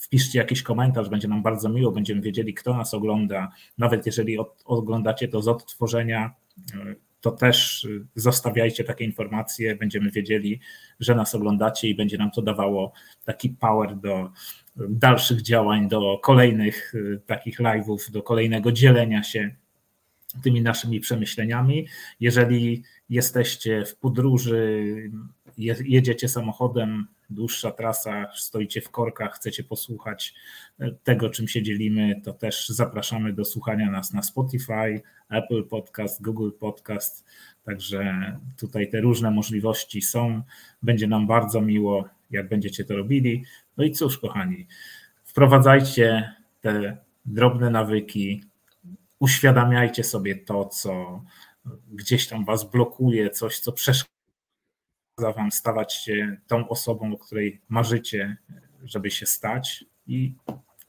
Wpiszcie 0.00 0.38
jakiś 0.38 0.62
komentarz, 0.62 1.08
będzie 1.08 1.28
nam 1.28 1.42
bardzo 1.42 1.68
miło, 1.68 1.92
będziemy 1.92 2.20
wiedzieli, 2.20 2.54
kto 2.54 2.76
nas 2.76 2.94
ogląda. 2.94 3.48
Nawet 3.78 4.06
jeżeli 4.06 4.38
od, 4.38 4.62
oglądacie 4.64 5.28
to 5.28 5.42
z 5.42 5.48
odtworzenia, 5.48 6.34
to 7.20 7.30
też 7.30 7.88
zostawiajcie 8.14 8.84
takie 8.84 9.04
informacje, 9.04 9.76
będziemy 9.76 10.10
wiedzieli, 10.10 10.60
że 11.00 11.14
nas 11.14 11.34
oglądacie 11.34 11.88
i 11.88 11.94
będzie 11.94 12.18
nam 12.18 12.30
to 12.30 12.42
dawało 12.42 12.92
taki 13.24 13.50
power 13.50 13.96
do 13.96 14.30
dalszych 14.76 15.42
działań, 15.42 15.88
do 15.88 16.18
kolejnych 16.22 16.94
y, 16.94 17.20
takich 17.26 17.60
live'ów, 17.60 18.10
do 18.10 18.22
kolejnego 18.22 18.72
dzielenia 18.72 19.22
się 19.22 19.59
tymi 20.42 20.62
naszymi 20.62 21.00
przemyśleniami. 21.00 21.86
Jeżeli 22.20 22.82
jesteście 23.10 23.84
w 23.84 23.96
podróży, 23.96 24.84
je- 25.58 25.76
jedziecie 25.84 26.28
samochodem, 26.28 27.06
dłuższa 27.30 27.70
trasa, 27.70 28.32
stoicie 28.36 28.80
w 28.80 28.90
korkach, 28.90 29.34
chcecie 29.34 29.64
posłuchać 29.64 30.34
e, 30.80 30.90
tego, 31.04 31.30
czym 31.30 31.48
się 31.48 31.62
dzielimy, 31.62 32.20
to 32.24 32.32
też 32.32 32.68
zapraszamy 32.68 33.32
do 33.32 33.44
słuchania 33.44 33.90
nas 33.90 34.12
na 34.12 34.22
Spotify, 34.22 35.02
Apple 35.30 35.64
Podcast, 35.64 36.22
Google 36.22 36.50
Podcast. 36.60 37.24
Także 37.64 38.36
tutaj 38.58 38.90
te 38.90 39.00
różne 39.00 39.30
możliwości 39.30 40.02
są. 40.02 40.42
Będzie 40.82 41.06
nam 41.06 41.26
bardzo 41.26 41.60
miło, 41.60 42.08
jak 42.30 42.48
będziecie 42.48 42.84
to 42.84 42.96
robili. 42.96 43.44
No 43.76 43.84
i 43.84 43.92
cóż, 43.92 44.18
kochani, 44.18 44.66
wprowadzajcie 45.24 46.34
te 46.60 46.96
drobne 47.26 47.70
nawyki, 47.70 48.44
uświadamiajcie 49.20 50.04
sobie 50.04 50.36
to, 50.36 50.64
co 50.64 51.22
gdzieś 51.92 52.28
tam 52.28 52.44
was 52.44 52.70
blokuje, 52.70 53.30
coś, 53.30 53.58
co 53.58 53.72
przeszkadza 53.72 54.10
wam 55.36 55.52
stawać 55.52 55.94
się 55.94 56.36
tą 56.46 56.68
osobą, 56.68 57.12
o 57.14 57.18
której 57.18 57.60
marzycie, 57.68 58.36
żeby 58.84 59.10
się 59.10 59.26
stać. 59.26 59.84
I 60.06 60.34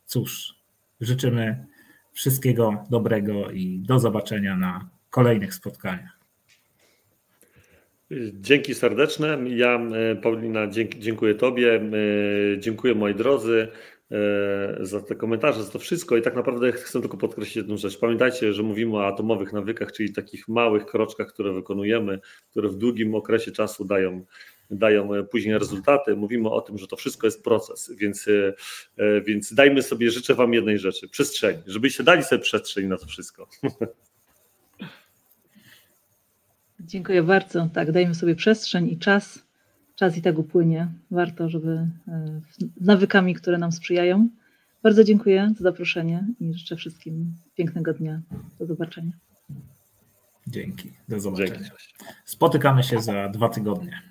cóż, 0.06 0.56
życzymy 1.02 1.66
wszystkiego 2.14 2.84
dobrego 2.90 3.52
i 3.52 3.80
do 3.80 4.00
zobaczenia 4.00 4.58
na 4.58 4.90
kolejnych 5.10 5.54
spotkaniach. 5.54 6.22
Dzięki 8.34 8.76
serdeczne. 8.76 9.38
Ja, 9.48 9.76
e, 9.76 10.16
Paulina, 10.16 10.68
dziękuję 11.00 11.36
Tobie, 11.36 11.76
e, 11.76 12.60
dziękuję 12.60 12.96
moi 12.96 13.16
drodzy 13.16 13.68
za 14.80 15.02
te 15.02 15.16
komentarze, 15.16 15.64
za 15.64 15.72
to 15.72 15.80
wszystko 15.80 16.18
i 16.18 16.22
tak 16.22 16.36
naprawdę 16.36 16.72
chcę 16.72 17.02
tylko 17.02 17.18
podkreślić 17.18 17.56
jedną 17.56 17.78
rzecz. 17.78 18.00
Pamiętajcie, 18.00 18.54
że 18.54 18.64
mówimy 18.64 18.98
o 18.98 19.08
atomowych 19.08 19.54
nawykach, 19.54 19.92
czyli 19.92 20.14
takich 20.14 20.48
małych 20.48 20.86
kroczkach, 20.86 21.28
które 21.28 21.54
wykonujemy, 21.54 22.20
które 22.50 22.70
w 22.70 22.76
długim 22.76 23.16
okresie 23.16 23.52
czasu 23.52 23.86
dają, 23.86 24.26
dają 24.72 25.10
później 25.32 25.58
rezultaty. 25.58 26.16
Mówimy 26.16 26.50
o 26.50 26.62
tym, 26.62 26.78
że 26.78 26.88
to 26.88 26.96
wszystko 26.96 27.28
jest 27.28 27.44
proces, 27.44 27.92
więc, 27.98 28.28
e, 28.98 29.22
więc 29.22 29.54
dajmy 29.54 29.84
sobie, 29.84 30.12
życzę 30.12 30.36
Wam 30.36 30.54
jednej 30.54 30.80
rzeczy, 30.80 31.10
przestrzeń, 31.10 31.58
żebyście 31.68 32.04
dali 32.04 32.24
sobie 32.24 32.42
przestrzeń 32.42 32.88
na 32.88 32.98
to 32.98 33.06
wszystko. 33.06 33.48
Dziękuję 36.80 37.24
bardzo. 37.24 37.70
Tak, 37.74 37.92
dajmy 37.92 38.16
sobie 38.16 38.36
przestrzeń 38.36 38.90
i 38.90 38.98
czas. 38.98 39.51
Czas 40.02 40.18
i 40.18 40.22
tak 40.22 40.40
upłynie. 40.40 40.88
Warto, 41.12 41.50
żeby 41.50 41.88
e, 42.08 42.42
z 42.52 42.86
nawykami, 42.86 43.34
które 43.34 43.58
nam 43.58 43.72
sprzyjają. 43.72 44.30
Bardzo 44.84 45.04
dziękuję 45.04 45.54
za 45.58 45.64
zaproszenie 45.64 46.28
i 46.40 46.54
życzę 46.54 46.76
wszystkim 46.76 47.36
pięknego 47.56 47.94
dnia. 47.94 48.22
Do 48.60 48.66
zobaczenia. 48.66 49.12
Dzięki. 50.48 50.92
Do 51.10 51.20
zobaczenia. 51.20 51.50
Dzięki. 51.50 51.72
Spotykamy 52.26 52.84
się 52.84 53.02
za 53.02 53.30
dwa 53.30 53.50
tygodnie. 53.50 54.11